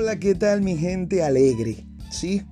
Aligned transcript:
Hola, 0.00 0.20
¿qué 0.20 0.36
tal 0.36 0.62
mi 0.62 0.76
gente 0.76 1.24
alegre? 1.24 1.84
Sí, 2.08 2.44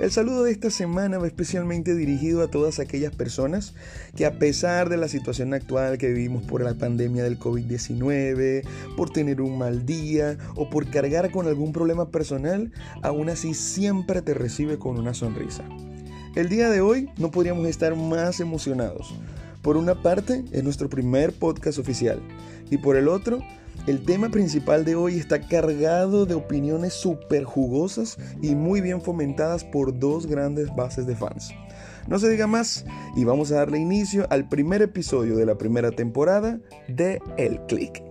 el 0.00 0.10
saludo 0.10 0.42
de 0.42 0.50
esta 0.50 0.68
semana 0.68 1.18
va 1.18 1.28
especialmente 1.28 1.94
dirigido 1.94 2.42
a 2.42 2.50
todas 2.50 2.80
aquellas 2.80 3.14
personas 3.14 3.72
que 4.16 4.26
a 4.26 4.40
pesar 4.40 4.88
de 4.88 4.96
la 4.96 5.06
situación 5.06 5.54
actual 5.54 5.96
que 5.96 6.08
vivimos 6.08 6.42
por 6.42 6.60
la 6.60 6.74
pandemia 6.74 7.22
del 7.22 7.38
COVID-19, 7.38 8.66
por 8.96 9.10
tener 9.10 9.40
un 9.40 9.58
mal 9.58 9.86
día 9.86 10.38
o 10.56 10.70
por 10.70 10.90
cargar 10.90 11.30
con 11.30 11.46
algún 11.46 11.72
problema 11.72 12.10
personal, 12.10 12.72
aún 13.00 13.28
así 13.30 13.54
siempre 13.54 14.20
te 14.20 14.34
recibe 14.34 14.80
con 14.80 14.98
una 14.98 15.14
sonrisa. 15.14 15.62
El 16.34 16.48
día 16.48 16.68
de 16.68 16.80
hoy 16.80 17.10
no 17.16 17.30
podríamos 17.30 17.68
estar 17.68 17.94
más 17.94 18.40
emocionados. 18.40 19.14
Por 19.62 19.76
una 19.76 20.02
parte, 20.02 20.44
es 20.50 20.64
nuestro 20.64 20.90
primer 20.90 21.32
podcast 21.32 21.78
oficial 21.78 22.20
y 22.70 22.78
por 22.78 22.96
el 22.96 23.06
otro, 23.06 23.38
el 23.88 24.04
tema 24.04 24.28
principal 24.28 24.84
de 24.84 24.96
hoy 24.96 25.16
está 25.16 25.40
cargado 25.40 26.26
de 26.26 26.34
opiniones 26.34 26.92
súper 26.92 27.44
jugosas 27.44 28.18
y 28.42 28.54
muy 28.54 28.82
bien 28.82 29.00
fomentadas 29.00 29.64
por 29.64 29.98
dos 29.98 30.26
grandes 30.26 30.74
bases 30.76 31.06
de 31.06 31.16
fans. 31.16 31.54
No 32.06 32.18
se 32.18 32.28
diga 32.28 32.46
más 32.46 32.84
y 33.16 33.24
vamos 33.24 33.50
a 33.50 33.56
darle 33.56 33.78
inicio 33.78 34.26
al 34.28 34.46
primer 34.46 34.82
episodio 34.82 35.36
de 35.36 35.46
la 35.46 35.56
primera 35.56 35.90
temporada 35.90 36.60
de 36.88 37.18
El 37.38 37.64
Click. 37.64 38.02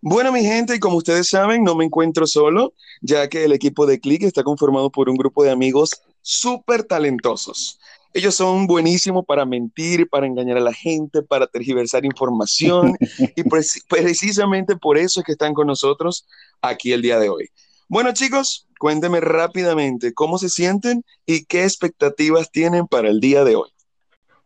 Bueno, 0.00 0.32
mi 0.32 0.42
gente, 0.42 0.74
y 0.74 0.80
como 0.80 0.96
ustedes 0.96 1.28
saben, 1.28 1.62
no 1.62 1.76
me 1.76 1.84
encuentro 1.84 2.26
solo, 2.26 2.74
ya 3.02 3.28
que 3.28 3.44
el 3.44 3.52
equipo 3.52 3.86
de 3.86 4.00
Click 4.00 4.24
está 4.24 4.42
conformado 4.42 4.90
por 4.90 5.08
un 5.08 5.16
grupo 5.16 5.44
de 5.44 5.52
amigos 5.52 6.02
súper 6.22 6.84
talentosos. 6.84 7.78
Ellos 8.14 8.34
son 8.34 8.66
buenísimos 8.66 9.24
para 9.26 9.44
mentir, 9.44 10.08
para 10.08 10.26
engañar 10.26 10.58
a 10.58 10.60
la 10.60 10.72
gente, 10.72 11.22
para 11.22 11.46
tergiversar 11.46 12.04
información 12.04 12.94
y 13.36 13.42
precisamente 13.88 14.76
por 14.76 14.98
eso 14.98 15.20
es 15.20 15.26
que 15.26 15.32
están 15.32 15.54
con 15.54 15.66
nosotros 15.66 16.26
aquí 16.60 16.92
el 16.92 17.02
día 17.02 17.18
de 17.18 17.28
hoy. 17.28 17.48
Bueno 17.88 18.12
chicos, 18.12 18.68
cuéntenme 18.78 19.20
rápidamente 19.20 20.12
cómo 20.12 20.38
se 20.38 20.48
sienten 20.48 21.04
y 21.26 21.44
qué 21.44 21.64
expectativas 21.64 22.50
tienen 22.50 22.86
para 22.86 23.08
el 23.08 23.20
día 23.20 23.44
de 23.44 23.56
hoy. 23.56 23.70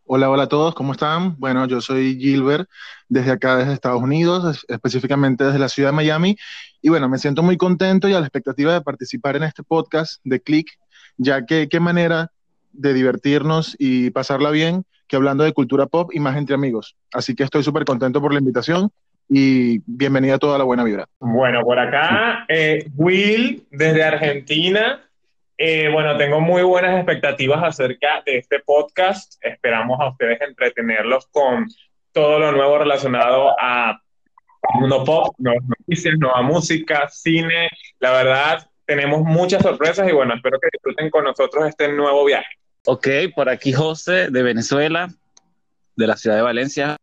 Hola, 0.09 0.29
hola 0.29 0.43
a 0.43 0.47
todos, 0.47 0.73
¿cómo 0.73 0.93
están? 0.93 1.37
Bueno, 1.37 1.67
yo 1.67 1.81
soy 1.81 2.17
Gilbert, 2.17 2.69
desde 3.09 3.31
acá, 3.31 3.57
desde 3.57 3.73
Estados 3.73 4.01
Unidos, 4.01 4.65
específicamente 4.69 5.43
desde 5.43 5.59
la 5.59 5.67
ciudad 5.67 5.89
de 5.89 5.95
Miami. 5.97 6.37
Y 6.81 6.87
bueno, 6.87 7.09
me 7.09 7.17
siento 7.17 7.43
muy 7.43 7.57
contento 7.57 8.07
y 8.07 8.13
a 8.13 8.21
la 8.21 8.25
expectativa 8.25 8.71
de 8.71 8.79
participar 8.79 9.35
en 9.35 9.43
este 9.43 9.63
podcast 9.63 10.21
de 10.23 10.41
Click 10.41 10.79
ya 11.17 11.45
que 11.45 11.67
qué 11.69 11.79
manera 11.79 12.31
de 12.71 12.93
divertirnos 12.93 13.75
y 13.79 14.11
pasarla 14.11 14.51
bien 14.51 14.85
que 15.07 15.15
hablando 15.15 15.43
de 15.43 15.53
cultura 15.53 15.85
pop 15.85 16.11
y 16.13 16.19
más 16.19 16.37
entre 16.37 16.55
amigos. 16.55 16.95
Así 17.13 17.35
que 17.35 17.43
estoy 17.43 17.63
súper 17.63 17.85
contento 17.85 18.21
por 18.21 18.33
la 18.33 18.39
invitación 18.39 18.91
y 19.29 19.79
bienvenida 19.85 20.35
a 20.35 20.39
toda 20.39 20.57
la 20.57 20.63
buena 20.63 20.83
vibra. 20.83 21.05
Bueno, 21.19 21.61
por 21.61 21.79
acá, 21.79 22.45
eh, 22.47 22.87
Will, 22.95 23.65
desde 23.71 24.03
Argentina. 24.03 25.03
Eh, 25.57 25.89
bueno, 25.91 26.17
tengo 26.17 26.39
muy 26.39 26.61
buenas 26.61 26.95
expectativas 26.97 27.63
acerca 27.63 28.21
de 28.25 28.37
este 28.37 28.59
podcast. 28.59 29.33
Esperamos 29.41 29.99
a 29.99 30.09
ustedes 30.09 30.39
entretenerlos 30.41 31.27
con 31.27 31.65
todo 32.11 32.39
lo 32.39 32.51
nuevo 32.51 32.77
relacionado 32.77 33.55
a 33.59 33.99
mundo 34.75 35.03
pop, 35.03 35.35
nuevas 35.37 35.63
noticias, 35.63 36.15
nueva 36.19 36.41
música, 36.41 37.07
cine. 37.09 37.69
La 37.99 38.11
verdad, 38.11 38.69
tenemos 38.87 39.21
muchas 39.21 39.61
sorpresas 39.61 40.09
y 40.09 40.13
bueno, 40.13 40.33
espero 40.33 40.59
que 40.59 40.69
disfruten 40.71 41.09
con 41.11 41.25
nosotros 41.25 41.67
este 41.67 41.91
nuevo 41.91 42.25
viaje. 42.25 42.47
Ok, 42.85 43.07
por 43.35 43.49
aquí 43.49 43.73
José 43.73 44.31
de 44.31 44.43
Venezuela, 44.43 45.09
de 45.97 46.07
la 46.07 46.15
ciudad 46.15 46.37
de 46.37 46.41
Valencia, 46.41 46.97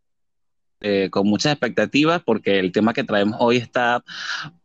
eh, 0.81 1.11
con 1.11 1.27
muchas 1.27 1.53
expectativas 1.53 2.23
porque 2.25 2.59
el 2.59 2.73
tema 2.73 2.95
que 2.95 3.05
traemos 3.05 3.37
hoy 3.39 3.59
está 3.59 4.03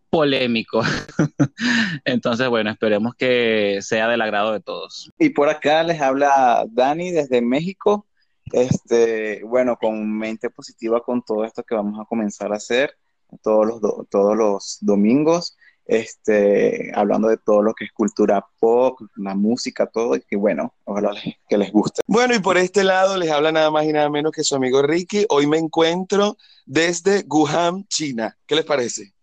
polémico. 0.10 0.82
Entonces, 2.06 2.48
bueno, 2.48 2.72
esperemos 2.72 3.14
que 3.16 3.80
sea 3.82 4.08
del 4.08 4.22
agrado 4.22 4.54
de 4.54 4.62
todos. 4.62 5.12
Y 5.20 5.30
por 5.32 5.50
acá 5.50 5.84
les 5.84 6.02
habla 6.02 6.66
Dani 6.72 7.12
desde 7.12 7.42
México. 7.42 8.08
Este, 8.54 9.44
bueno, 9.44 9.76
con 9.76 10.18
mente 10.18 10.50
positiva 10.50 11.02
con 11.02 11.22
todo 11.22 11.44
esto 11.44 11.64
que 11.64 11.76
vamos 11.76 12.00
a 12.00 12.06
comenzar 12.06 12.54
a 12.54 12.56
hacer 12.56 12.96
todos 13.44 13.68
los, 13.68 14.10
todos 14.10 14.36
los 14.36 14.78
domingos 14.82 15.56
este, 15.90 16.92
hablando 16.94 17.30
de 17.30 17.38
todo 17.38 17.64
lo 17.64 17.74
que 17.74 17.86
es 17.86 17.92
cultura 17.92 18.46
pop, 18.60 19.00
la 19.16 19.34
música, 19.34 19.88
todo, 19.88 20.16
y 20.16 20.22
que 20.22 20.36
bueno, 20.36 20.76
ojalá 20.84 21.16
que 21.50 21.58
les 21.58 21.72
guste. 21.72 22.02
Bueno, 22.06 22.36
y 22.36 22.40
por 22.40 22.60
este 22.60 22.84
lado 22.84 23.18
les 23.18 23.32
habla 23.32 23.52
nada 23.52 23.72
más 23.72 23.86
y 23.86 23.92
nada 23.92 24.08
menos 24.08 24.32
que 24.32 24.44
su 24.44 24.56
amigo 24.56 24.84
Ricky. 24.84 25.26
Hoy 25.30 25.48
me 25.48 25.58
encuentro 25.58 26.38
desde 26.68 27.26
Wuhan, 27.28 27.86
China. 27.88 28.38
¿Qué 28.46 28.54
les 28.54 28.66
parece? 28.66 29.14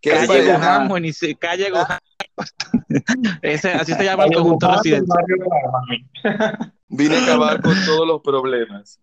calle 0.00 0.48
Wuhan, 0.48 0.88
calle 1.40 1.72
Wuhan. 1.72 1.98
Ese, 3.42 3.72
así 3.72 3.94
se 3.94 4.04
llama 4.04 4.26
el 4.26 4.32
conjunto 4.32 4.70
residencial. 4.76 5.24
Vine 6.88 7.16
a 7.16 7.22
acabar 7.24 7.60
con 7.60 7.74
todos 7.84 8.06
los 8.06 8.22
problemas. 8.22 9.00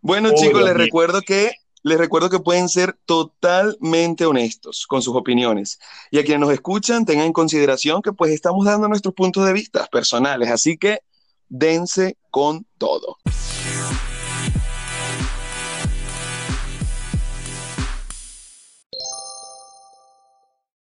Bueno, 0.00 0.30
chicos, 0.34 0.64
les 0.64 0.74
recuerdo 0.74 1.20
que 1.20 1.52
les 1.86 1.98
recuerdo 1.98 2.28
que 2.28 2.40
pueden 2.40 2.68
ser 2.68 2.98
totalmente 3.06 4.26
honestos 4.26 4.88
con 4.88 5.02
sus 5.02 5.14
opiniones. 5.14 5.78
Y 6.10 6.18
a 6.18 6.24
quienes 6.24 6.40
nos 6.40 6.52
escuchan, 6.52 7.04
tengan 7.04 7.26
en 7.26 7.32
consideración 7.32 8.02
que 8.02 8.12
pues 8.12 8.32
estamos 8.32 8.66
dando 8.66 8.88
nuestros 8.88 9.14
puntos 9.14 9.46
de 9.46 9.52
vista 9.52 9.86
personales, 9.86 10.50
así 10.50 10.76
que 10.76 10.98
dense 11.48 12.16
con 12.32 12.66
todo. 12.76 13.18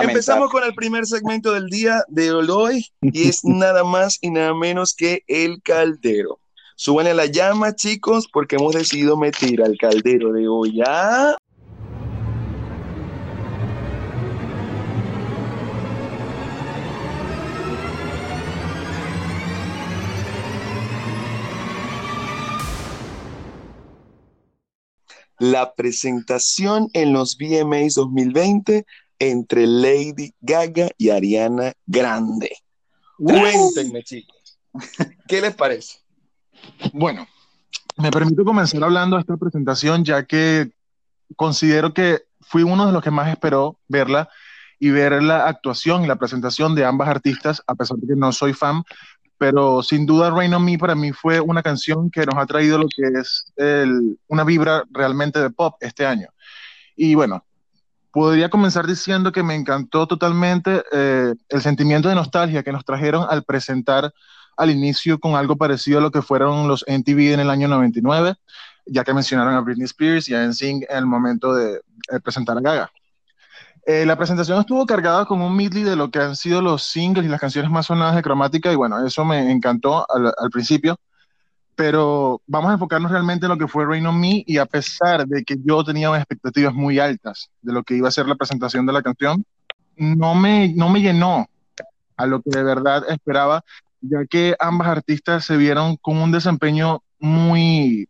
Empezamos 0.01 0.51
con 0.51 0.65
el 0.65 0.75
primer 0.75 1.07
segmento 1.07 1.53
del 1.53 1.69
día 1.71 2.05
de 2.09 2.31
hoy 2.31 2.85
y 3.01 3.27
es 3.27 3.43
nada 3.45 3.85
más 3.85 4.19
y 4.21 4.31
nada 4.31 4.53
menos 4.53 4.95
que 4.95 5.25
el 5.29 5.63
caldero. 5.63 6.40
Súbanle 6.83 7.13
la 7.13 7.27
llama, 7.27 7.77
chicos, 7.77 8.27
porque 8.27 8.57
hemos 8.57 8.75
decidido 8.75 9.15
meter 9.15 9.63
al 9.63 9.77
caldero 9.77 10.33
de 10.33 10.49
hoy 10.49 10.81
a... 10.81 11.37
La 25.39 25.75
presentación 25.75 26.89
en 26.95 27.13
los 27.13 27.37
VMAs 27.37 27.93
2020 27.97 28.87
entre 29.19 29.67
Lady 29.67 30.33
Gaga 30.41 30.89
y 30.97 31.11
Ariana 31.11 31.75
Grande. 31.87 32.57
Cuéntenme, 33.19 34.03
chicos. 34.03 34.59
¿Qué 35.29 35.43
les 35.43 35.55
parece? 35.55 36.00
Bueno, 36.93 37.27
me 37.97 38.11
permito 38.11 38.45
comenzar 38.45 38.83
hablando 38.83 39.17
de 39.17 39.21
esta 39.21 39.37
presentación 39.37 40.05
ya 40.05 40.25
que 40.25 40.73
considero 41.37 41.93
que 41.95 42.23
fui 42.41 42.63
uno 42.63 42.87
de 42.87 42.93
los 42.93 43.03
que 43.03 43.11
más 43.11 43.29
esperó 43.29 43.79
verla 43.89 44.29
y 44.79 44.91
ver 44.91 45.23
la 45.23 45.47
actuación 45.47 46.03
y 46.03 46.07
la 46.07 46.17
presentación 46.17 46.75
de 46.75 46.85
ambas 46.85 47.09
artistas, 47.09 47.63
a 47.67 47.75
pesar 47.75 47.99
de 47.99 48.09
que 48.09 48.17
no 48.17 48.33
soy 48.33 48.55
fan, 48.55 48.83
pero 49.37 49.83
sin 49.83 50.07
duda 50.07 50.31
Rain 50.31 50.55
on 50.55 50.65
Me 50.65 50.79
para 50.79 50.95
mí 50.95 51.13
fue 51.13 51.41
una 51.41 51.63
canción 51.63 52.11
que 52.11 52.27
nos 52.27 52.37
ha 52.37 52.47
traído 52.47 52.79
lo 52.79 52.87
que 52.89 53.19
es 53.19 53.53
una 54.27 54.45
vibra 54.45 54.85
realmente 54.91 55.39
de 55.39 55.51
pop 55.51 55.77
este 55.81 56.07
año. 56.07 56.29
Y 56.97 57.15
bueno, 57.15 57.45
podría 58.13 58.51
comenzar 58.51 58.87
diciendo 58.87 59.33
que 59.33 59.43
me 59.43 59.55
encantó 59.55 60.07
totalmente 60.07 60.83
eh, 60.93 61.35
el 61.49 61.63
sentimiento 61.63 62.09
de 62.09 62.15
nostalgia 62.15 62.63
que 62.63 62.73
nos 62.73 62.85
trajeron 62.85 63.27
al 63.29 63.45
presentar 63.45 64.13
al 64.61 64.71
inicio 64.71 65.19
con 65.19 65.37
algo 65.37 65.57
parecido 65.57 65.99
a 65.99 66.03
lo 66.03 66.11
que 66.11 66.21
fueron 66.21 66.69
los 66.69 66.85
MTV 66.87 67.33
en 67.33 67.41
el 67.41 67.49
año 67.49 67.67
99, 67.67 68.35
ya 68.85 69.05
que 69.05 69.15
mencionaron 69.15 69.55
a 69.55 69.61
Britney 69.61 69.87
Spears 69.87 70.29
y 70.29 70.35
a 70.35 70.47
NSYNC 70.47 70.85
en 70.91 70.99
el 70.99 71.07
momento 71.07 71.55
de, 71.55 71.81
presentar 72.23 72.59
a 72.59 72.61
Gaga. 72.61 72.91
Eh, 73.87 74.05
la 74.05 74.17
presentación 74.17 74.61
estuvo 74.61 74.85
cargada 74.85 75.25
con 75.25 75.41
un 75.41 75.57
medley 75.57 75.83
de 75.83 75.97
lo 75.97 76.11
que 76.11 76.19
han 76.19 76.37
sido 76.37 76.61
los 76.61 76.83
singles 76.83 77.25
y 77.25 77.29
las 77.29 77.41
canciones 77.41 77.71
más 77.71 77.87
sonadas 77.87 78.15
de 78.15 78.23
cromática 78.23 78.71
y 78.71 78.77
bueno, 78.77 79.05
eso 79.05 79.25
me 79.25 79.51
encantó 79.51 80.07
al, 80.11 80.27
al 80.37 80.51
principio, 80.51 80.99
pero 81.75 82.43
vamos 82.47 82.71
a 82.71 82.75
enfocarnos 82.75 83.11
realmente 83.11 83.47
en 83.47 83.53
lo 83.53 83.57
que 83.57 83.67
fue 83.67 83.87
Rain 83.87 84.05
on 84.05 84.21
Me 84.21 84.45
y 84.47 84.59
a 84.59 84.67
pesar 84.67 85.27
de 85.27 85.43
que 85.43 85.57
yo 85.65 85.83
tenía 85.83 86.15
expectativas 86.15 86.75
muy 86.75 86.99
altas 86.99 87.51
de 87.63 87.73
lo 87.73 87.83
que 87.83 87.95
iba 87.95 88.09
a 88.09 88.13
ser 88.13 88.27
la 88.27 88.35
presentación 88.35 88.85
de 88.85 88.93
la 88.93 89.01
canción, 89.01 89.43
no 89.97 90.35
me, 90.35 90.75
no 90.75 90.91
me 90.91 91.01
llenó 91.01 91.47
a 92.21 92.27
lo 92.27 92.43
que 92.43 92.51
de 92.51 92.63
verdad 92.63 93.05
esperaba 93.09 93.65
ya 94.01 94.25
que 94.29 94.57
ambas 94.59 94.89
artistas 94.89 95.45
se 95.45 95.57
vieron 95.57 95.97
con 95.97 96.17
un 96.19 96.33
desempeño 96.33 97.03
muy, 97.19 98.09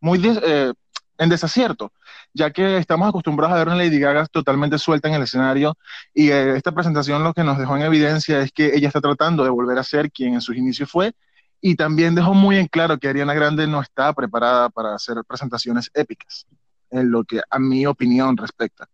muy, 0.00 0.20
eh, 0.24 0.72
en 1.18 1.28
desacierto, 1.28 1.92
ya 2.32 2.50
que 2.50 2.78
estamos 2.78 3.08
acostumbrados 3.08 3.54
a 3.54 3.58
ver 3.58 3.68
una 3.68 3.76
Lady 3.76 3.98
Gaga 3.98 4.26
totalmente 4.26 4.78
suelta 4.78 5.08
en 5.08 5.14
el 5.14 5.22
escenario 5.22 5.76
y 6.14 6.30
eh, 6.30 6.56
esta 6.56 6.72
presentación 6.72 7.24
lo 7.24 7.34
que 7.34 7.42
nos 7.42 7.58
dejó 7.58 7.76
en 7.76 7.82
evidencia 7.82 8.40
es 8.40 8.52
que 8.52 8.74
ella 8.74 8.88
está 8.88 9.00
tratando 9.00 9.42
de 9.42 9.50
volver 9.50 9.78
a 9.78 9.84
ser 9.84 10.12
quien 10.12 10.34
en 10.34 10.40
sus 10.40 10.56
inicios 10.56 10.90
fue 10.90 11.12
y 11.60 11.74
también 11.74 12.14
dejó 12.14 12.34
muy 12.34 12.56
en 12.56 12.68
claro 12.68 12.98
que 12.98 13.08
Ariana 13.08 13.34
Grande 13.34 13.66
no 13.66 13.80
está 13.80 14.12
preparada 14.12 14.70
para 14.70 14.94
hacer 14.94 15.16
presentaciones 15.26 15.90
épicas, 15.92 16.46
en 16.90 17.10
lo 17.10 17.24
que 17.24 17.40
a 17.50 17.58
mi 17.58 17.84
opinión 17.84 18.36
respecta. 18.36 18.88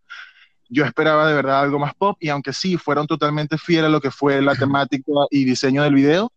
Yo 0.75 0.83
esperaba 0.83 1.25
de 1.25 1.33
verdad 1.33 1.61
algo 1.61 1.79
más 1.79 1.93
pop 1.93 2.17
y 2.19 2.27
aunque 2.27 2.51
sí 2.51 2.75
fueron 2.75 3.07
totalmente 3.07 3.57
fieles 3.57 3.85
a 3.85 3.89
lo 3.89 4.01
que 4.01 4.11
fue 4.11 4.41
la 4.41 4.55
temática 4.59 5.09
y 5.31 5.45
diseño 5.45 5.81
del 5.83 5.93
video, 5.93 6.29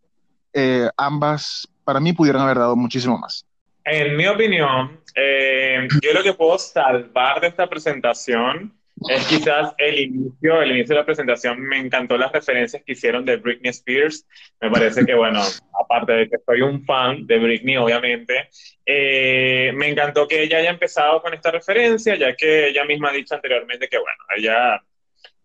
eh, 0.53 0.89
ambas 0.97 1.69
para 1.83 1.99
mí 1.99 2.13
pudieron 2.13 2.43
haber 2.43 2.59
dado 2.59 2.77
muchísimo 2.77 3.19
más. 3.19 3.45
En 3.85 4.17
mi 4.17 4.29
opinión, 4.29 5.01
eh, 5.17 5.89
yo 6.01 6.13
lo 6.13 6.23
que 6.23 6.35
puedo 6.35 6.57
salvar 6.57 7.41
de 7.41 7.49
esta 7.49 7.69
presentación 7.69 8.73
es 9.09 9.27
quizás 9.27 9.75
el 9.79 9.99
inicio, 9.99 10.63
el 10.63 10.73
inicio 10.73 10.95
de 10.95 11.01
la 11.01 11.07
presentación. 11.07 11.61
Me 11.61 11.79
encantó 11.79 12.17
las 12.17 12.33
referencias 12.33 12.83
que 12.85 12.93
hicieron 12.93 13.25
de 13.25 13.37
Britney 13.37 13.71
Spears. 13.71 14.27
Me 14.61 14.71
parece 14.71 15.05
que, 15.05 15.15
bueno, 15.15 15.43
aparte 15.81 16.13
de 16.13 16.29
que 16.29 16.37
soy 16.45 16.63
un 16.63 16.85
fan 16.85 17.27
de 17.27 17.39
Britney, 17.39 17.77
obviamente, 17.77 18.49
eh, 18.85 19.73
me 19.75 19.89
encantó 19.89 20.27
que 20.27 20.43
ella 20.43 20.59
haya 20.59 20.71
empezado 20.71 21.23
con 21.23 21.35
esta 21.35 21.51
referencia, 21.51 22.17
ya 22.17 22.35
que 22.35 22.69
ella 22.69 22.85
misma 22.85 23.11
ha 23.11 23.13
dicho 23.13 23.35
anteriormente 23.35 23.89
que, 23.89 23.99
bueno, 23.99 24.25
ella 24.37 24.83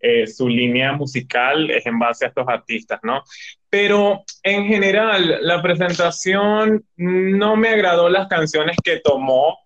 eh, 0.06 0.27
su 0.27 0.49
línea 0.49 0.91
musical 0.91 1.71
es 1.71 1.85
en 1.85 1.97
base 1.97 2.25
a 2.25 2.27
estos 2.27 2.45
artistas, 2.45 2.99
¿no? 3.03 3.23
Pero 3.69 4.23
en 4.44 4.67
general, 4.67 5.38
la 5.39 5.61
presentación 5.61 6.85
no 6.97 7.56
me 7.56 7.69
agradó 7.69 8.09
las 8.09 8.27
canciones 8.27 8.75
que 8.83 8.99
tomó, 8.99 9.59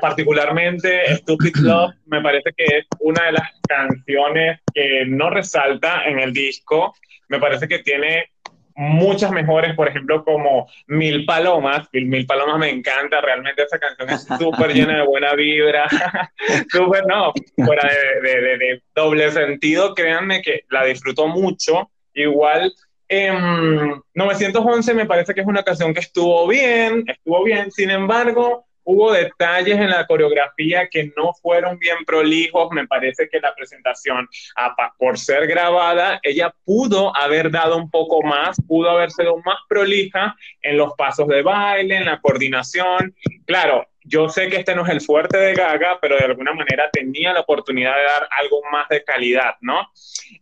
particularmente 0.00 1.16
Stupid 1.16 1.56
Love, 1.56 1.94
me 2.06 2.20
parece 2.20 2.52
que 2.56 2.64
es 2.64 2.86
una 3.00 3.26
de 3.26 3.32
las 3.32 3.50
canciones 3.68 4.60
que 4.72 5.04
no 5.06 5.30
resalta 5.30 6.04
en 6.04 6.18
el 6.18 6.32
disco, 6.32 6.94
me 7.28 7.38
parece 7.38 7.66
que 7.68 7.80
tiene 7.80 8.30
muchas 8.76 9.30
mejores, 9.30 9.74
por 9.74 9.88
ejemplo, 9.88 10.24
como 10.24 10.68
Mil 10.86 11.24
Palomas. 11.24 11.88
Mil, 11.92 12.26
Palomas 12.26 12.58
me 12.58 12.70
encanta, 12.70 13.20
realmente 13.20 13.62
esa 13.62 13.78
canción 13.78 14.10
es 14.10 14.26
súper 14.38 14.72
llena 14.74 14.98
de 14.98 15.06
buena 15.06 15.34
vibra, 15.34 15.88
súper, 16.70 17.06
no, 17.06 17.32
fuera 17.56 17.88
de, 18.22 18.82
doble 18.94 19.30
sentido, 19.30 19.94
créanme 19.94 20.42
que 20.42 20.64
la 20.70 20.84
disfruto 20.84 21.28
mucho. 21.28 21.90
Igual, 22.14 22.72
911 24.14 24.94
me 24.94 25.06
parece 25.06 25.34
que 25.34 25.40
es 25.40 25.46
una 25.46 25.62
canción 25.62 25.92
que 25.92 26.00
estuvo 26.00 26.46
bien, 26.48 27.04
estuvo 27.06 27.44
bien, 27.44 27.70
sin 27.70 27.90
embargo, 27.90 28.66
hubo 28.84 29.12
detalles 29.12 29.78
en 29.78 29.90
la 29.90 30.06
coreografía 30.06 30.88
que 30.88 31.12
no 31.16 31.32
fueron 31.42 31.78
bien 31.78 31.98
prolijos. 32.06 32.68
Me 32.70 32.86
parece 32.86 33.28
que 33.28 33.40
la 33.40 33.54
presentación, 33.54 34.28
por 34.98 35.18
ser 35.18 35.46
grabada, 35.46 36.20
ella 36.22 36.54
pudo 36.64 37.16
haber 37.16 37.50
dado 37.50 37.76
un 37.76 37.90
poco 37.90 38.22
más, 38.22 38.56
pudo 38.66 38.90
haber 38.90 39.10
sido 39.10 39.36
más 39.38 39.58
prolija 39.68 40.36
en 40.62 40.76
los 40.76 40.92
pasos 40.94 41.26
de 41.28 41.42
baile, 41.42 41.96
en 41.96 42.06
la 42.06 42.20
coordinación. 42.20 43.14
Claro, 43.46 43.86
yo 44.04 44.28
sé 44.28 44.48
que 44.48 44.56
este 44.56 44.74
no 44.74 44.84
es 44.84 44.90
el 44.90 45.00
fuerte 45.00 45.38
de 45.38 45.54
Gaga, 45.54 45.98
pero 46.00 46.16
de 46.16 46.24
alguna 46.24 46.52
manera 46.52 46.90
tenía 46.92 47.32
la 47.32 47.40
oportunidad 47.40 47.96
de 47.96 48.02
dar 48.02 48.28
algo 48.38 48.60
más 48.70 48.86
de 48.88 49.02
calidad, 49.02 49.56
¿no? 49.62 49.90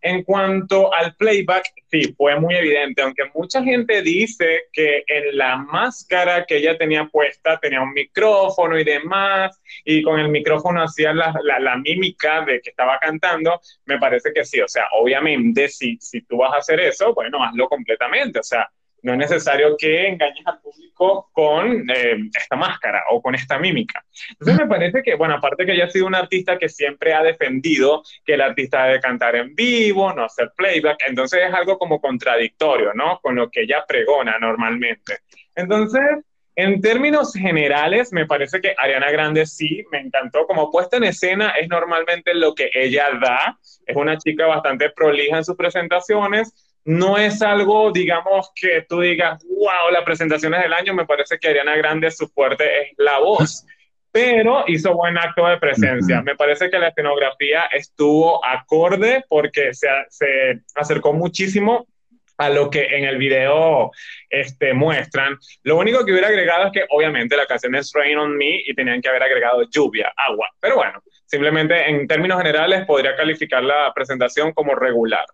En 0.01 0.25
cuanto 0.25 0.93
al 0.93 1.15
playback, 1.15 1.73
sí, 1.89 2.13
fue 2.17 2.39
muy 2.39 2.57
evidente, 2.57 3.03
aunque 3.03 3.31
mucha 3.33 3.63
gente 3.63 4.03
dice 4.03 4.65
que 4.73 5.05
en 5.07 5.37
la 5.37 5.57
máscara 5.57 6.45
que 6.45 6.57
ella 6.57 6.77
tenía 6.77 7.05
puesta 7.07 7.59
tenía 7.61 7.81
un 7.81 7.93
micrófono 7.93 8.77
y 8.79 8.85
demás, 8.85 9.61
y 9.85 10.03
con 10.03 10.19
el 10.19 10.29
micrófono 10.29 10.83
hacía 10.83 11.13
la, 11.13 11.33
la, 11.43 11.77
mímica 11.77 12.45
de 12.45 12.61
que 12.61 12.71
estaba 12.71 12.99
cantando, 12.99 13.61
me 13.87 13.99
parece 13.99 14.33
que 14.33 14.45
sí, 14.45 14.61
o 14.61 14.69
sea, 14.69 14.87
obviamente 14.93 15.69
si, 15.69 15.97
si 16.01 16.23
tú 16.23 16.39
vas 16.39 16.53
a 16.55 16.59
hacer 16.59 16.81
eso, 16.81 17.15
bueno, 17.15 17.43
hazlo 17.43 17.69
completamente, 17.69 18.41
o 18.41 18.43
sea, 18.43 18.69
no 19.03 19.13
es 19.13 19.19
necesario 19.19 19.77
que 19.77 20.09
engañes 20.09 20.47
al 20.47 20.61
público 20.61 21.31
con 21.33 21.91
eh, 21.91 22.17
esta 22.39 22.57
máscara 22.57 23.05
o 23.11 23.21
con 23.21 23.35
esta 23.35 23.59
mímica. 23.59 24.05
Entonces 24.31 24.57
me 24.57 24.67
parece 24.67 25.03
que, 25.03 25.15
bueno, 25.15 25.35
aparte 25.35 25.67
que 25.67 25.73
ella 25.73 25.87
ha 25.87 25.91
sido 25.91 26.07
un 26.07 26.15
artista 26.15 26.59
que 26.59 26.69
siempre 26.69 27.13
ha 27.13 27.23
defendido 27.23 28.03
que 28.25 28.35
el 28.35 28.41
artista 28.41 28.85
debe 28.85 29.01
cantar 29.01 29.37
en 29.37 29.55
vivo, 29.55 30.13
no 30.13 30.25
hacer 30.25 30.53
playback, 30.57 30.99
entonces 31.09 31.41
es 31.49 31.55
algo 31.55 31.79
como 31.79 32.01
contradictorio, 32.01 32.95
¿no? 32.95 33.19
Con 33.21 33.35
lo 33.35 33.51
que 33.51 33.63
ella 33.63 33.85
pregona 33.87 34.39
normalmente. 34.39 35.19
Entonces, 35.55 36.03
en 36.55 36.81
términos 36.83 37.33
generales, 37.33 38.13
me 38.13 38.27
parece 38.27 38.61
que 38.61 38.75
Ariana 38.77 39.11
Grande 39.11 39.47
sí, 39.47 39.85
me 39.91 40.01
encantó. 40.01 40.47
Como 40.47 40.71
puesta 40.71 40.99
en 40.99 41.05
escena 41.05 41.51
es 41.51 41.69
normalmente 41.69 42.35
lo 42.35 42.55
que 42.55 42.71
ella 42.75 43.07
da. 43.21 43.59
Es 43.87 43.97
una 43.97 44.19
chica 44.19 44.47
bastante 44.47 44.91
prolija 44.91 45.39
en 45.39 45.45
sus 45.45 45.57
presentaciones 45.57 46.72
no 46.85 47.17
es 47.17 47.43
algo, 47.43 47.93
digamos, 47.93 48.51
que 48.55 48.85
tú 48.89 49.01
digas, 49.01 49.45
wow, 49.45 49.91
la 49.93 50.05
presentación 50.05 50.55
es 50.55 50.63
del 50.63 50.73
año, 50.73 50.95
me 50.95 51.07
parece 51.07 51.39
que 51.39 51.49
Ariana 51.49 51.77
Grande 51.77 52.11
su 52.11 52.29
fuerte 52.29 52.65
es 52.83 52.89
la 52.97 53.19
voz, 53.19 53.65
pero 54.13 54.65
hizo 54.67 54.95
buen 54.95 55.17
acto 55.17 55.47
de 55.47 55.59
presencia. 55.59 56.21
Me 56.23 56.37
parece 56.37 56.71
que 56.71 56.79
la 56.79 56.89
escenografía 56.89 57.67
estuvo 57.73 58.45
acorde 58.45 59.25
porque 59.29 59.73
se, 59.73 59.89
se 60.11 60.61
acercó 60.75 61.13
muchísimo 61.13 61.87
a 62.39 62.49
lo 62.51 62.71
que 62.71 62.85
en 62.85 63.05
el 63.05 63.19
video 63.19 63.91
este, 64.29 64.75
muestran. 64.75 65.39
Lo 65.63 65.79
único 65.79 66.05
que 66.05 66.13
hubiera 66.13 66.29
agregado 66.29 66.67
es 66.67 66.73
que 66.73 66.85
obviamente 66.91 67.37
la 67.37 67.47
canción 67.47 67.75
es 67.75 67.93
Rain 67.95 68.19
on 68.19 68.37
Me 68.37 68.63
y 68.67 68.75
tenían 68.75 69.01
que 69.01 69.09
haber 69.09 69.23
agregado 69.23 69.63
lluvia, 69.71 70.13
agua. 70.17 70.49
Pero 70.61 70.77
bueno, 70.77 71.03
simplemente 71.27 71.89
en 71.89 72.07
términos 72.07 72.39
generales 72.39 72.85
podría 72.85 73.15
calificar 73.17 73.63
la 73.63 73.93
presentación 73.95 74.53
como 74.53 74.75
regular. 74.75 75.25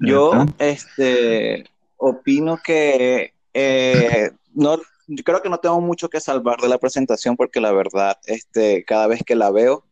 Yo 0.00 0.46
este, 0.58 1.64
opino 1.96 2.58
que 2.64 3.34
eh, 3.52 4.30
no, 4.54 4.78
yo 5.06 5.24
creo 5.24 5.42
que 5.42 5.50
no 5.50 5.58
tengo 5.58 5.80
mucho 5.80 6.08
que 6.08 6.20
salvar 6.20 6.58
de 6.60 6.68
la 6.68 6.78
presentación 6.78 7.36
porque 7.36 7.60
la 7.60 7.72
verdad, 7.72 8.18
este, 8.26 8.84
cada 8.84 9.06
vez 9.06 9.22
que 9.24 9.34
la 9.34 9.50
veo, 9.50 9.84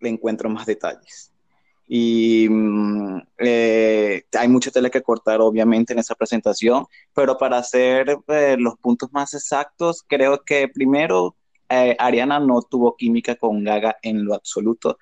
le 0.00 0.08
encuentro 0.08 0.48
más 0.48 0.66
detalles. 0.66 1.32
Y 1.86 2.48
mm, 2.48 3.22
eh, 3.38 4.22
hay 4.38 4.48
mucho 4.48 4.70
tele 4.70 4.90
que 4.90 5.02
cortar, 5.02 5.40
obviamente, 5.40 5.92
en 5.92 5.98
esa 5.98 6.14
presentación, 6.14 6.86
pero 7.14 7.36
para 7.36 7.58
hacer 7.58 8.18
eh, 8.28 8.56
los 8.58 8.76
puntos 8.78 9.12
más 9.12 9.34
exactos, 9.34 10.04
creo 10.06 10.42
que 10.44 10.68
primero 10.68 11.34
Ariana 11.70 12.40
no 12.40 12.62
tuvo 12.62 12.96
química 12.96 13.34
con 13.34 13.62
Gaga 13.62 13.98
en 14.00 14.24
lo 14.24 14.34
absoluto 14.34 14.96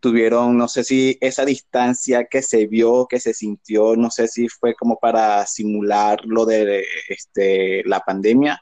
tuvieron, 0.00 0.56
no 0.56 0.66
sé 0.66 0.82
si 0.82 1.18
esa 1.20 1.44
distancia 1.44 2.24
que 2.24 2.42
se 2.42 2.66
vio, 2.66 3.06
que 3.06 3.20
se 3.20 3.34
sintió, 3.34 3.96
no 3.96 4.10
sé 4.10 4.28
si 4.28 4.48
fue 4.48 4.74
como 4.74 4.98
para 4.98 5.46
simular 5.46 6.24
lo 6.24 6.46
de 6.46 6.84
este, 7.08 7.84
la 7.84 8.00
pandemia, 8.00 8.60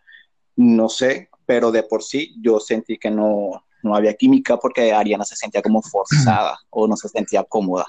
no 0.56 0.88
sé, 0.88 1.30
pero 1.46 1.70
de 1.70 1.84
por 1.84 2.02
sí 2.02 2.34
yo 2.42 2.60
sentí 2.60 2.98
que 2.98 3.10
no, 3.10 3.64
no 3.82 3.94
había 3.94 4.14
química 4.14 4.56
porque 4.56 4.92
Ariana 4.92 5.24
se 5.24 5.36
sentía 5.36 5.62
como 5.62 5.80
forzada 5.80 6.58
o 6.70 6.86
no 6.86 6.96
se 6.96 7.08
sentía 7.08 7.44
cómoda. 7.44 7.86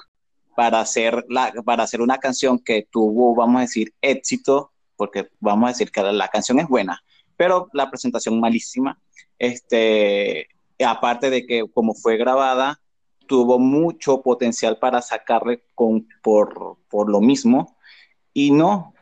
Para 0.55 0.81
hacer, 0.81 1.25
la, 1.29 1.51
para 1.65 1.83
hacer 1.83 2.01
una 2.01 2.17
canción 2.17 2.59
que 2.59 2.87
tuvo, 2.91 3.33
vamos 3.33 3.59
a 3.59 3.61
decir, 3.61 3.93
éxito, 4.01 4.71
porque 4.95 5.29
vamos 5.39 5.67
a 5.67 5.71
decir 5.71 5.91
que 5.91 6.03
la, 6.03 6.11
la 6.11 6.27
canción 6.27 6.59
es 6.59 6.67
buena, 6.67 7.01
pero 7.37 7.69
la 7.73 7.89
presentación 7.89 8.39
malísima, 8.39 8.99
este, 9.37 10.47
aparte 10.85 11.29
de 11.29 11.45
que 11.45 11.65
como 11.73 11.93
fue 11.93 12.17
grabada, 12.17 12.79
tuvo 13.29 13.59
mucho 13.59 14.23
potencial 14.23 14.79
para 14.79 15.03
sacarle 15.03 15.63
con, 15.75 16.07
por, 16.23 16.77
por 16.89 17.09
lo 17.11 17.21
mismo. 17.21 17.77
Y 18.33 18.49
no, 18.49 18.95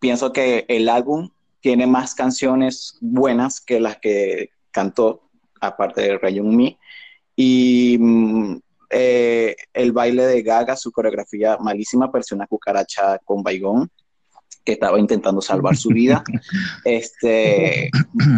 pienso 0.00 0.32
que 0.32 0.64
el 0.66 0.88
álbum 0.88 1.28
tiene 1.60 1.86
más 1.86 2.14
canciones 2.14 2.96
buenas 3.02 3.60
que 3.60 3.78
las 3.78 3.98
que 3.98 4.48
cantó, 4.70 5.28
aparte 5.60 6.00
de 6.00 6.18
Rayon 6.18 6.56
Me. 6.56 6.78
Y 7.36 7.98
mm, 8.00 8.56
eh, 8.88 9.54
el 9.74 9.92
baile 9.92 10.26
de 10.26 10.42
Gaga, 10.42 10.74
su 10.74 10.90
coreografía 10.90 11.58
malísima, 11.58 12.10
pareció 12.10 12.36
una 12.36 12.46
cucaracha 12.46 13.18
con 13.18 13.42
baigón 13.42 13.90
que 14.64 14.72
estaba 14.72 14.98
intentando 14.98 15.42
salvar 15.42 15.76
su 15.76 15.90
vida. 15.90 16.24
este, 16.86 17.90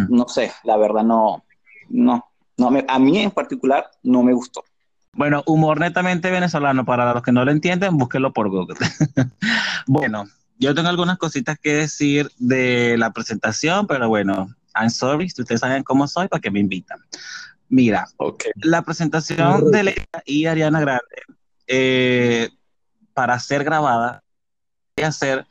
no 0.09 0.27
sé, 0.27 0.51
la 0.65 0.75
verdad 0.75 1.03
no, 1.03 1.45
no, 1.87 2.25
no 2.57 2.71
a 2.89 2.99
mí 2.99 3.19
en 3.19 3.31
particular 3.31 3.89
no 4.03 4.21
me 4.21 4.33
gustó. 4.33 4.65
Bueno, 5.13 5.43
humor 5.45 5.79
netamente 5.79 6.31
venezolano, 6.31 6.85
para 6.85 7.13
los 7.13 7.21
que 7.21 7.31
no 7.31 7.45
lo 7.45 7.51
entienden, 7.51 7.97
búsquenlo 7.97 8.33
por 8.33 8.49
Google. 8.49 8.75
bueno, 9.87 10.25
yo 10.57 10.73
tengo 10.73 10.89
algunas 10.89 11.17
cositas 11.17 11.57
que 11.59 11.73
decir 11.73 12.31
de 12.39 12.97
la 12.97 13.11
presentación, 13.11 13.85
pero 13.85 14.09
bueno, 14.09 14.53
I'm 14.75 14.89
sorry, 14.89 15.29
si 15.29 15.41
ustedes 15.41 15.61
saben 15.61 15.83
cómo 15.83 16.07
soy, 16.07 16.27
para 16.27 16.41
que 16.41 16.51
me 16.51 16.59
invitan. 16.59 16.99
Mira, 17.69 18.07
la 18.55 18.81
presentación 18.81 19.71
de 19.71 19.83
Leia 19.83 20.07
y 20.25 20.45
Ariana 20.45 20.79
Grande, 20.79 21.03
eh, 21.67 22.49
para 23.13 23.39
ser 23.39 23.63
grabada, 23.63 24.23
debe 24.95 25.11
ser 25.11 25.45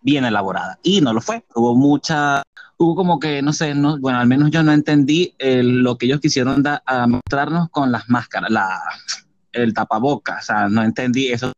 bien 0.00 0.24
elaborada. 0.24 0.78
Y 0.82 1.00
no 1.00 1.12
lo 1.12 1.20
fue. 1.20 1.44
Hubo 1.54 1.74
mucha, 1.74 2.42
hubo 2.78 2.94
como 2.94 3.18
que, 3.18 3.42
no 3.42 3.52
sé, 3.52 3.74
no, 3.74 3.98
bueno, 3.98 4.18
al 4.18 4.28
menos 4.28 4.50
yo 4.50 4.62
no 4.62 4.72
entendí 4.72 5.34
lo 5.38 5.98
que 5.98 6.06
ellos 6.06 6.20
quisieron 6.20 6.62
a 6.66 7.06
mostrarnos 7.06 7.68
con 7.70 7.92
las 7.92 8.08
máscaras, 8.08 8.50
la, 8.50 8.80
el 9.52 9.74
tapabocas, 9.74 10.44
o 10.44 10.46
sea, 10.46 10.68
no 10.68 10.82
entendí 10.82 11.28
eso. 11.28 11.52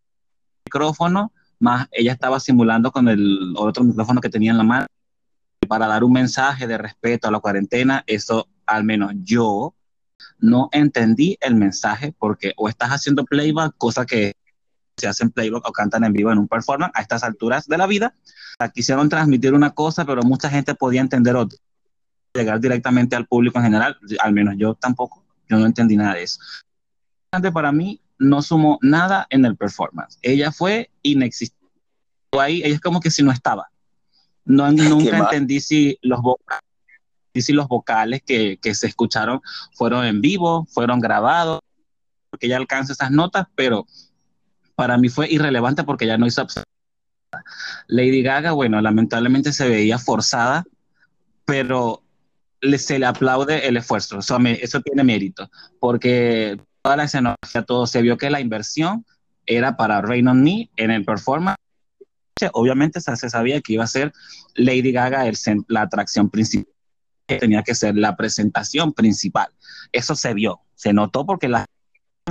Micrófono, 0.64 1.32
más 1.58 1.88
ella 1.92 2.12
estaba 2.12 2.40
simulando 2.40 2.90
con 2.90 3.08
el 3.08 3.54
otro 3.56 3.84
micrófono 3.84 4.20
que 4.20 4.30
tenía 4.30 4.50
en 4.52 4.58
la 4.58 4.64
mano 4.64 4.86
para 5.68 5.86
dar 5.86 6.02
un 6.02 6.12
mensaje 6.12 6.66
de 6.66 6.78
respeto 6.78 7.28
a 7.28 7.30
la 7.30 7.40
cuarentena, 7.40 8.02
eso 8.06 8.48
al 8.66 8.82
menos 8.84 9.12
yo 9.22 9.74
no 10.38 10.68
entendí 10.72 11.36
el 11.40 11.54
mensaje 11.54 12.14
porque 12.18 12.54
o 12.56 12.68
estás 12.68 12.90
haciendo 12.90 13.24
playback, 13.24 13.74
cosa 13.76 14.06
que 14.06 14.32
se 14.96 15.08
hacen 15.08 15.30
playback 15.30 15.66
o 15.66 15.72
cantan 15.72 16.04
en 16.04 16.12
vivo 16.12 16.30
en 16.30 16.38
un 16.38 16.48
performance 16.48 16.92
a 16.94 17.00
estas 17.00 17.22
alturas 17.22 17.66
de 17.66 17.78
la 17.78 17.86
vida. 17.86 18.14
Quisieron 18.74 19.08
transmitir 19.08 19.54
una 19.54 19.70
cosa, 19.70 20.04
pero 20.04 20.22
mucha 20.22 20.50
gente 20.50 20.74
podía 20.74 21.00
entender 21.00 21.34
otra. 21.36 21.58
Llegar 22.34 22.60
directamente 22.60 23.16
al 23.16 23.26
público 23.26 23.58
en 23.58 23.64
general, 23.64 23.98
al 24.20 24.32
menos 24.32 24.54
yo 24.58 24.74
tampoco, 24.74 25.24
yo 25.48 25.58
no 25.58 25.66
entendí 25.66 25.96
nada 25.96 26.14
de 26.14 26.24
eso. 26.24 26.38
Para 27.52 27.72
mí 27.72 28.00
no 28.18 28.42
sumó 28.42 28.78
nada 28.82 29.26
en 29.30 29.44
el 29.44 29.56
performance. 29.56 30.18
Ella 30.22 30.52
fue 30.52 30.90
inexistente. 31.02 31.60
Ahí, 32.32 32.62
ella 32.62 32.74
es 32.74 32.80
como 32.80 33.00
que 33.00 33.10
si 33.10 33.22
no 33.22 33.32
estaba. 33.32 33.70
No, 34.44 34.70
nunca 34.72 35.18
entendí 35.18 35.60
si 35.60 35.98
los 36.02 36.20
vocales, 36.20 36.64
si 37.34 37.52
los 37.52 37.66
vocales 37.66 38.22
que, 38.24 38.58
que 38.60 38.74
se 38.74 38.88
escucharon 38.88 39.40
fueron 39.74 40.04
en 40.04 40.20
vivo, 40.20 40.66
fueron 40.70 41.00
grabados, 41.00 41.60
porque 42.28 42.46
ella 42.46 42.58
alcanza 42.58 42.92
esas 42.92 43.10
notas, 43.10 43.46
pero 43.54 43.86
para 44.80 44.96
mí 44.96 45.10
fue 45.10 45.30
irrelevante 45.30 45.84
porque 45.84 46.06
ya 46.06 46.16
no 46.16 46.26
hizo 46.26 46.46
Lady 47.86 48.22
Gaga, 48.22 48.52
bueno, 48.52 48.80
lamentablemente 48.80 49.52
se 49.52 49.68
veía 49.68 49.98
forzada, 49.98 50.64
pero 51.44 52.02
se 52.78 52.98
le 52.98 53.04
aplaude 53.04 53.68
el 53.68 53.76
esfuerzo, 53.76 54.20
eso, 54.20 54.38
eso 54.38 54.80
tiene 54.80 55.04
mérito, 55.04 55.50
porque 55.80 56.58
toda 56.80 56.96
la 56.96 57.04
escenografía, 57.04 57.62
todo 57.66 57.86
se 57.86 58.00
vio 58.00 58.16
que 58.16 58.30
la 58.30 58.40
inversión 58.40 59.04
era 59.44 59.76
para 59.76 60.00
Rain 60.00 60.28
on 60.28 60.42
Me 60.42 60.70
en 60.76 60.90
el 60.90 61.04
performance. 61.04 61.58
Obviamente 62.54 63.02
se 63.02 63.28
sabía 63.28 63.60
que 63.60 63.74
iba 63.74 63.84
a 63.84 63.86
ser 63.86 64.14
Lady 64.54 64.92
Gaga 64.92 65.26
el, 65.26 65.36
la 65.68 65.82
atracción 65.82 66.30
principal, 66.30 66.72
tenía 67.26 67.62
que 67.62 67.74
ser 67.74 67.96
la 67.96 68.16
presentación 68.16 68.94
principal. 68.94 69.48
Eso 69.92 70.14
se 70.14 70.32
vio, 70.32 70.62
se 70.74 70.94
notó 70.94 71.26
porque 71.26 71.48
la 71.48 71.66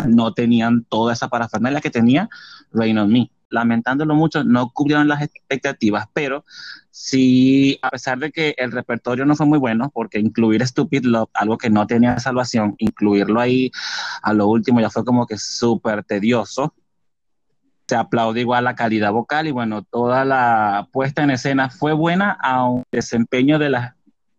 no 0.07 0.33
tenían 0.33 0.83
toda 0.85 1.13
esa 1.13 1.27
parafernalia 1.27 1.81
que 1.81 1.89
tenía 1.89 2.29
Rain 2.71 2.97
on 2.97 3.11
Me. 3.11 3.31
Lamentándolo 3.51 4.13
mucho, 4.13 4.43
no 4.43 4.69
cubrieron 4.69 5.07
las 5.07 5.23
expectativas, 5.23 6.07
pero 6.13 6.45
sí, 6.91 7.79
a 7.81 7.89
pesar 7.89 8.19
de 8.19 8.31
que 8.31 8.53
el 8.57 8.71
repertorio 8.71 9.25
no 9.25 9.35
fue 9.35 9.47
muy 9.47 9.57
bueno, 9.57 9.89
porque 9.91 10.19
incluir 10.19 10.65
Stupid 10.67 11.05
Love, 11.05 11.29
algo 11.33 11.57
que 11.57 11.71
no 11.71 11.87
tenía 11.87 12.19
salvación, 12.19 12.75
incluirlo 12.77 13.39
ahí 13.39 13.71
a 14.21 14.33
lo 14.33 14.47
último 14.47 14.81
ya 14.81 14.91
fue 14.91 15.03
como 15.03 15.25
que 15.25 15.37
súper 15.37 16.03
tedioso. 16.03 16.75
Se 17.87 17.95
aplaude 17.95 18.41
igual 18.41 18.65
la 18.65 18.75
calidad 18.75 19.11
vocal 19.11 19.47
y 19.47 19.51
bueno, 19.51 19.81
toda 19.81 20.23
la 20.25 20.87
puesta 20.91 21.23
en 21.23 21.31
escena 21.31 21.71
fue 21.71 21.93
buena, 21.93 22.37
aunque 22.43 22.87
el 22.91 22.99
desempeño 22.99 23.57
de 23.57 23.69
la 23.71 23.95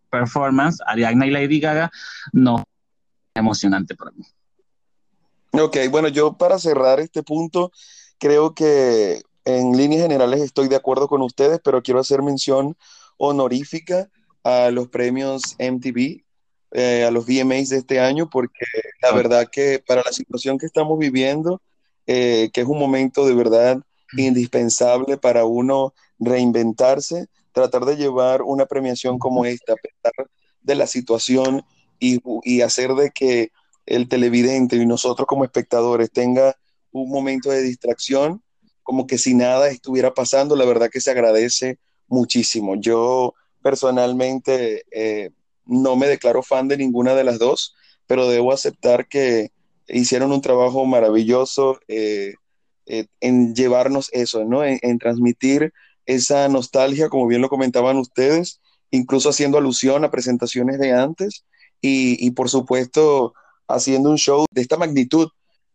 performance, 0.09 0.81
Ariadna 0.87 1.27
y 1.27 1.31
Lady 1.31 1.59
Gaga, 1.59 1.91
no 2.33 2.65
emocionante 3.35 3.97
para 3.97 4.13
mí. 4.13 4.25
Ok, 5.53 5.77
bueno, 5.91 6.09
yo 6.09 6.35
para 6.35 6.59
cerrar 6.59 7.01
este 7.01 7.23
punto, 7.23 7.73
creo 8.19 8.55
que 8.55 9.23
en 9.45 9.77
líneas 9.77 10.03
generales 10.03 10.41
estoy 10.41 10.69
de 10.69 10.77
acuerdo 10.77 11.09
con 11.09 11.23
ustedes, 11.23 11.61
pero 11.65 11.83
quiero 11.83 12.01
hacer 12.01 12.23
mención 12.23 12.77
honorífica 13.17 14.09
a 14.45 14.71
los 14.71 14.89
premios 14.89 15.57
MTV, 15.59 16.25
eh, 16.73 17.05
a 17.05 17.11
los 17.11 17.27
VMAs 17.27 17.71
de 17.71 17.79
este 17.79 17.99
año, 17.99 18.31
porque 18.31 18.65
la 19.03 19.13
verdad 19.13 19.49
que 19.51 19.83
para 19.85 20.03
la 20.05 20.13
situación 20.13 20.57
que 20.57 20.67
estamos 20.67 20.99
viviendo, 20.99 21.61
eh, 22.07 22.51
que 22.53 22.61
es 22.61 22.67
un 22.67 22.79
momento 22.79 23.27
de 23.27 23.35
verdad 23.35 23.83
indispensable 24.17 25.17
para 25.17 25.45
uno 25.45 25.95
reinventarse, 26.19 27.27
tratar 27.53 27.85
de 27.87 27.97
llevar 27.97 28.43
una 28.43 28.67
premiación 28.67 29.19
como 29.19 29.45
esta, 29.45 29.73
a 29.73 29.77
pesar 29.77 30.29
de 30.63 30.75
la 30.77 30.87
situación 30.87 31.63
y, 31.99 32.21
y 32.45 32.61
hacer 32.61 32.95
de 32.95 33.11
que 33.11 33.51
el 33.91 34.09
televidente 34.09 34.77
y 34.77 34.87
nosotros 34.87 35.27
como 35.27 35.45
espectadores 35.45 36.11
tenga 36.11 36.57
un 36.93 37.11
momento 37.11 37.51
de 37.51 37.63
distracción, 37.63 38.43
como 38.83 39.07
que 39.07 39.19
si 39.19 39.35
nada 39.35 39.69
estuviera 39.69 40.15
pasando, 40.15 40.57
la 40.57 40.65
verdad 40.65 40.91
que 40.91 41.01
se 41.01 41.11
agradece 41.11 41.79
muchísimo. 42.07 42.77
Yo 42.77 43.35
personalmente 43.63 44.85
eh, 44.93 45.31
no 45.67 45.97
me 45.97 46.07
declaro 46.07 46.43
fan 46.43 46.69
de 46.69 46.77
ninguna 46.77 47.15
de 47.15 47.25
las 47.25 47.39
dos, 47.39 47.75
pero 48.07 48.29
debo 48.29 48.53
aceptar 48.53 49.09
que 49.09 49.51
hicieron 49.89 50.31
un 50.33 50.41
trabajo 50.41 50.87
maravilloso 50.87 51.81
eh, 51.89 52.35
eh, 52.87 53.07
en 53.21 53.55
llevarnos 53.55 54.09
eso, 54.13 54.45
¿no? 54.45 54.65
En, 54.65 54.99
transmitir 54.99 55.73
esa 56.07 56.49
nostalgia, 56.49 57.09
como 57.09 57.27
bien 57.27 57.43
lo 57.43 57.49
comentaban 57.49 57.97
ustedes, 57.97 58.61
incluso 58.93 59.31
haciendo 59.31 59.59
alusión 59.59 60.05
a 60.05 60.11
presentaciones 60.11 60.79
de 60.79 60.93
antes 60.93 61.45
y, 61.81 62.25
y 62.25 62.31
por 62.33 62.49
supuesto 62.49 63.35
haciendo 63.75 64.11
un 64.11 64.17
show 64.17 64.45
de 64.51 64.63
esta 64.63 64.77
magnitud 64.77 65.29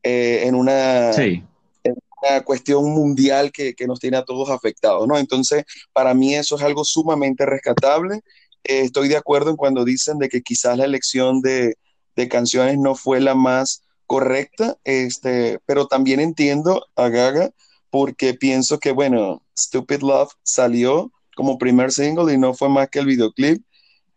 eh, 0.04 0.44
en, 0.46 0.56
una, 0.56 1.12
una 1.14 2.44
cuestión 2.44 2.86
mundial 2.92 3.52
que, 3.52 3.74
que, 3.74 3.88
nos 3.88 4.00
tiene 4.00 4.18
a 4.18 4.26
todos 4.26 4.50
afectados, 4.50 5.08
¿no? 5.08 5.18
Entonces, 5.18 5.64
para 5.94 6.14
mí 6.14 6.36
eso 6.36 6.56
es 6.56 6.62
algo 6.62 6.84
sumamente 6.84 7.46
rescatable. 7.46 8.22
Eh, 8.64 8.82
estoy 8.82 9.08
de 9.08 9.18
acuerdo 9.18 9.50
en 9.50 9.56
cuando 9.56 9.84
dicen 9.84 10.18
de 10.18 10.30
que 10.30 10.42
quizás 10.42 10.78
la 10.78 10.86
elección 10.86 11.42
de, 11.42 11.76
de 12.16 12.28
canciones 12.28 12.78
no 12.78 12.96
fue 12.96 13.20
la 13.20 13.36
más 13.36 13.82
correcta, 14.06 14.78
este, 14.84 15.60
pero 15.66 15.88
también 15.88 16.20
entiendo 16.20 16.86
a 16.96 17.10
Gaga 17.10 17.52
porque 17.90 18.34
pienso 18.34 18.80
que, 18.80 18.92
bueno, 18.92 19.42
Stupid 19.58 20.02
Love 20.02 20.34
salió 20.44 21.12
como 21.36 21.58
primer 21.58 21.92
single 21.92 22.34
y 22.34 22.38
no 22.38 22.54
fue 22.54 22.70
más 22.70 22.90
que 22.90 23.00
el 23.00 23.06
videoclip 23.06 23.64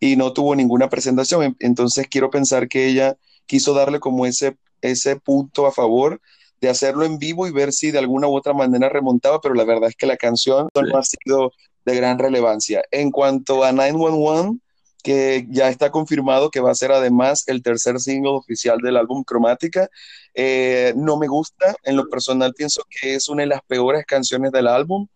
y 0.01 0.17
no 0.17 0.33
tuvo 0.33 0.55
ninguna 0.55 0.89
presentación. 0.89 1.57
Entonces 1.61 2.07
quiero 2.09 2.31
pensar 2.31 2.69
que 2.69 2.87
ella 2.89 3.17
quiso 3.49 3.75
darle 3.75 3.99
como 3.99 4.27
ese, 4.27 4.57
ese 4.83 5.17
punto 5.17 5.67
a 5.67 5.73
favor 5.73 6.21
de 6.61 6.69
hacerlo 6.69 7.05
en 7.05 7.19
vivo 7.19 7.47
y 7.47 7.53
ver 7.53 7.73
si 7.73 7.91
de 7.91 7.99
alguna 7.99 8.29
u 8.29 8.37
otra 8.37 8.53
manera 8.53 8.89
remontaba, 8.89 9.41
pero 9.41 9.55
la 9.55 9.65
verdad 9.65 9.89
es 9.89 9.97
que 9.97 10.07
la 10.07 10.17
canción 10.17 10.69
no 10.75 10.99
ha 10.99 11.03
sido 11.03 11.53
de 11.85 11.97
gran 11.97 12.19
relevancia. 12.19 12.83
En 12.91 13.11
cuanto 13.11 13.65
a 13.65 13.73
911, 13.73 14.61
que 15.03 15.47
ya 15.49 15.69
está 15.69 15.91
confirmado 15.91 16.51
que 16.51 16.61
va 16.61 16.73
a 16.73 16.75
ser 16.75 16.93
además 16.93 17.45
el 17.47 17.63
tercer 17.63 18.01
single 18.01 18.33
oficial 18.33 18.79
del 18.79 18.97
álbum 18.97 19.23
Cromática, 19.25 19.89
eh, 20.35 20.93
no 20.97 21.17
me 21.17 21.29
gusta, 21.29 21.77
en 21.85 21.97
lo 21.97 22.09
personal 22.09 22.53
pienso 22.55 22.83
que 22.89 23.15
es 23.15 23.29
una 23.29 23.43
de 23.43 23.49
las 23.49 23.63
peores 23.63 24.05
canciones 24.05 24.53
del 24.53 24.67
álbum. 24.67 25.07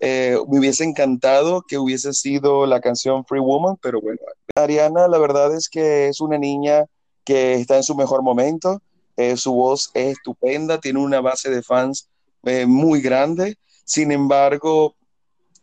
Eh, 0.00 0.36
me 0.48 0.58
hubiese 0.58 0.84
encantado 0.84 1.62
que 1.66 1.78
hubiese 1.78 2.12
sido 2.12 2.66
la 2.66 2.80
canción 2.80 3.24
Free 3.24 3.40
Woman, 3.40 3.76
pero 3.80 4.00
bueno, 4.00 4.20
Ariana 4.54 5.08
la 5.08 5.18
verdad 5.18 5.54
es 5.54 5.68
que 5.68 6.08
es 6.08 6.20
una 6.20 6.38
niña 6.38 6.84
que 7.28 7.56
está 7.56 7.76
en 7.76 7.82
su 7.82 7.94
mejor 7.94 8.22
momento. 8.22 8.80
Eh, 9.18 9.36
su 9.36 9.52
voz 9.52 9.90
es 9.92 10.16
estupenda, 10.16 10.80
tiene 10.80 10.98
una 10.98 11.20
base 11.20 11.50
de 11.50 11.62
fans 11.62 12.08
eh, 12.44 12.64
muy 12.64 13.02
grande. 13.02 13.58
Sin 13.84 14.12
embargo, 14.12 14.94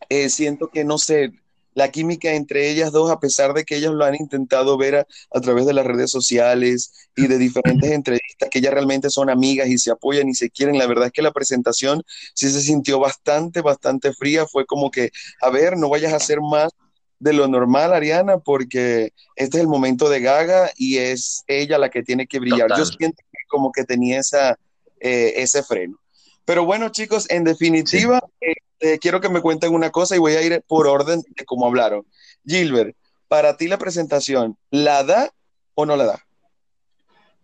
eh, 0.08 0.28
siento 0.28 0.68
que 0.68 0.84
no 0.84 0.96
sé, 0.96 1.32
la 1.74 1.90
química 1.90 2.32
entre 2.34 2.70
ellas 2.70 2.92
dos, 2.92 3.10
a 3.10 3.18
pesar 3.18 3.52
de 3.52 3.64
que 3.64 3.78
ellas 3.78 3.90
lo 3.90 4.04
han 4.04 4.14
intentado 4.14 4.78
ver 4.78 4.94
a, 5.32 5.40
través 5.40 5.66
de 5.66 5.72
las 5.72 5.84
redes 5.84 6.08
sociales 6.08 6.92
y 7.16 7.26
de 7.26 7.36
diferentes 7.36 7.90
entrevistas, 7.90 8.48
que 8.48 8.60
ellas 8.60 8.72
realmente 8.72 9.10
son 9.10 9.28
amigas 9.28 9.66
y 9.66 9.76
se 9.78 9.90
apoyan 9.90 10.28
y 10.28 10.34
se 10.34 10.50
quieren, 10.50 10.78
la 10.78 10.86
verdad 10.86 11.06
es 11.06 11.12
que 11.12 11.22
la 11.22 11.32
presentación 11.32 12.04
sí 12.32 12.48
se 12.48 12.60
sintió 12.60 13.00
bastante, 13.00 13.60
bastante 13.60 14.12
fría. 14.12 14.46
Fue 14.46 14.66
como 14.66 14.92
que, 14.92 15.10
a 15.42 15.50
ver, 15.50 15.76
no 15.76 15.88
vayas 15.88 16.12
a 16.12 16.16
hacer 16.16 16.38
más 16.40 16.70
de 17.18 17.32
lo 17.32 17.48
normal, 17.48 17.92
Ariana, 17.92 18.38
porque 18.38 19.12
este 19.36 19.58
es 19.58 19.62
el 19.62 19.68
momento 19.68 20.08
de 20.08 20.20
Gaga 20.20 20.70
y 20.76 20.98
es 20.98 21.42
ella 21.46 21.78
la 21.78 21.90
que 21.90 22.02
tiene 22.02 22.26
que 22.26 22.38
brillar. 22.38 22.70
Yo 22.76 22.84
siento 22.84 23.22
que 23.30 23.38
como 23.48 23.72
que 23.72 23.84
tenía 23.84 24.20
esa, 24.20 24.58
eh, 25.00 25.34
ese 25.36 25.62
freno. 25.62 25.98
Pero 26.44 26.64
bueno, 26.64 26.90
chicos, 26.90 27.28
en 27.30 27.44
definitiva, 27.44 28.22
este, 28.40 28.98
quiero 28.98 29.20
que 29.20 29.28
me 29.28 29.40
cuenten 29.40 29.74
una 29.74 29.90
cosa 29.90 30.14
y 30.14 30.20
voy 30.20 30.34
a 30.34 30.42
ir 30.42 30.62
por 30.66 30.86
orden 30.86 31.22
de 31.28 31.44
cómo 31.44 31.66
hablaron. 31.66 32.06
Gilbert, 32.44 32.96
para 33.28 33.56
ti 33.56 33.66
la 33.66 33.78
presentación, 33.78 34.56
¿la 34.70 35.02
da 35.02 35.30
o 35.74 35.86
no 35.86 35.96
la 35.96 36.04
da? 36.04 36.26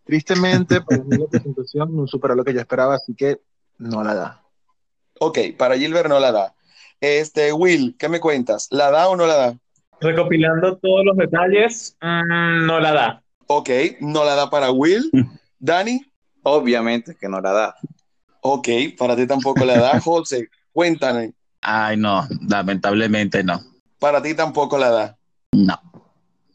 Tristemente, 0.05 0.81
para 0.89 1.03
mí 1.03 1.17
la 1.17 1.27
presentación 1.27 1.97
no 1.97 2.07
supera 2.07 2.35
lo 2.35 2.45
que 2.45 2.55
yo 2.55 2.61
esperaba, 2.61 2.95
así 2.95 3.15
que 3.15 3.41
no 3.79 4.05
la 4.05 4.15
da. 4.15 4.43
Ok, 5.19 5.39
para 5.57 5.77
Gilbert 5.77 6.09
no 6.09 6.21
la 6.21 6.33
da. 6.33 6.55
Este, 7.01 7.53
Will, 7.53 7.97
¿qué 7.99 8.09
me 8.09 8.21
cuentas? 8.21 8.69
¿La 8.71 8.91
da 8.91 9.09
o 9.09 9.17
no 9.17 9.27
la 9.27 9.37
da? 9.37 9.59
Recopilando 10.03 10.77
todos 10.79 11.05
los 11.05 11.17
detalles, 11.17 11.97
mm, 12.01 12.67
no 12.67 12.81
la 12.81 12.93
da. 12.93 13.23
Ok, 13.47 13.71
no 14.01 14.25
la 14.25 14.35
da 14.35 14.51
para 14.51 14.71
Will. 14.71 15.11
Dani. 15.59 16.01
Obviamente 16.43 17.15
que 17.15 17.29
no 17.29 17.41
la 17.41 17.53
da. 17.53 17.77
Ok, 18.41 18.69
para 18.99 19.15
ti 19.15 19.27
tampoco 19.27 19.65
la 19.65 19.79
da. 19.79 20.01
José, 20.05 20.49
cuéntame. 20.73 21.33
Ay, 21.61 21.97
no, 21.97 22.27
lamentablemente 22.49 23.45
no. 23.45 23.61
Para 24.01 24.21
ti 24.21 24.35
tampoco 24.35 24.77
la 24.77 24.91
da. 24.91 25.19
No. 25.53 25.81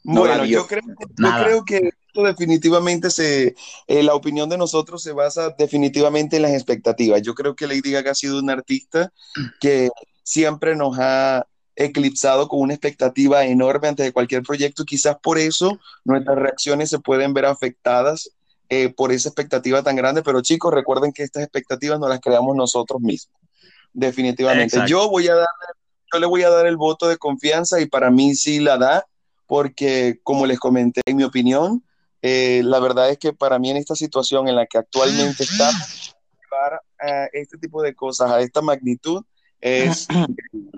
Bueno, 0.03 0.45
yo 0.45 0.67
creo, 0.67 0.83
yo 1.17 1.29
creo 1.43 1.65
que 1.65 1.89
esto 2.07 2.23
definitivamente 2.23 3.09
se, 3.09 3.55
eh, 3.87 4.03
la 4.03 4.15
opinión 4.15 4.49
de 4.49 4.57
nosotros 4.57 5.03
se 5.03 5.11
basa 5.11 5.53
definitivamente 5.57 6.37
en 6.37 6.43
las 6.43 6.51
expectativas. 6.51 7.21
Yo 7.21 7.33
creo 7.35 7.55
que 7.55 7.67
Lady 7.67 7.91
Gaga 7.91 8.11
ha 8.11 8.15
sido 8.15 8.39
una 8.39 8.53
artista 8.53 9.11
que 9.59 9.89
siempre 10.23 10.75
nos 10.75 10.97
ha 10.99 11.45
eclipsado 11.77 12.47
con 12.47 12.59
una 12.59 12.73
expectativa 12.73 13.45
enorme 13.45 13.87
ante 13.87 14.11
cualquier 14.11 14.41
proyecto 14.41 14.83
quizás 14.83 15.15
por 15.21 15.37
eso 15.37 15.79
nuestras 16.03 16.37
reacciones 16.37 16.89
se 16.89 16.97
pueden 16.97 17.33
ver 17.35 17.45
afectadas 17.45 18.31
eh, 18.69 18.89
por 18.89 19.13
esa 19.13 19.29
expectativa 19.29 19.81
tan 19.81 19.95
grande, 19.95 20.23
pero 20.23 20.41
chicos, 20.41 20.73
recuerden 20.73 21.13
que 21.13 21.23
estas 21.23 21.43
expectativas 21.43 21.99
no 21.99 22.09
las 22.09 22.19
creamos 22.19 22.53
nosotros 22.53 22.99
mismos, 22.99 23.39
definitivamente. 23.93 24.77
Yo 24.87 25.09
voy 25.09 25.29
a 25.29 25.35
dar, 25.35 25.47
yo 26.11 26.19
le 26.19 26.25
voy 26.25 26.43
a 26.43 26.49
dar 26.49 26.65
el 26.65 26.75
voto 26.75 27.07
de 27.07 27.17
confianza 27.17 27.79
y 27.79 27.85
para 27.85 28.11
mí 28.11 28.35
sí 28.35 28.59
la 28.59 28.77
da, 28.77 29.05
porque 29.45 30.19
como 30.23 30.45
les 30.45 30.59
comenté 30.59 30.99
en 31.05 31.15
mi 31.15 31.23
opinión, 31.23 31.81
eh, 32.21 32.61
la 32.65 32.79
verdad 32.79 33.09
es 33.09 33.19
que 33.19 33.31
para 33.31 33.57
mí 33.57 33.69
en 33.69 33.77
esta 33.77 33.95
situación 33.95 34.49
en 34.49 34.57
la 34.57 34.65
que 34.65 34.79
actualmente 34.79 35.43
está, 35.43 35.71
llevar 35.71 36.81
a 36.99 37.25
este 37.31 37.57
tipo 37.57 37.81
de 37.81 37.95
cosas 37.95 38.31
a 38.31 38.41
esta 38.41 38.61
magnitud 38.61 39.23
es 39.61 40.07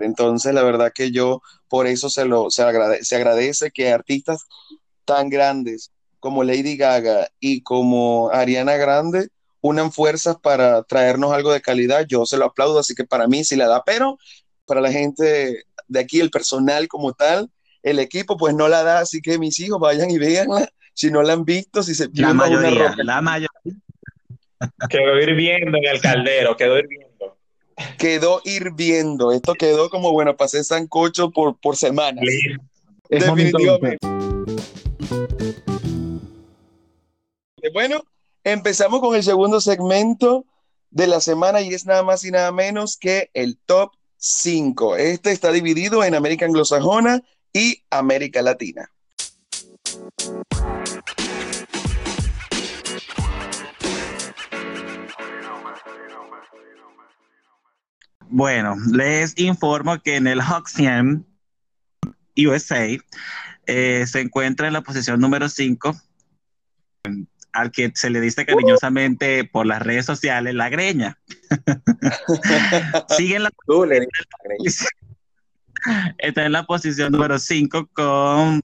entonces 0.00 0.54
la 0.54 0.62
verdad 0.62 0.92
que 0.94 1.10
yo 1.10 1.42
por 1.68 1.86
eso 1.86 2.08
se 2.08 2.24
lo 2.24 2.50
se, 2.50 2.64
se 3.02 3.16
agradece 3.16 3.70
que 3.70 3.92
artistas 3.92 4.46
tan 5.04 5.28
grandes 5.28 5.90
como 6.20 6.44
Lady 6.44 6.76
Gaga 6.76 7.28
y 7.40 7.62
como 7.62 8.30
Ariana 8.30 8.76
Grande 8.76 9.28
unan 9.60 9.92
fuerzas 9.92 10.36
para 10.40 10.82
traernos 10.84 11.32
algo 11.32 11.52
de 11.52 11.60
calidad. 11.60 12.06
Yo 12.06 12.24
se 12.26 12.36
lo 12.36 12.46
aplaudo, 12.46 12.78
así 12.78 12.94
que 12.94 13.04
para 13.04 13.26
mí 13.26 13.44
sí 13.44 13.56
la 13.56 13.66
da, 13.66 13.82
pero 13.84 14.18
para 14.66 14.80
la 14.80 14.92
gente 14.92 15.64
de 15.88 16.00
aquí, 16.00 16.20
el 16.20 16.30
personal 16.30 16.88
como 16.88 17.12
tal, 17.12 17.50
el 17.82 17.98
equipo 17.98 18.36
pues 18.36 18.54
no 18.54 18.68
la 18.68 18.82
da, 18.82 19.00
así 19.00 19.20
que 19.20 19.38
mis 19.38 19.58
hijos 19.58 19.80
vayan 19.80 20.10
y 20.10 20.18
veanla, 20.18 20.68
si 20.94 21.10
no 21.10 21.22
la 21.22 21.32
han 21.32 21.44
visto, 21.44 21.82
si 21.82 21.94
se 21.94 22.08
la 22.14 22.32
mayoría, 22.32 22.94
la 22.98 23.20
mayoría. 23.20 23.50
Quedó 24.88 25.18
hirviendo 25.18 25.78
en 25.78 25.86
el 25.86 26.00
caldero, 26.00 26.56
quedó 26.56 26.78
hirviendo. 26.78 27.09
Quedó 27.98 28.40
hirviendo, 28.44 29.32
esto 29.32 29.54
quedó 29.54 29.90
como, 29.90 30.12
bueno, 30.12 30.36
pasé 30.36 30.64
sancocho 30.64 31.30
por, 31.30 31.58
por 31.58 31.76
semanas. 31.76 32.24
Definitivamente. 33.08 33.98
Bueno, 37.72 38.02
empezamos 38.44 39.00
con 39.00 39.14
el 39.14 39.22
segundo 39.22 39.60
segmento 39.60 40.44
de 40.90 41.06
la 41.06 41.20
semana 41.20 41.60
y 41.60 41.74
es 41.74 41.86
nada 41.86 42.02
más 42.02 42.24
y 42.24 42.30
nada 42.30 42.52
menos 42.52 42.96
que 42.96 43.30
el 43.34 43.58
top 43.58 43.92
5. 44.16 44.96
Este 44.96 45.32
está 45.32 45.52
dividido 45.52 46.04
en 46.04 46.14
América 46.14 46.46
anglosajona 46.46 47.22
y 47.52 47.82
América 47.90 48.42
Latina. 48.42 48.90
Bueno, 58.32 58.76
les 58.92 59.36
informo 59.38 60.00
que 60.00 60.16
en 60.16 60.28
el 60.28 60.40
Hoxian 60.40 61.26
USA 62.36 62.86
eh, 63.66 64.06
se 64.06 64.20
encuentra 64.20 64.68
en 64.68 64.72
la 64.72 64.82
posición 64.82 65.20
número 65.20 65.48
5 65.48 66.00
al 67.52 67.72
que 67.72 67.90
se 67.94 68.08
le 68.08 68.20
dice 68.20 68.46
cariñosamente 68.46 69.42
por 69.44 69.66
las 69.66 69.82
redes 69.82 70.06
sociales 70.06 70.54
la 70.54 70.68
greña. 70.68 71.18
Sigue 73.18 73.34
en 73.36 73.42
la, 73.42 73.50
está 76.18 76.46
en 76.46 76.52
la 76.52 76.64
posición 76.64 77.10
número 77.10 77.36
5 77.38 77.88
con 77.92 78.60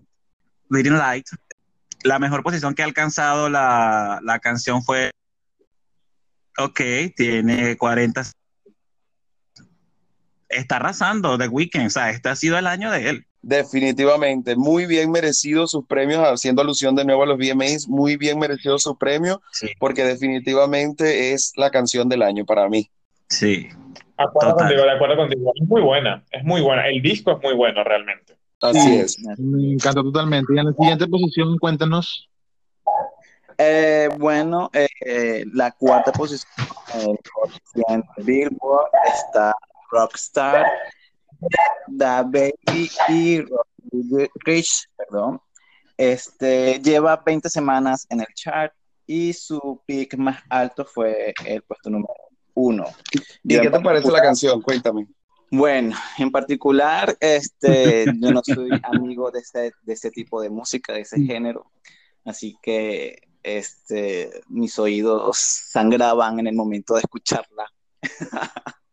Leading 0.71 0.97
Light. 0.97 1.27
La 2.05 2.21
mejor 2.21 2.45
posición 2.45 2.75
que 2.75 2.83
ha 2.83 2.85
alcanzado 2.85 3.49
la, 3.49 4.21
la 4.23 4.39
canción 4.39 4.85
fue 4.85 5.11
Ok, 6.59 6.81
tiene 7.15 7.77
40. 7.77 8.23
Está 10.49 10.77
arrasando 10.77 11.39
The 11.39 11.49
Weeknd, 11.49 11.87
o 11.87 11.91
sea, 11.91 12.11
este 12.11 12.29
ha 12.29 12.37
sido 12.37 12.59
el 12.59 12.67
año 12.67 12.91
de 12.91 13.11
él. 13.11 13.27
Definitivamente, 13.43 14.57
muy 14.57 14.87
bien 14.87 15.11
merecido 15.11 15.67
sus 15.67 15.87
premios, 15.87 16.21
haciendo 16.21 16.63
alusión 16.63 16.97
de 16.97 17.05
nuevo 17.05 17.23
a 17.23 17.27
los 17.27 17.39
VMAs, 17.39 17.89
muy 17.89 18.17
bien 18.17 18.39
merecido 18.39 18.79
su 18.79 18.99
premio, 18.99 19.41
porque 19.79 20.05
definitivamente 20.05 21.33
es 21.33 21.53
la 21.57 21.71
canción 21.71 22.09
del 22.09 22.23
año 22.23 22.45
para 22.45 22.69
mí. 22.69 22.91
Sí. 23.29 23.69
De 24.19 24.25
acuerdo 24.25 24.57
contigo, 24.57 24.83
de 24.83 24.91
acuerdo 24.91 25.17
contigo. 25.17 25.53
Es 25.55 25.69
muy 25.69 25.83
buena, 25.83 26.25
es 26.31 26.43
muy 26.43 26.61
buena. 26.61 26.89
El 26.89 27.03
disco 27.03 27.33
es 27.33 27.43
muy 27.43 27.55
bueno 27.55 27.85
realmente. 27.85 28.37
Así 28.63 28.97
es. 28.97 29.19
Me 29.39 29.75
encanta 29.75 30.03
totalmente. 30.03 30.53
Y 30.55 30.59
en 30.59 30.67
la 30.67 30.73
siguiente 30.73 31.07
posición, 31.07 31.59
cuéntanos. 31.59 32.29
Eh, 33.59 34.09
bueno, 34.19 34.71
eh, 34.73 34.89
eh, 35.05 35.45
la 35.53 35.71
cuarta 35.71 36.13
posición 36.13 36.51
en 37.89 38.03
Billboard 38.19 38.91
está 39.07 39.55
Rockstar 39.91 40.67
Da 41.87 42.23
Baby 42.23 42.91
y 43.09 43.43
Rich, 44.45 44.89
perdón, 44.97 45.41
este, 45.97 46.81
lleva 46.81 47.23
20 47.25 47.49
semanas 47.49 48.07
en 48.11 48.21
el 48.21 48.27
chart 48.35 48.73
y 49.07 49.33
su 49.33 49.81
pick 49.87 50.17
más 50.17 50.43
alto 50.49 50.85
fue 50.85 51.33
el 51.45 51.63
puesto 51.63 51.91
número 51.91 52.15
uno. 52.55 52.85
¿Y 53.45 53.61
qué 53.61 53.71
te 53.71 53.81
parece 53.81 54.11
la 54.11 54.21
canción? 54.21 54.61
Cuéntame. 54.61 55.07
Bueno, 55.51 55.97
en 56.19 56.31
particular, 56.33 57.17
este, 57.21 58.05
yo 58.21 58.31
no 58.33 58.43
soy 58.43 58.71
amigo 58.83 59.31
de 59.31 59.41
ese, 59.41 59.73
de 59.83 59.93
ese 59.93 60.11
tipo 60.11 60.41
de 60.41 60.51
música, 60.51 60.93
de 60.93 61.03
ese 61.03 61.21
género, 61.23 61.71
así 62.25 62.57
que 62.61 63.21
este, 63.43 64.43
mis 64.49 64.77
oídos 64.79 65.39
sangraban 65.39 66.41
en 66.41 66.49
el 66.49 66.57
momento 66.57 66.95
de 66.95 67.01
escucharla. 67.01 67.73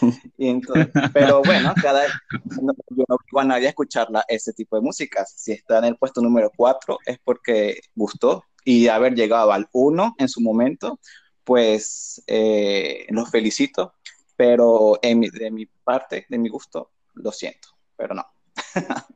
pero 1.12 1.42
bueno, 1.42 1.72
cada, 1.80 2.06
yo 2.06 3.04
no 3.08 3.18
voy 3.32 3.42
a 3.42 3.46
nadie 3.46 3.66
a 3.66 3.70
escucharla 3.70 4.24
ese 4.28 4.52
tipo 4.52 4.76
de 4.76 4.82
música. 4.82 5.24
Si 5.26 5.52
está 5.52 5.78
en 5.78 5.84
el 5.84 5.96
puesto 5.96 6.20
número 6.20 6.50
4 6.56 6.98
es 7.06 7.18
porque 7.22 7.80
gustó 7.94 8.44
y 8.64 8.88
haber 8.88 9.14
llegado 9.14 9.52
al 9.52 9.68
1 9.72 10.16
en 10.18 10.28
su 10.28 10.40
momento, 10.40 10.98
pues 11.44 12.22
eh, 12.26 13.06
los 13.10 13.30
felicito, 13.30 13.94
pero 14.36 14.98
de 15.02 15.50
mi 15.50 15.66
parte, 15.66 16.26
de 16.28 16.38
mi 16.38 16.48
gusto, 16.48 16.90
lo 17.14 17.32
siento, 17.32 17.68
pero 17.96 18.14
no. 18.14 18.26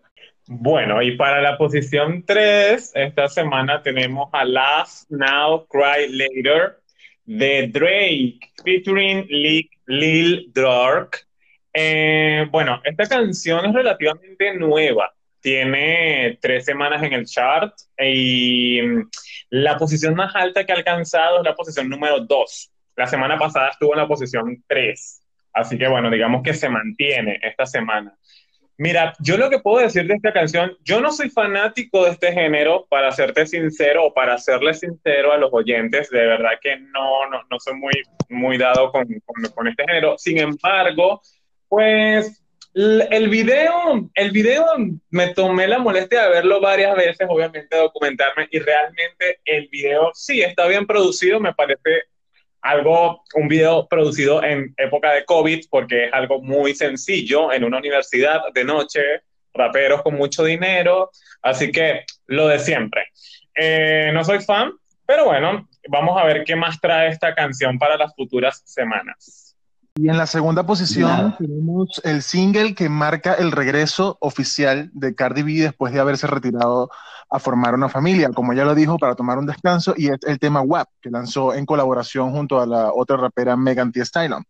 Bueno, 0.50 1.02
y 1.02 1.14
para 1.14 1.42
la 1.42 1.58
posición 1.58 2.24
3, 2.24 2.92
esta 2.94 3.28
semana 3.28 3.82
tenemos 3.82 4.30
a 4.32 4.46
Last 4.46 5.10
Now 5.10 5.66
Cry 5.66 6.08
Later 6.08 6.80
de 7.28 7.68
Drake 7.68 8.40
featuring 8.64 9.26
Lil 9.28 10.50
Durk. 10.54 11.26
Eh, 11.74 12.46
bueno, 12.50 12.80
esta 12.82 13.06
canción 13.06 13.66
es 13.66 13.74
relativamente 13.74 14.54
nueva. 14.54 15.12
Tiene 15.40 16.38
tres 16.40 16.64
semanas 16.64 17.02
en 17.02 17.12
el 17.12 17.26
chart 17.26 17.74
y 17.98 18.80
mm, 18.80 19.10
la 19.50 19.76
posición 19.76 20.14
más 20.14 20.34
alta 20.34 20.64
que 20.64 20.72
ha 20.72 20.76
alcanzado 20.76 21.38
es 21.38 21.44
la 21.44 21.54
posición 21.54 21.90
número 21.90 22.20
2. 22.20 22.72
La 22.96 23.06
semana 23.06 23.38
pasada 23.38 23.68
estuvo 23.68 23.92
en 23.92 24.00
la 24.00 24.08
posición 24.08 24.64
3. 24.66 25.22
Así 25.52 25.76
que 25.76 25.86
bueno, 25.86 26.10
digamos 26.10 26.42
que 26.42 26.54
se 26.54 26.70
mantiene 26.70 27.38
esta 27.42 27.66
semana. 27.66 28.16
Mira, 28.80 29.12
yo 29.18 29.36
lo 29.36 29.50
que 29.50 29.58
puedo 29.58 29.84
decir 29.84 30.06
de 30.06 30.14
esta 30.14 30.32
canción, 30.32 30.76
yo 30.84 31.00
no 31.00 31.10
soy 31.10 31.30
fanático 31.30 32.04
de 32.04 32.12
este 32.12 32.32
género, 32.32 32.86
para 32.88 33.10
serte 33.10 33.44
sincero 33.44 34.06
o 34.06 34.14
para 34.14 34.38
serle 34.38 34.72
sincero 34.72 35.32
a 35.32 35.36
los 35.36 35.50
oyentes, 35.52 36.08
de 36.10 36.24
verdad 36.24 36.52
que 36.62 36.78
no, 36.78 37.28
no, 37.28 37.42
no 37.50 37.58
soy 37.58 37.74
muy, 37.74 37.92
muy 38.28 38.56
dado 38.56 38.92
con, 38.92 39.04
con, 39.52 39.66
este 39.66 39.84
género. 39.84 40.16
Sin 40.16 40.38
embargo, 40.38 41.20
pues 41.68 42.40
el 42.72 43.28
video, 43.28 44.08
el 44.14 44.30
video 44.30 44.64
me 45.10 45.34
tomé 45.34 45.66
la 45.66 45.80
molestia 45.80 46.22
de 46.22 46.30
verlo 46.30 46.60
varias 46.60 46.94
veces, 46.94 47.26
obviamente 47.28 47.76
documentarme, 47.76 48.46
y 48.52 48.60
realmente 48.60 49.40
el 49.44 49.66
video 49.72 50.12
sí 50.14 50.40
está 50.40 50.68
bien 50.68 50.86
producido, 50.86 51.40
me 51.40 51.52
parece 51.52 52.04
algo, 52.68 53.24
un 53.34 53.48
video 53.48 53.88
producido 53.88 54.42
en 54.44 54.74
época 54.76 55.12
de 55.12 55.24
COVID, 55.24 55.64
porque 55.70 56.06
es 56.06 56.12
algo 56.12 56.42
muy 56.42 56.74
sencillo 56.74 57.50
en 57.50 57.64
una 57.64 57.78
universidad 57.78 58.42
de 58.52 58.64
noche, 58.64 59.00
raperos 59.54 60.02
con 60.02 60.14
mucho 60.16 60.44
dinero, 60.44 61.10
así 61.42 61.72
que 61.72 62.04
lo 62.26 62.46
de 62.46 62.58
siempre. 62.58 63.06
Eh, 63.54 64.10
no 64.12 64.22
soy 64.22 64.40
fan, 64.40 64.72
pero 65.06 65.24
bueno, 65.24 65.66
vamos 65.88 66.20
a 66.20 66.24
ver 66.26 66.44
qué 66.44 66.56
más 66.56 66.78
trae 66.78 67.08
esta 67.08 67.34
canción 67.34 67.78
para 67.78 67.96
las 67.96 68.14
futuras 68.14 68.62
semanas. 68.66 69.56
Y 69.94 70.08
en 70.08 70.18
la 70.18 70.26
segunda 70.26 70.64
posición 70.64 71.36
tenemos 71.38 72.00
el 72.04 72.22
single 72.22 72.74
que 72.74 72.88
marca 72.88 73.34
el 73.34 73.50
regreso 73.50 74.18
oficial 74.20 74.90
de 74.92 75.14
Cardi 75.14 75.42
B 75.42 75.52
después 75.54 75.92
de 75.92 76.00
haberse 76.00 76.26
retirado 76.26 76.90
a 77.30 77.38
formar 77.38 77.74
una 77.74 77.88
familia, 77.88 78.30
como 78.30 78.52
ya 78.52 78.64
lo 78.64 78.74
dijo, 78.74 78.98
para 78.98 79.14
tomar 79.14 79.38
un 79.38 79.46
descanso, 79.46 79.94
y 79.96 80.08
es 80.08 80.18
el 80.26 80.38
tema 80.38 80.62
WAP, 80.62 80.88
que 81.00 81.10
lanzó 81.10 81.54
en 81.54 81.66
colaboración 81.66 82.32
junto 82.32 82.60
a 82.60 82.66
la 82.66 82.92
otra 82.92 83.16
rapera 83.16 83.56
Megan 83.56 83.92
Thee 83.92 84.04
Stallion. 84.04 84.44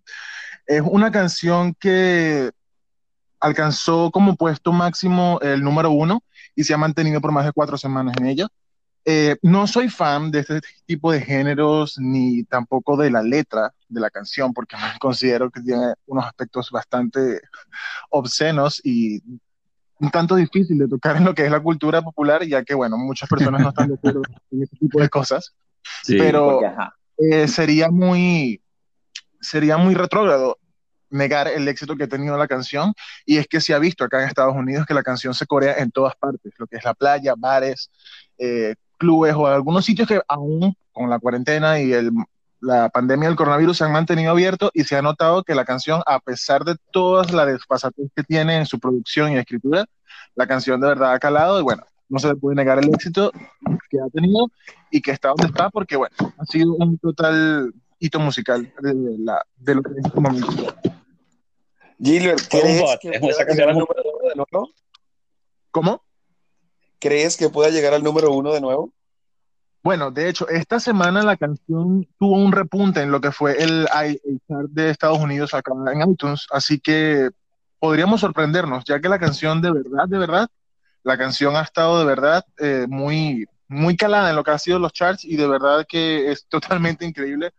Es 0.66 0.82
una 0.84 1.10
canción 1.10 1.74
que 1.74 2.50
alcanzó 3.40 4.10
como 4.10 4.36
puesto 4.36 4.72
máximo 4.72 5.38
el 5.42 5.62
número 5.62 5.90
uno 5.90 6.22
y 6.54 6.64
se 6.64 6.74
ha 6.74 6.76
mantenido 6.76 7.20
por 7.20 7.32
más 7.32 7.44
de 7.44 7.52
cuatro 7.52 7.78
semanas 7.78 8.14
en 8.18 8.26
ella. 8.26 8.48
Eh, 9.04 9.36
no 9.42 9.66
soy 9.66 9.88
fan 9.88 10.30
de 10.30 10.40
este 10.40 10.60
tipo 10.84 11.10
de 11.10 11.20
géneros 11.22 11.98
ni 11.98 12.44
tampoco 12.44 12.96
de 12.96 13.10
la 13.10 13.22
letra 13.22 13.72
de 13.88 14.00
la 14.00 14.10
canción, 14.10 14.52
porque 14.52 14.76
considero 15.00 15.50
que 15.50 15.62
tiene 15.62 15.94
unos 16.06 16.26
aspectos 16.26 16.70
bastante 16.70 17.40
obscenos 18.10 18.80
y 18.84 19.22
un 20.00 20.10
tanto 20.10 20.36
difícil 20.36 20.78
de 20.78 20.88
tocar 20.88 21.16
en 21.16 21.24
lo 21.24 21.34
que 21.34 21.44
es 21.44 21.50
la 21.50 21.60
cultura 21.60 22.02
popular, 22.02 22.44
ya 22.44 22.62
que, 22.62 22.74
bueno, 22.74 22.96
muchas 22.96 23.28
personas 23.28 23.60
no 23.60 23.68
están 23.70 23.88
de 23.88 23.94
acuerdo 23.94 24.22
en 24.50 24.62
este 24.62 24.76
tipo 24.76 25.00
de 25.00 25.08
cosas. 25.08 25.54
pero 26.06 26.60
eh, 27.18 27.48
sería 27.48 27.90
muy 27.90 28.60
sería 29.40 29.76
muy 29.76 29.94
retrógrado 29.94 30.58
negar 31.10 31.48
el 31.48 31.66
éxito 31.68 31.96
que 31.96 32.04
ha 32.04 32.08
tenido 32.08 32.36
la 32.36 32.48
canción. 32.48 32.92
Y 33.24 33.38
es 33.38 33.46
que 33.46 33.60
se 33.60 33.74
ha 33.74 33.78
visto 33.78 34.04
acá 34.04 34.22
en 34.22 34.28
Estados 34.28 34.54
Unidos 34.54 34.86
que 34.86 34.94
la 34.94 35.02
canción 35.02 35.34
se 35.34 35.46
corea 35.46 35.76
en 35.78 35.90
todas 35.90 36.14
partes, 36.16 36.52
lo 36.58 36.66
que 36.66 36.76
es 36.76 36.84
la 36.84 36.94
playa, 36.94 37.34
bares, 37.36 37.90
eh, 38.38 38.74
clubes 38.98 39.34
o 39.34 39.46
algunos 39.46 39.84
sitios 39.84 40.08
que 40.08 40.20
aún 40.28 40.74
con 40.92 41.08
la 41.08 41.18
cuarentena 41.18 41.80
y 41.80 41.92
el, 41.92 42.10
la 42.60 42.88
pandemia 42.88 43.28
del 43.28 43.36
coronavirus 43.36 43.78
se 43.78 43.84
han 43.84 43.92
mantenido 43.92 44.30
abiertos 44.30 44.70
y 44.74 44.84
se 44.84 44.96
ha 44.96 45.02
notado 45.02 45.44
que 45.44 45.54
la 45.54 45.64
canción, 45.64 46.02
a 46.06 46.18
pesar 46.20 46.64
de 46.64 46.76
todas 46.90 47.32
las 47.32 47.46
desfasatez 47.46 48.10
que 48.14 48.22
tiene 48.22 48.56
en 48.56 48.66
su 48.66 48.78
producción 48.78 49.32
y 49.32 49.38
escritura, 49.38 49.86
la 50.34 50.46
canción 50.46 50.80
de 50.80 50.88
verdad 50.88 51.12
ha 51.12 51.18
calado 51.18 51.60
y 51.60 51.62
bueno, 51.62 51.84
no 52.08 52.18
se 52.18 52.28
le 52.28 52.36
puede 52.36 52.56
negar 52.56 52.78
el 52.78 52.88
éxito 52.88 53.30
que 53.90 53.98
ha 54.00 54.08
tenido 54.12 54.50
y 54.90 55.00
que 55.00 55.12
está 55.12 55.28
donde 55.28 55.46
está 55.46 55.70
porque 55.70 55.96
bueno, 55.96 56.14
ha 56.38 56.44
sido 56.44 56.74
un 56.74 56.98
total 56.98 57.72
hito 57.98 58.20
musical 58.20 58.72
de, 58.80 58.94
la, 59.18 59.44
de 59.56 59.74
lo 59.74 59.82
que 59.82 59.90
es 59.92 60.06
este 60.06 60.20
momento. 60.20 60.48
Gilbert, 62.00 62.40
¿crees 62.48 62.98
que 63.00 63.18
pueda 63.18 63.44
llegar 63.44 63.68
al 63.70 63.78
número 63.78 64.02
uno 64.04 64.28
de 64.28 64.34
nuevo? 64.36 64.70
¿Cómo? 65.70 66.02
¿Crees 67.00 67.36
que 67.36 67.48
pueda 67.48 67.70
llegar 67.70 67.94
al 67.94 68.02
número 68.02 68.32
uno 68.32 68.52
de 68.52 68.60
nuevo? 68.60 68.92
Bueno, 69.82 70.10
de 70.10 70.28
hecho, 70.28 70.48
esta 70.48 70.80
semana 70.80 71.22
la 71.22 71.36
canción 71.36 72.06
tuvo 72.18 72.36
un 72.36 72.52
repunte 72.52 73.00
en 73.00 73.10
lo 73.10 73.20
que 73.20 73.32
fue 73.32 73.62
el, 73.62 73.86
chart 74.48 74.68
de 74.70 74.90
Estados 74.90 75.18
Unidos 75.18 75.54
acá 75.54 75.72
en 75.92 76.10
iTunes, 76.10 76.46
así 76.50 76.80
que 76.80 77.30
podríamos 77.78 78.20
sorprendernos, 78.20 78.84
ya 78.84 79.00
que 79.00 79.08
la 79.08 79.18
canción 79.18 79.62
de 79.62 79.72
verdad, 79.72 80.08
de 80.08 80.18
verdad, 80.18 80.48
la 81.04 81.16
canción 81.16 81.56
ha 81.56 81.62
estado 81.62 82.00
de 82.00 82.04
verdad 82.04 82.44
eh, 82.58 82.86
muy, 82.88 83.46
muy 83.68 83.96
calada 83.96 84.30
en 84.30 84.36
lo 84.36 84.42
que 84.42 84.50
ha 84.50 84.58
sido 84.58 84.78
los 84.78 84.92
charts 84.92 85.24
y 85.24 85.36
de 85.36 85.46
verdad 85.46 85.86
que 85.88 86.32
es 86.32 86.46
totalmente 86.48 87.06
increíble 87.06 87.52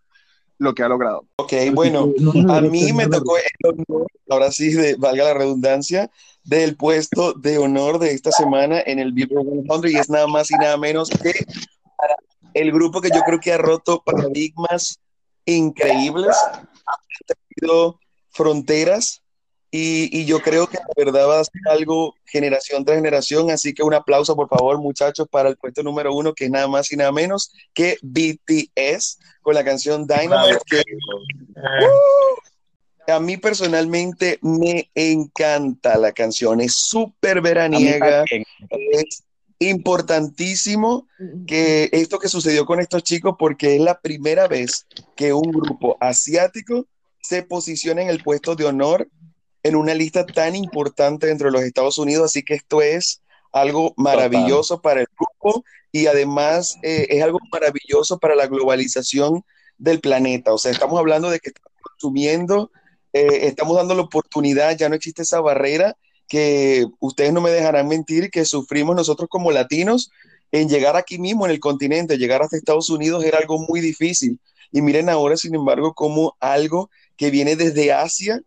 lo 0.58 0.73
que 0.73 0.84
ha 0.84 0.89
logrado. 0.89 1.25
Ok, 1.38 1.53
bueno, 1.73 2.10
a 2.49 2.62
mí 2.62 2.91
me 2.91 3.08
tocó 3.08 3.38
el 3.38 3.43
honor, 3.63 4.08
ahora 4.29 4.51
sí, 4.51 4.73
de, 4.73 4.95
valga 4.95 5.23
la 5.23 5.34
redundancia, 5.34 6.12
del 6.43 6.75
puesto 6.75 7.34
de 7.34 7.58
honor 7.58 7.97
de 7.99 8.12
esta 8.12 8.32
semana 8.32 8.82
en 8.86 8.99
el 8.99 9.13
Billboard 9.13 9.47
100 9.82 9.93
y 9.93 9.97
es 9.97 10.10
nada 10.10 10.27
más 10.27 10.51
y 10.51 10.55
nada 10.55 10.77
menos 10.77 11.10
que 11.10 11.45
el 12.53 12.71
grupo 12.71 13.01
que 13.01 13.09
yo 13.09 13.21
creo 13.21 13.39
que 13.39 13.53
ha 13.53 13.57
roto 13.57 14.01
paradigmas 14.03 14.99
increíbles, 15.45 16.35
ha 16.85 16.97
tenido 17.55 17.99
fronteras 18.29 19.21
y, 19.71 20.09
y, 20.17 20.25
yo 20.25 20.41
creo 20.41 20.65
que 20.65 20.77
de 20.77 21.05
verdad 21.05 21.27
va 21.27 21.39
a 21.39 21.43
ser 21.43 21.62
algo 21.69 22.15
generación 22.25 22.83
tras 22.83 22.97
generación, 22.97 23.51
así 23.51 23.71
que 23.71 23.83
un 23.83 23.93
aplauso 23.93 24.35
por 24.35 24.49
favor 24.49 24.79
muchachos 24.79 25.27
para 25.29 25.49
el 25.49 25.57
puesto 25.57 25.83
número 25.83 26.12
uno 26.12 26.33
que 26.33 26.45
es 26.45 26.51
nada 26.51 26.67
más 26.67 26.91
y 26.91 26.97
nada 26.97 27.12
menos 27.12 27.51
que 27.71 27.97
BTS 28.01 29.19
con 29.41 29.53
la 29.53 29.63
canción 29.63 30.07
Dynamite 30.07 30.59
que 30.65 30.83
uh, 31.55 33.12
a 33.12 33.19
mí 33.19 33.38
personalmente 33.38 34.39
me 34.41 34.89
encanta 34.95 35.97
la 35.97 36.13
canción, 36.13 36.62
es 36.62 36.75
súper 36.75 37.41
veraniega, 37.41 38.23
es 38.69 39.23
importantísimo 39.60 41.08
que 41.45 41.89
esto 41.91 42.17
que 42.17 42.30
sucedió 42.30 42.65
con 42.65 42.80
estos 42.80 43.04
chicos 43.04 43.36
porque 43.38 43.76
es 43.76 43.82
la 43.82 44.00
primera 44.00 44.48
vez 44.48 44.88
que 45.15 45.34
un 45.34 45.52
grupo 45.52 45.98
asiático 46.00 46.88
se 47.22 47.43
posiciona 47.43 48.02
en 48.02 48.10
el 48.10 48.24
puesto 48.24 48.56
de 48.56 48.65
honor 48.65 49.10
en 49.63 49.76
una 49.76 49.93
lista 49.93 50.26
tan 50.26 50.56
importante 50.56 51.28
dentro 51.28 51.48
de 51.48 51.52
los 51.52 51.63
Estados 51.63 51.98
Unidos, 51.98 52.26
así 52.26 52.43
que 52.43 52.54
esto 52.54 52.82
es 52.82 53.22
algo 53.52 53.93
maravilloso 53.98 54.82
para 54.82 55.02
el 55.02 55.08
grupo 55.17 55.65
y 55.91 56.08
además 56.08 56.78
eh, 56.82 57.08
es 57.10 57.22
algo 57.22 57.39
maravilloso 57.52 58.17
para 58.19 58.36
la 58.36 58.48
globalización 58.48 59.43
del 59.78 60.00
planeta. 60.00 60.54
O 60.54 60.58
sea, 60.58 60.72
estamos 60.72 60.98
hablando 60.98 61.30
de 61.30 61.39
que 61.39 61.50
estamos 61.50 61.74
consumiendo, 61.82 62.72
eh, 63.12 63.48
estamos 63.48 63.76
dando 63.76 63.95
la 63.95 64.04
oportunidad, 64.04 64.78
ya 64.78 64.88
no 64.88 64.95
existe 64.95 65.24
esa 65.24 65.41
barrera 65.41 65.98
que 66.30 66.86
ustedes 67.00 67.34
no 67.34 67.42
me 67.42 67.50
dejarán 67.50 67.88
mentir 67.88 68.30
que 68.30 68.46
sufrimos 68.46 68.96
nosotros 68.96 69.28
como 69.30 69.52
latinos 69.52 70.12
en 70.52 70.70
llegar 70.70 70.96
aquí 70.96 71.18
mismo 71.18 71.46
en 71.46 71.52
el 71.52 71.60
continente, 71.60 72.18
llegar 72.18 72.42
hasta 72.42 72.56
Estados 72.56 72.89
Unidos 72.89 73.26
era 73.26 73.39
algo 73.39 73.60
muy 73.60 73.82
difícil. 73.82 74.39
Y 74.72 74.82
miren 74.82 75.10
ahora, 75.10 75.36
sin 75.36 75.56
embargo, 75.56 75.94
como 75.94 76.38
algo 76.39 76.89
que 77.18 77.32
viene 77.32 77.56
desde 77.56 77.92
Asia 77.92 78.42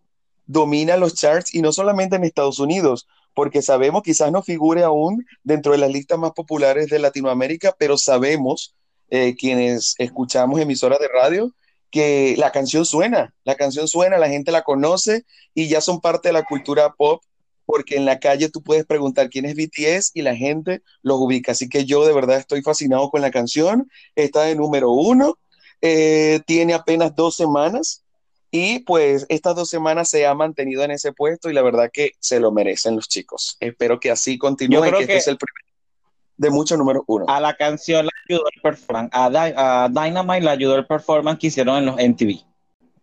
domina 0.47 0.97
los 0.97 1.15
charts 1.15 1.55
y 1.55 1.63
no 1.63 1.73
solamente 1.73 2.17
en 2.17 2.25
Estados 2.25 2.59
Unidos, 2.59 3.07
porque 3.35 3.63
sabemos, 3.63 4.03
quizás 4.03 4.31
no 4.31 4.43
figure 4.43 4.83
aún 4.83 5.27
dentro 5.43 5.73
de 5.73 5.79
las 5.79 5.91
listas 5.91 6.19
más 6.19 6.33
populares 6.33 6.89
de 6.89 6.99
Latinoamérica, 6.99 7.75
pero 7.79 7.97
sabemos, 7.97 8.75
eh, 9.11 9.35
quienes 9.37 9.95
escuchamos 9.99 10.61
emisoras 10.61 10.99
de 11.01 11.09
radio, 11.09 11.53
que 11.91 12.35
la 12.39 12.53
canción 12.53 12.85
suena, 12.85 13.35
la 13.45 13.57
canción 13.57 13.89
suena, 13.89 14.19
la 14.19 14.29
gente 14.29 14.53
la 14.53 14.63
conoce 14.63 15.25
y 15.55 15.69
ya 15.69 15.81
son 15.81 16.01
parte 16.01 16.29
de 16.29 16.33
la 16.33 16.45
cultura 16.45 16.95
pop, 16.95 17.23
porque 17.65 17.97
en 17.97 18.05
la 18.05 18.19
calle 18.21 18.49
tú 18.49 18.63
puedes 18.63 18.85
preguntar 18.85 19.31
quién 19.31 19.45
es 19.45 19.55
BTS 19.55 20.13
y 20.15 20.23
la 20.23 20.37
gente 20.37 20.83
los 21.03 21.19
ubica. 21.21 21.53
Así 21.53 21.69
que 21.69 21.85
yo 21.85 22.07
de 22.07 22.13
verdad 22.13 22.39
estoy 22.39 22.63
fascinado 22.63 23.11
con 23.11 23.21
la 23.21 23.31
canción, 23.31 23.91
está 24.15 24.43
de 24.43 24.55
número 24.55 24.91
uno, 24.91 25.39
eh, 25.81 26.41
tiene 26.47 26.75
apenas 26.75 27.15
dos 27.15 27.37
semanas 27.37 28.05
y 28.51 28.81
pues 28.81 29.27
estas 29.29 29.57
dos 29.57 29.71
semanas 29.71 30.09
se 30.09 30.27
ha 30.27 30.35
mantenido 30.35 30.83
en 30.85 30.91
ese 30.91 31.13
puesto 31.13 31.51
y 31.51 31.55
la 31.55 31.63
verdad 31.63 31.91
que 31.93 32.13
se 32.21 32.39
lo 32.39 32.53
merecen 32.53 32.97
los 32.97 33.09
chicos. 33.09 33.57
Espero 33.61 33.99
que 33.99 34.11
así 34.11 34.39
continúe, 34.39 34.83
que, 34.83 34.99
este 35.01 35.17
es 35.17 35.29
el 35.29 35.39
primer 35.39 35.63
de 36.37 36.51
mucho 36.51 36.77
número 36.77 37.05
uno. 37.07 37.25
A 37.29 37.41
la 37.41 37.55
canción 37.55 38.05
la 38.05 38.13
ayudó 38.29 38.45
el 38.55 38.61
performance, 38.61 39.11
a, 39.13 39.89
Dynamite 39.89 40.41
la 40.43 40.51
ayudó 40.53 40.77
el 40.77 40.87
performance 40.87 41.39
que 41.39 41.47
hicieron 41.47 41.79
en 41.79 41.87
los 41.87 41.97
MTV. 41.97 42.45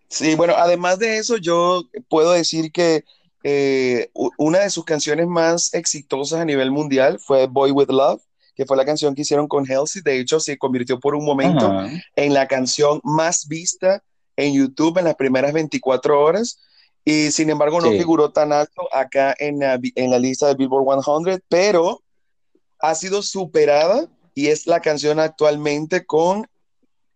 Sí, 0.07 0.35
bueno, 0.35 0.53
además 0.57 0.99
de 0.99 1.17
eso, 1.17 1.37
yo 1.37 1.83
puedo 2.09 2.31
decir 2.31 2.71
que 2.71 3.03
eh, 3.43 4.09
una 4.37 4.59
de 4.59 4.69
sus 4.69 4.83
canciones 4.83 5.27
más 5.27 5.73
exitosas 5.73 6.41
a 6.41 6.45
nivel 6.45 6.71
mundial 6.71 7.19
fue 7.19 7.47
Boy 7.47 7.71
With 7.71 7.89
Love, 7.89 8.21
que 8.55 8.65
fue 8.65 8.75
la 8.75 8.85
canción 8.85 9.15
que 9.15 9.21
hicieron 9.21 9.47
con 9.47 9.65
Halsey. 9.69 10.01
De 10.01 10.19
hecho, 10.19 10.39
se 10.39 10.57
convirtió 10.57 10.99
por 10.99 11.15
un 11.15 11.23
momento 11.23 11.71
en 12.15 12.33
la 12.33 12.47
canción 12.47 12.99
más 13.03 13.47
vista 13.47 14.03
en 14.35 14.53
YouTube 14.53 14.97
en 14.97 15.05
las 15.05 15.15
primeras 15.15 15.53
24 15.53 16.21
horas. 16.21 16.59
Y 17.05 17.31
sin 17.31 17.49
embargo 17.49 17.79
no 17.81 17.91
figuró 17.91 18.31
tan 18.31 18.51
alto 18.51 18.87
acá 18.93 19.33
en 19.39 19.59
la, 19.59 19.79
en 19.95 20.11
la 20.11 20.19
lista 20.19 20.47
de 20.47 20.55
Billboard 20.55 21.01
100, 21.03 21.41
pero 21.47 22.03
ha 22.79 22.93
sido 22.93 23.21
superada 23.21 24.07
y 24.35 24.47
es 24.47 24.67
la 24.67 24.81
canción 24.81 25.19
actualmente 25.19 26.05
con 26.05 26.47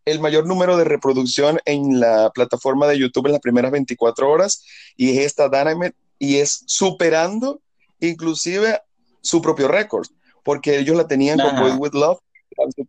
el 0.05 0.19
mayor 0.19 0.45
número 0.45 0.77
de 0.77 0.83
reproducción 0.83 1.59
en 1.65 1.99
la 1.99 2.31
plataforma 2.33 2.87
de 2.87 2.99
YouTube 2.99 3.27
en 3.27 3.33
las 3.33 3.41
primeras 3.41 3.71
24 3.71 4.29
horas. 4.29 4.65
Y 4.97 5.11
es 5.11 5.25
esta 5.25 5.49
Dynamite 5.49 5.95
y 6.23 6.37
es 6.37 6.63
superando 6.67 7.61
inclusive 7.99 8.79
su 9.21 9.41
propio 9.41 9.67
récord 9.67 10.07
porque 10.41 10.79
ellos 10.79 10.95
la 10.95 11.05
tenían 11.05 11.37
con 11.37 11.59
Boy 11.59 11.71
With 11.71 11.93
Love, 11.93 12.19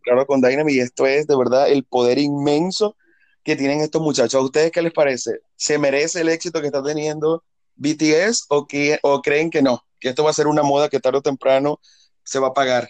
la 0.05 0.25
con 0.25 0.39
Dynamite 0.39 0.77
y 0.77 0.79
esto 0.79 1.05
es 1.05 1.27
de 1.27 1.35
verdad 1.35 1.69
el 1.69 1.83
poder 1.83 2.17
inmenso 2.17 2.95
que 3.43 3.57
tienen 3.57 3.81
estos 3.81 4.01
muchachos. 4.01 4.35
¿A 4.35 4.43
ustedes 4.43 4.71
qué 4.71 4.81
les 4.81 4.93
parece? 4.93 5.39
¿Se 5.57 5.77
merece 5.77 6.21
el 6.21 6.29
éxito 6.29 6.61
que 6.61 6.67
está 6.67 6.81
teniendo 6.81 7.43
BTS 7.75 8.45
o, 8.49 8.67
que, 8.67 8.99
o 9.03 9.21
creen 9.21 9.49
que 9.49 9.61
no? 9.61 9.83
Que 9.99 10.09
esto 10.09 10.23
va 10.23 10.29
a 10.29 10.33
ser 10.33 10.47
una 10.47 10.63
moda 10.63 10.87
que 10.87 11.01
tarde 11.01 11.17
o 11.17 11.21
temprano 11.21 11.79
se 12.23 12.39
va 12.39 12.47
a 12.47 12.53
pagar, 12.53 12.87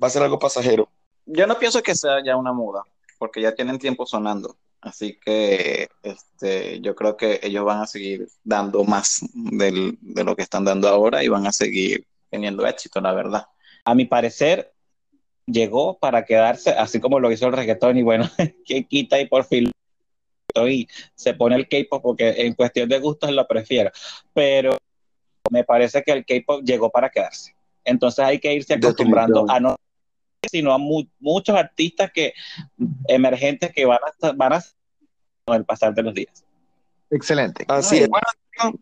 va 0.00 0.06
a 0.06 0.10
ser 0.10 0.22
algo 0.22 0.38
pasajero. 0.38 0.88
Yo 1.26 1.46
no 1.48 1.58
pienso 1.58 1.82
que 1.82 1.96
sea 1.96 2.24
ya 2.24 2.36
una 2.36 2.52
moda, 2.52 2.82
porque 3.18 3.42
ya 3.42 3.52
tienen 3.52 3.80
tiempo 3.80 4.06
sonando. 4.06 4.56
Así 4.80 5.18
que 5.18 5.88
este, 6.02 6.80
yo 6.80 6.94
creo 6.94 7.16
que 7.16 7.40
ellos 7.42 7.64
van 7.64 7.80
a 7.80 7.86
seguir 7.86 8.28
dando 8.44 8.84
más 8.84 9.20
del, 9.34 9.98
de 10.00 10.24
lo 10.24 10.36
que 10.36 10.42
están 10.42 10.64
dando 10.64 10.88
ahora 10.88 11.24
y 11.24 11.28
van 11.28 11.46
a 11.46 11.52
seguir 11.52 12.06
teniendo 12.30 12.66
éxito, 12.66 13.00
la 13.00 13.12
verdad. 13.12 13.46
A 13.84 13.94
mi 13.94 14.04
parecer, 14.04 14.72
llegó 15.46 15.98
para 15.98 16.24
quedarse, 16.24 16.70
así 16.70 17.00
como 17.00 17.18
lo 17.18 17.32
hizo 17.32 17.46
el 17.46 17.54
reggaetón, 17.54 17.98
y 17.98 18.02
bueno, 18.02 18.30
que 18.64 18.84
quita 18.84 19.20
y 19.20 19.26
por 19.26 19.44
fin 19.44 19.70
y 20.66 20.88
se 21.14 21.34
pone 21.34 21.56
el 21.56 21.68
K-pop 21.68 22.02
porque 22.02 22.34
en 22.38 22.54
cuestión 22.54 22.88
de 22.88 22.98
gustos 22.98 23.30
lo 23.30 23.46
prefiero, 23.46 23.90
pero 24.32 24.76
me 25.50 25.62
parece 25.64 26.02
que 26.02 26.12
el 26.12 26.24
K-pop 26.24 26.62
llegó 26.64 26.90
para 26.90 27.10
quedarse. 27.10 27.54
Entonces 27.84 28.24
hay 28.24 28.38
que 28.38 28.52
irse 28.52 28.74
acostumbrando 28.74 29.46
a 29.48 29.60
no 29.60 29.76
sino 30.50 30.72
a 30.72 30.78
muchos 30.78 31.56
artistas 31.56 32.10
que 32.12 32.32
emergentes 33.06 33.72
que 33.72 33.84
van 33.84 33.98
a 34.22 34.32
van 34.32 34.52
a 34.54 34.64
con 35.44 35.56
el 35.56 35.64
pasar 35.64 35.94
de 35.94 36.02
los 36.02 36.14
días. 36.14 36.44
Excelente. 37.10 37.64
Así 37.68 37.98
es. 37.98 38.08
Bueno, 38.08 38.78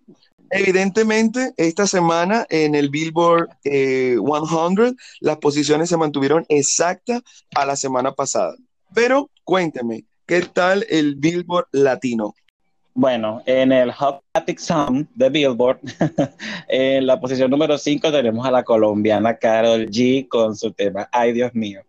Evidentemente, 0.51 1.53
esta 1.57 1.87
semana 1.87 2.47
en 2.51 2.75
el 2.75 2.89
Billboard 2.89 3.49
100, 3.63 3.75
eh, 3.75 4.95
las 5.21 5.39
posiciones 5.39 5.89
se 5.89 5.97
mantuvieron 5.97 6.47
exactas 6.49 7.23
a 7.55 7.67
la 7.67 7.75
semana 7.75 8.13
pasada. 8.13 8.55
Pero 8.95 9.29
cuénteme, 9.43 10.05
¿qué 10.25 10.43
tal 10.43 10.87
el 10.89 11.17
Billboard 11.17 11.67
latino? 11.73 12.35
Bueno, 12.99 13.43
en 13.45 13.73
el 13.73 13.93
Hot 13.93 14.23
Attic 14.33 14.59
Sound 14.59 15.07
de 15.15 15.29
Billboard, 15.29 15.81
en 16.69 17.07
la 17.07 17.21
posición 17.21 17.51
número 17.51 17.77
5 17.77 18.11
tenemos 18.11 18.47
a 18.47 18.51
la 18.51 18.65
colombiana 18.65 19.37
Carol 19.37 19.87
G 19.91 20.27
con 20.27 20.57
su 20.57 20.73
tema 20.73 21.07
Ay 21.13 21.35
Dios 21.35 21.55
mío. 21.55 21.83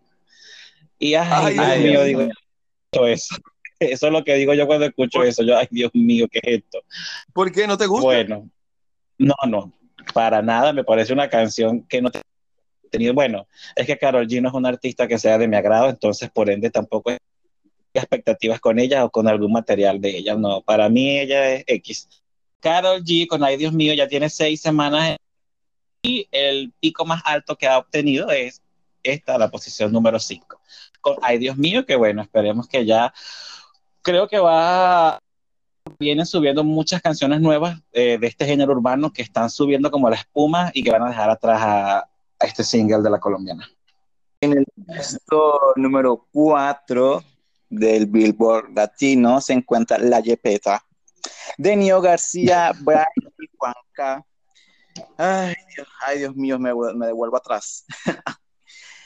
Y 0.98 1.14
ay, 1.14 1.54
Dios 1.54 1.78
mío, 1.78 2.04
digo 2.04 3.06
eso. 3.06 3.36
Eso 3.80 4.06
es 4.08 4.12
lo 4.12 4.22
que 4.22 4.34
digo 4.34 4.52
yo 4.52 4.66
cuando 4.66 4.84
escucho 4.84 5.22
eso. 5.22 5.44
Yo, 5.44 5.56
ay 5.56 5.68
Dios 5.70 5.92
mío, 5.94 6.26
¿qué 6.30 6.40
es 6.42 6.58
esto? 6.58 6.80
¿Por 7.32 7.52
qué 7.52 7.66
no 7.66 7.78
te 7.78 7.86
gusta? 7.86 8.04
Bueno, 8.04 8.50
no, 9.16 9.34
no, 9.46 9.72
para 10.12 10.42
nada. 10.42 10.72
Me 10.72 10.82
parece 10.82 11.12
una 11.12 11.28
canción 11.28 11.86
que 11.86 12.02
no 12.02 12.10
te 12.10 12.20
tenido. 12.90 13.14
Bueno, 13.14 13.46
es 13.76 13.86
que 13.86 13.96
Carol 13.96 14.26
G 14.26 14.42
no 14.42 14.48
es 14.48 14.54
una 14.54 14.68
artista 14.68 15.06
que 15.06 15.18
sea 15.18 15.38
de 15.38 15.48
mi 15.48 15.56
agrado, 15.56 15.88
entonces 15.88 16.28
por 16.28 16.50
ende 16.50 16.70
tampoco 16.70 17.12
expectativas 17.94 18.60
con 18.60 18.78
ella 18.78 19.04
o 19.04 19.10
con 19.10 19.28
algún 19.28 19.52
material 19.52 20.00
de 20.00 20.18
ella. 20.18 20.34
No, 20.36 20.62
para 20.62 20.88
mí 20.88 21.18
ella 21.18 21.54
es 21.54 21.64
X. 21.66 22.08
Carol 22.60 23.02
G 23.04 23.26
con 23.26 23.44
Ay 23.44 23.56
Dios 23.56 23.72
mío 23.72 23.94
ya 23.94 24.08
tiene 24.08 24.28
seis 24.28 24.60
semanas 24.60 25.16
y 26.02 26.28
el 26.30 26.72
pico 26.80 27.04
más 27.04 27.22
alto 27.24 27.56
que 27.56 27.66
ha 27.66 27.78
obtenido 27.78 28.30
es 28.30 28.62
esta, 29.02 29.38
la 29.38 29.50
posición 29.50 29.92
número 29.92 30.18
5. 30.18 30.60
Con 31.00 31.16
Ay 31.22 31.38
Dios 31.38 31.56
mío, 31.56 31.86
que 31.86 31.96
bueno, 31.96 32.22
esperemos 32.22 32.68
que 32.68 32.84
ya, 32.84 33.12
creo 34.02 34.28
que 34.28 34.38
va, 34.38 35.18
vienen 35.98 36.26
subiendo 36.26 36.64
muchas 36.64 37.00
canciones 37.00 37.40
nuevas 37.40 37.80
eh, 37.92 38.18
de 38.20 38.26
este 38.26 38.46
género 38.46 38.72
urbano 38.72 39.12
que 39.12 39.22
están 39.22 39.50
subiendo 39.50 39.90
como 39.90 40.10
la 40.10 40.16
espuma 40.16 40.70
y 40.74 40.82
que 40.82 40.90
van 40.90 41.02
a 41.02 41.08
dejar 41.08 41.30
atrás 41.30 41.60
a, 41.62 41.98
a 41.98 42.46
este 42.46 42.64
single 42.64 43.02
de 43.02 43.10
la 43.10 43.20
colombiana. 43.20 43.68
En 44.40 44.52
el 44.52 44.64
puesto 44.86 45.72
número 45.76 46.26
4 46.32 47.22
del 47.68 48.06
Billboard 48.06 48.74
Latino 48.74 49.40
se 49.40 49.52
encuentra 49.52 49.98
La 49.98 50.20
Yepeta 50.20 50.84
de 51.56 51.76
Nio 51.76 52.00
García, 52.00 52.72
Brian 52.80 53.06
y 53.38 53.46
Juanca. 53.56 54.24
Ay 55.16 55.54
Dios, 55.74 55.88
ay, 56.06 56.18
Dios 56.18 56.34
mío, 56.34 56.58
me, 56.58 56.72
me 56.94 57.06
devuelvo 57.06 57.36
atrás. 57.36 57.84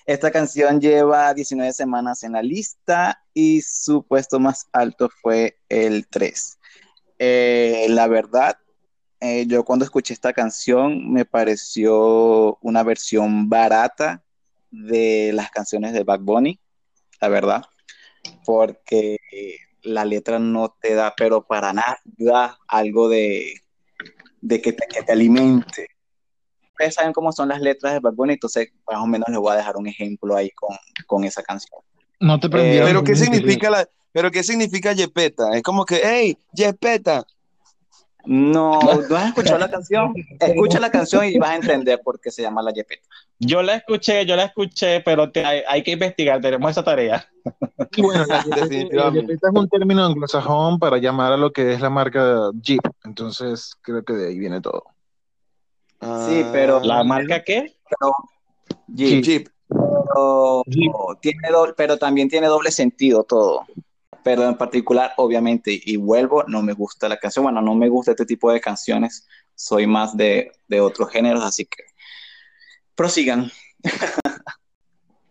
Esta 0.06 0.30
canción 0.30 0.80
lleva 0.80 1.32
19 1.32 1.72
semanas 1.72 2.24
en 2.24 2.32
la 2.32 2.42
lista 2.42 3.22
y 3.32 3.62
su 3.62 4.04
puesto 4.04 4.40
más 4.40 4.68
alto 4.72 5.08
fue 5.08 5.58
el 5.68 6.08
3. 6.08 6.58
Eh, 7.18 7.86
la 7.88 8.08
verdad, 8.08 8.58
eh, 9.20 9.46
yo 9.46 9.64
cuando 9.64 9.84
escuché 9.84 10.12
esta 10.12 10.32
canción 10.32 11.12
me 11.12 11.24
pareció 11.24 12.58
una 12.62 12.82
versión 12.82 13.48
barata 13.48 14.24
de 14.72 15.30
las 15.34 15.50
canciones 15.52 15.92
de 15.92 16.02
Bad 16.02 16.20
Bunny, 16.20 16.58
la 17.20 17.28
verdad 17.28 17.64
porque 18.44 19.18
la 19.82 20.04
letra 20.04 20.38
no 20.38 20.76
te 20.80 20.94
da, 20.94 21.14
pero 21.16 21.44
para 21.44 21.72
nada, 21.72 22.00
algo 22.68 23.08
de, 23.08 23.54
de 24.40 24.60
que, 24.60 24.72
te, 24.72 24.86
que 24.86 25.02
te 25.02 25.12
alimente. 25.12 25.88
Ustedes 26.70 26.94
saben 26.94 27.12
cómo 27.12 27.32
son 27.32 27.48
las 27.48 27.60
letras 27.60 27.92
de 27.92 28.00
Bad 28.00 28.14
Bunny, 28.14 28.34
entonces 28.34 28.68
más 28.90 29.00
o 29.00 29.06
menos 29.06 29.28
les 29.28 29.38
voy 29.38 29.52
a 29.52 29.56
dejar 29.56 29.76
un 29.76 29.86
ejemplo 29.86 30.36
ahí 30.36 30.50
con, 30.50 30.76
con 31.06 31.24
esa 31.24 31.42
canción. 31.42 31.80
No 32.20 32.38
te 32.38 32.48
prendí. 32.48 32.78
Eh, 32.78 32.82
pero 32.84 33.04
¿qué 33.04 33.16
significa 33.16 33.70
la, 33.70 33.88
pero 34.12 34.30
qué 34.30 34.42
significa 34.42 34.92
Yepeta? 34.92 35.56
Es 35.56 35.62
como 35.62 35.84
que, 35.84 36.00
hey, 36.02 36.38
Yepeta, 36.52 37.24
no, 38.24 38.78
¿no 39.08 39.16
has 39.16 39.28
escuchado 39.28 39.58
la 39.58 39.70
canción? 39.70 40.14
Escucha 40.38 40.80
la 40.80 40.90
canción 40.90 41.24
y 41.24 41.38
vas 41.38 41.50
a 41.50 41.56
entender 41.56 42.00
por 42.02 42.20
qué 42.20 42.30
se 42.30 42.42
llama 42.42 42.62
la 42.62 42.72
Yepeta. 42.72 43.06
Yo 43.38 43.62
la 43.62 43.74
escuché, 43.74 44.24
yo 44.24 44.36
la 44.36 44.44
escuché, 44.44 45.00
pero 45.00 45.30
hay, 45.68 45.82
que 45.82 45.92
investigar, 45.92 46.40
tenemos 46.40 46.70
esa 46.70 46.84
tarea. 46.84 47.26
bueno, 47.98 48.24
la, 48.26 48.42
Yepeta 49.12 49.48
es 49.48 49.54
un 49.54 49.68
término 49.68 50.04
anglosajón 50.04 50.78
para 50.78 50.98
llamar 50.98 51.32
a 51.32 51.36
lo 51.36 51.52
que 51.52 51.72
es 51.72 51.80
la 51.80 51.90
marca 51.90 52.50
Jeep, 52.54 52.82
entonces 53.04 53.74
creo 53.82 54.04
que 54.04 54.12
de 54.12 54.28
ahí 54.28 54.38
viene 54.38 54.60
todo. 54.60 54.84
sí, 56.28 56.44
pero... 56.52 56.80
¿La 56.80 57.02
marca 57.04 57.42
qué? 57.42 57.76
Jeep. 58.88 59.24
Jeep. 59.24 59.48
tiene 61.20 61.38
pero 61.76 61.96
también 61.96 62.28
tiene 62.28 62.46
doble 62.46 62.70
sentido 62.70 63.24
todo 63.24 63.66
pero 64.24 64.48
en 64.48 64.56
particular, 64.56 65.12
obviamente, 65.16 65.78
y 65.84 65.96
vuelvo, 65.96 66.44
no 66.44 66.62
me 66.62 66.72
gusta 66.72 67.08
la 67.08 67.16
canción, 67.16 67.44
bueno, 67.44 67.60
no 67.60 67.74
me 67.74 67.88
gusta 67.88 68.12
este 68.12 68.26
tipo 68.26 68.52
de 68.52 68.60
canciones, 68.60 69.26
soy 69.54 69.86
más 69.86 70.16
de, 70.16 70.52
de 70.68 70.80
otros 70.80 71.10
géneros, 71.10 71.44
así 71.44 71.64
que 71.64 71.84
prosigan. 72.94 73.50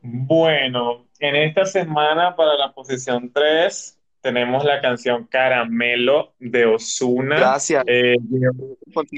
bueno, 0.01 1.07
en 1.19 1.35
esta 1.35 1.65
semana 1.65 2.35
para 2.35 2.55
la 2.55 2.73
posición 2.73 3.31
3 3.31 3.97
tenemos 4.21 4.63
la 4.63 4.81
canción 4.81 5.25
Caramelo 5.25 6.33
de 6.39 6.65
Osuna. 6.65 7.37
Gracias. 7.37 7.83
Eh, 7.87 8.15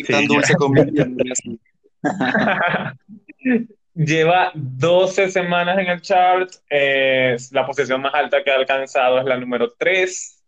tan 0.07 0.25
dulce 0.25 0.55
conmigo. 0.55 0.87
Lleva 3.95 4.51
12 4.55 5.29
semanas 5.29 5.77
en 5.77 5.87
el 5.87 6.01
chart. 6.01 6.49
la 6.69 7.65
posición 7.65 8.01
más 8.01 8.13
alta 8.13 8.43
que 8.43 8.51
ha 8.51 8.55
alcanzado 8.55 9.19
es 9.19 9.25
la 9.25 9.37
número 9.37 9.73
3. 9.77 10.43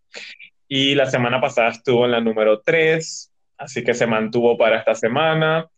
Y 0.67 0.95
la 0.95 1.05
semana 1.05 1.39
pasada 1.39 1.69
estuvo 1.69 2.05
en 2.05 2.11
la 2.11 2.21
número 2.21 2.61
3. 2.61 3.31
Así 3.57 3.83
que 3.83 3.93
se 3.93 4.07
mantuvo 4.07 4.57
para 4.57 4.79
esta 4.79 4.95
semana. 4.95 5.69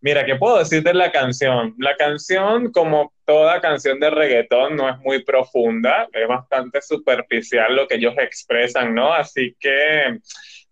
Mira, 0.00 0.26
¿qué 0.26 0.36
puedo 0.36 0.58
decir 0.58 0.82
de 0.82 0.92
la 0.92 1.10
canción? 1.10 1.74
La 1.78 1.96
canción, 1.96 2.70
como 2.72 3.14
toda 3.24 3.62
canción 3.62 3.98
de 4.00 4.10
reggaetón, 4.10 4.76
no 4.76 4.90
es 4.90 4.98
muy 4.98 5.24
profunda, 5.24 6.06
es 6.12 6.28
bastante 6.28 6.82
superficial 6.82 7.74
lo 7.74 7.88
que 7.88 7.94
ellos 7.94 8.14
expresan, 8.18 8.94
¿no? 8.94 9.14
Así 9.14 9.56
que 9.58 10.18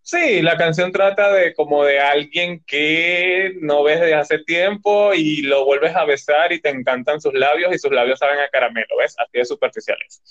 Sí, 0.02 0.42
la 0.42 0.56
canción 0.56 0.90
trata 0.90 1.32
de 1.32 1.54
como 1.54 1.84
de 1.84 2.00
alguien 2.00 2.62
que 2.66 3.54
no 3.60 3.84
ves 3.84 4.00
desde 4.00 4.14
hace 4.14 4.38
tiempo 4.40 5.14
y 5.14 5.42
lo 5.42 5.64
vuelves 5.64 5.94
a 5.94 6.04
besar 6.04 6.52
y 6.52 6.60
te 6.60 6.70
encantan 6.70 7.20
sus 7.20 7.32
labios 7.34 7.72
y 7.72 7.78
sus 7.78 7.92
labios 7.92 8.18
saben 8.18 8.40
a 8.40 8.48
caramelo, 8.48 8.96
¿ves? 8.98 9.14
Así 9.18 9.38
de 9.38 9.44
superficiales. 9.44 10.22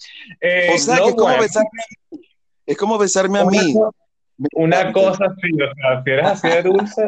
Eh, 0.41 0.69
o 0.73 0.77
sea, 0.77 0.97
que 0.97 1.07
es, 1.07 1.15
como 1.15 1.37
besarme, 1.37 1.69
es 2.65 2.77
como 2.77 2.97
besarme 2.97 3.39
a 3.39 3.45
mí. 3.45 3.73
Una 4.55 4.91
cosa 4.91 5.25
sí, 5.41 5.51
o 5.53 5.75
sea, 5.75 6.03
si 6.03 6.09
eres 6.09 6.25
así 6.25 6.47
de 6.47 6.63
dulce, 6.63 7.07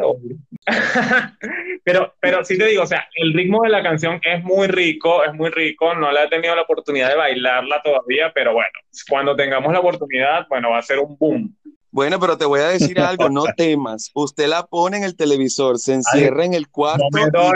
pero, 1.84 2.14
pero 2.20 2.44
sí 2.44 2.56
te 2.56 2.66
digo, 2.66 2.84
o 2.84 2.86
sea, 2.86 3.08
el 3.16 3.32
ritmo 3.32 3.62
de 3.64 3.70
la 3.70 3.82
canción 3.82 4.20
es 4.24 4.42
muy 4.44 4.68
rico, 4.68 5.24
es 5.24 5.34
muy 5.34 5.50
rico, 5.50 5.94
no 5.94 6.12
la 6.12 6.24
he 6.24 6.28
tenido 6.28 6.54
la 6.54 6.62
oportunidad 6.62 7.08
de 7.08 7.16
bailarla 7.16 7.82
todavía, 7.82 8.32
pero 8.32 8.52
bueno, 8.52 8.70
cuando 9.08 9.34
tengamos 9.34 9.72
la 9.72 9.80
oportunidad, 9.80 10.46
bueno, 10.48 10.70
va 10.70 10.78
a 10.78 10.82
ser 10.82 11.00
un 11.00 11.16
boom. 11.18 11.56
Bueno, 11.94 12.18
pero 12.18 12.36
te 12.36 12.44
voy 12.44 12.58
a 12.58 12.70
decir 12.70 12.98
algo, 13.00 13.28
no 13.28 13.44
temas. 13.56 14.10
Usted 14.14 14.48
la 14.48 14.66
pone 14.66 14.96
en 14.96 15.04
el 15.04 15.14
televisor, 15.14 15.78
se 15.78 15.94
encierra 15.94 16.44
en 16.44 16.52
el 16.52 16.68
cuarto 16.68 17.06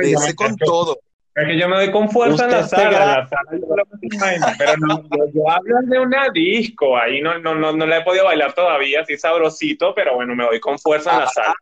y 0.01 0.11
dice 0.11 0.37
con 0.37 0.57
todo. 0.57 0.97
Es 1.35 1.47
que 1.47 1.59
yo 1.59 1.69
me 1.69 1.77
doy 1.77 1.91
con 1.91 2.09
fuerza 2.09 2.45
en 2.45 2.53
la 2.53 2.63
sala, 2.67 2.91
la 2.91 3.29
sala 3.29 4.55
pero 4.57 4.73
no, 4.77 5.03
yo, 5.35 5.51
hablo 5.51 5.77
de 5.85 5.99
una 6.01 6.31
disco, 6.31 6.97
ahí 6.97 7.21
no, 7.21 7.39
no, 7.39 7.55
no, 7.55 7.73
no 7.73 7.87
la 7.87 7.99
he 7.99 8.03
podido 8.03 8.25
bailar 8.25 8.55
todavía, 8.55 9.03
así 9.03 9.17
sabrosito, 9.17 9.93
pero 9.95 10.15
bueno, 10.15 10.35
me 10.35 10.45
doy 10.45 10.59
con 10.59 10.79
fuerza 10.79 11.13
en 11.13 11.19
la 11.19 11.25
ah, 11.25 11.31
sala. 11.33 11.55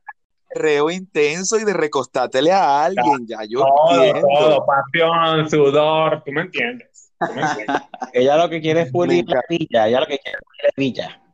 Reo 0.54 0.90
intenso 0.90 1.58
y 1.58 1.64
de 1.64 1.74
recostátele 1.74 2.52
a 2.52 2.84
alguien, 2.84 3.26
ya 3.26 3.38
yo 3.48 3.60
todo, 3.60 4.02
entiendo. 4.02 4.28
Todo, 4.38 4.66
pasión, 4.66 5.50
sudor, 5.50 6.22
tú 6.24 6.32
me 6.32 6.42
entiendes. 6.42 7.12
ella 8.12 8.36
lo 8.36 8.48
que 8.50 8.60
quiere 8.60 8.82
es 8.82 8.92
pulir 8.92 9.26
la 9.28 9.42
villa, 9.48 9.88
ella 9.88 10.00
lo 10.00 10.06
que 10.06 10.18
quiere 10.18 10.38
es 10.38 10.44
pulir 10.44 10.62
la 10.62 10.70
villa. 10.76 11.25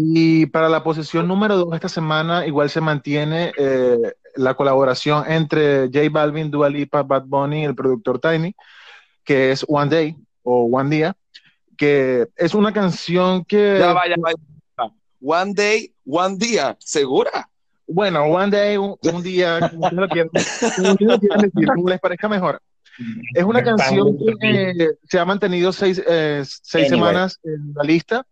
Y 0.00 0.46
para 0.46 0.68
la 0.68 0.84
posición 0.84 1.26
número 1.26 1.56
dos 1.56 1.74
esta 1.74 1.88
semana 1.88 2.46
igual 2.46 2.70
se 2.70 2.80
mantiene 2.80 3.52
eh, 3.58 4.14
la 4.36 4.54
colaboración 4.54 5.24
entre 5.26 5.86
J 5.86 6.08
Balvin, 6.08 6.52
Dua 6.52 6.70
Lipa, 6.70 7.02
Bad 7.02 7.24
Bunny 7.24 7.62
y 7.62 7.64
el 7.64 7.74
productor 7.74 8.20
Tiny, 8.20 8.54
que 9.24 9.50
es 9.50 9.64
One 9.66 9.90
Day 9.90 10.16
o 10.44 10.66
One 10.66 10.94
Día, 10.94 11.16
que 11.76 12.28
es 12.36 12.54
una 12.54 12.72
canción 12.72 13.44
que... 13.44 13.78
Ya 13.80 13.92
vaya, 13.92 14.14
vaya. 14.18 14.36
One 15.20 15.52
Day, 15.52 15.92
One 16.06 16.36
Día, 16.38 16.76
¿segura? 16.78 17.48
Bueno, 17.88 18.22
One 18.26 18.56
Day, 18.56 18.76
un, 18.76 18.96
día, 19.24 19.68
como 19.68 19.86
ustedes 19.86 20.00
lo 20.00 20.08
quieran, 21.18 21.40
decir, 21.40 21.68
como 21.74 21.88
les 21.88 21.98
parezca 21.98 22.28
mejor. 22.28 22.62
Es 23.34 23.42
una 23.42 23.64
canción 23.64 24.16
que 24.16 24.70
eh, 24.78 24.90
se 25.08 25.18
ha 25.18 25.24
mantenido 25.24 25.72
seis, 25.72 26.00
eh, 26.06 26.44
seis 26.46 26.88
semanas 26.88 27.40
en 27.42 27.72
la 27.74 27.82
lista 27.82 28.24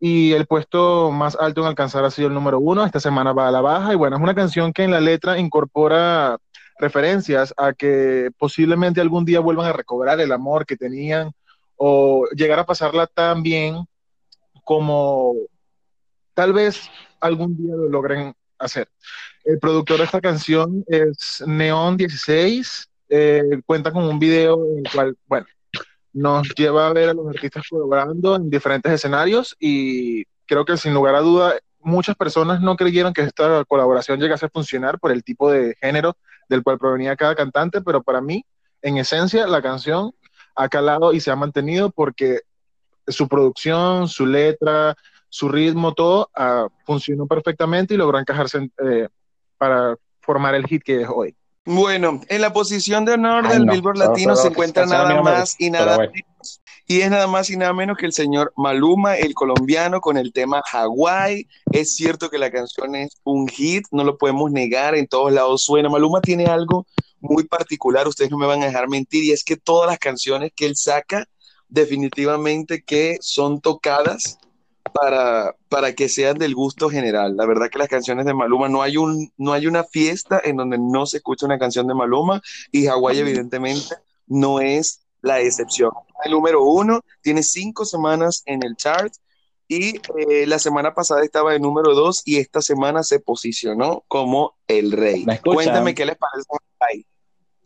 y 0.00 0.32
el 0.32 0.46
puesto 0.46 1.10
más 1.10 1.36
alto 1.38 1.62
en 1.62 1.66
alcanzar 1.66 2.04
ha 2.04 2.10
sido 2.10 2.28
el 2.28 2.34
número 2.34 2.58
uno. 2.58 2.84
Esta 2.84 3.00
semana 3.00 3.32
va 3.32 3.48
a 3.48 3.52
la 3.52 3.60
baja 3.60 3.92
y 3.92 3.96
bueno, 3.96 4.16
es 4.16 4.22
una 4.22 4.34
canción 4.34 4.72
que 4.72 4.84
en 4.84 4.90
la 4.90 5.00
letra 5.00 5.38
incorpora 5.38 6.38
referencias 6.78 7.52
a 7.56 7.72
que 7.72 8.30
posiblemente 8.38 9.00
algún 9.00 9.24
día 9.24 9.40
vuelvan 9.40 9.66
a 9.66 9.72
recobrar 9.72 10.20
el 10.20 10.30
amor 10.30 10.64
que 10.64 10.76
tenían 10.76 11.32
o 11.76 12.26
llegar 12.36 12.58
a 12.58 12.66
pasarla 12.66 13.06
tan 13.06 13.42
bien 13.42 13.84
como 14.64 15.34
tal 16.34 16.52
vez 16.52 16.88
algún 17.20 17.56
día 17.56 17.74
lo 17.74 17.88
logren 17.88 18.34
hacer. 18.58 18.88
El 19.44 19.58
productor 19.58 19.98
de 19.98 20.04
esta 20.04 20.20
canción 20.20 20.84
es 20.86 21.42
Neon 21.46 21.96
16, 21.96 22.88
eh, 23.08 23.42
cuenta 23.64 23.90
con 23.92 24.04
un 24.04 24.18
video 24.18 24.62
en 24.72 24.86
el 24.86 24.92
cual, 24.92 25.16
bueno, 25.26 25.46
nos 26.18 26.48
lleva 26.54 26.88
a 26.88 26.92
ver 26.92 27.08
a 27.08 27.14
los 27.14 27.28
artistas 27.28 27.64
colaborando 27.68 28.36
en 28.36 28.50
diferentes 28.50 28.92
escenarios 28.92 29.56
y 29.58 30.24
creo 30.46 30.64
que 30.64 30.76
sin 30.76 30.94
lugar 30.94 31.14
a 31.14 31.20
duda 31.20 31.54
muchas 31.80 32.16
personas 32.16 32.60
no 32.60 32.76
creyeron 32.76 33.12
que 33.12 33.22
esta 33.22 33.64
colaboración 33.64 34.18
llegase 34.18 34.46
a 34.46 34.50
funcionar 34.50 34.98
por 34.98 35.12
el 35.12 35.22
tipo 35.22 35.50
de 35.50 35.76
género 35.80 36.16
del 36.48 36.62
cual 36.62 36.78
provenía 36.78 37.16
cada 37.16 37.34
cantante, 37.34 37.80
pero 37.80 38.02
para 38.02 38.20
mí, 38.20 38.44
en 38.82 38.96
esencia, 38.96 39.46
la 39.46 39.62
canción 39.62 40.12
ha 40.56 40.68
calado 40.68 41.12
y 41.12 41.20
se 41.20 41.30
ha 41.30 41.36
mantenido 41.36 41.90
porque 41.90 42.40
su 43.06 43.28
producción, 43.28 44.08
su 44.08 44.26
letra, 44.26 44.96
su 45.28 45.48
ritmo, 45.48 45.94
todo 45.94 46.30
uh, 46.36 46.68
funcionó 46.84 47.26
perfectamente 47.26 47.94
y 47.94 47.96
logró 47.96 48.18
encajarse 48.18 48.70
eh, 48.84 49.08
para 49.56 49.96
formar 50.20 50.54
el 50.54 50.66
hit 50.66 50.82
que 50.82 51.02
es 51.02 51.08
hoy. 51.08 51.36
Bueno, 51.68 52.22
en 52.28 52.40
la 52.40 52.50
posición 52.50 53.04
de 53.04 53.12
honor 53.12 53.44
Ay, 53.46 53.52
del 53.52 53.66
no, 53.66 53.72
Billboard 53.74 53.98
Latino 53.98 54.34
se 54.36 54.48
encuentra 54.48 54.86
nada 54.86 55.20
más 55.20 55.54
y 55.58 55.70
nada 55.70 55.96
bueno. 55.96 56.12
menos. 56.14 56.62
Y 56.86 57.02
es 57.02 57.10
nada 57.10 57.26
más 57.26 57.50
y 57.50 57.58
nada 57.58 57.74
menos 57.74 57.98
que 57.98 58.06
el 58.06 58.14
señor 58.14 58.54
Maluma, 58.56 59.16
el 59.16 59.34
colombiano, 59.34 60.00
con 60.00 60.16
el 60.16 60.32
tema 60.32 60.62
Hawaii. 60.72 61.46
Es 61.70 61.94
cierto 61.94 62.30
que 62.30 62.38
la 62.38 62.50
canción 62.50 62.94
es 62.94 63.20
un 63.22 63.46
hit, 63.48 63.84
no 63.90 64.02
lo 64.02 64.16
podemos 64.16 64.50
negar, 64.50 64.94
en 64.94 65.06
todos 65.06 65.30
lados 65.30 65.62
suena. 65.62 65.90
Maluma 65.90 66.22
tiene 66.22 66.48
algo 66.48 66.86
muy 67.20 67.44
particular, 67.44 68.08
ustedes 68.08 68.30
no 68.30 68.38
me 68.38 68.46
van 68.46 68.62
a 68.62 68.66
dejar 68.66 68.88
mentir, 68.88 69.24
y 69.24 69.32
es 69.32 69.44
que 69.44 69.58
todas 69.58 69.90
las 69.90 69.98
canciones 69.98 70.52
que 70.56 70.64
él 70.64 70.74
saca, 70.74 71.26
definitivamente 71.68 72.82
que 72.82 73.18
son 73.20 73.60
tocadas 73.60 74.37
para, 74.92 75.54
para 75.68 75.94
que 75.94 76.08
sean 76.08 76.38
del 76.38 76.54
gusto 76.54 76.88
general. 76.90 77.36
La 77.36 77.46
verdad 77.46 77.68
que 77.70 77.78
las 77.78 77.88
canciones 77.88 78.26
de 78.26 78.34
Maluma, 78.34 78.68
no 78.68 78.82
hay, 78.82 78.96
un, 78.96 79.32
no 79.36 79.52
hay 79.52 79.66
una 79.66 79.84
fiesta 79.84 80.40
en 80.42 80.56
donde 80.56 80.78
no 80.78 81.06
se 81.06 81.18
escucha 81.18 81.46
una 81.46 81.58
canción 81.58 81.86
de 81.86 81.94
Maluma 81.94 82.40
y 82.72 82.86
Hawái 82.86 83.18
evidentemente 83.18 83.96
no 84.26 84.60
es 84.60 85.02
la 85.22 85.40
excepción. 85.40 85.90
El 86.24 86.32
número 86.32 86.62
uno 86.62 87.00
tiene 87.22 87.42
cinco 87.42 87.84
semanas 87.84 88.42
en 88.46 88.62
el 88.64 88.76
chart 88.76 89.12
y 89.68 89.96
eh, 90.16 90.46
la 90.46 90.58
semana 90.58 90.94
pasada 90.94 91.22
estaba 91.22 91.54
en 91.54 91.62
número 91.62 91.94
dos 91.94 92.22
y 92.24 92.38
esta 92.38 92.62
semana 92.62 93.02
se 93.02 93.20
posicionó 93.20 94.04
como 94.08 94.56
el 94.66 94.92
rey. 94.92 95.26
Cuéntame 95.44 95.94
qué 95.94 96.06
les 96.06 96.16
parece. 96.16 96.48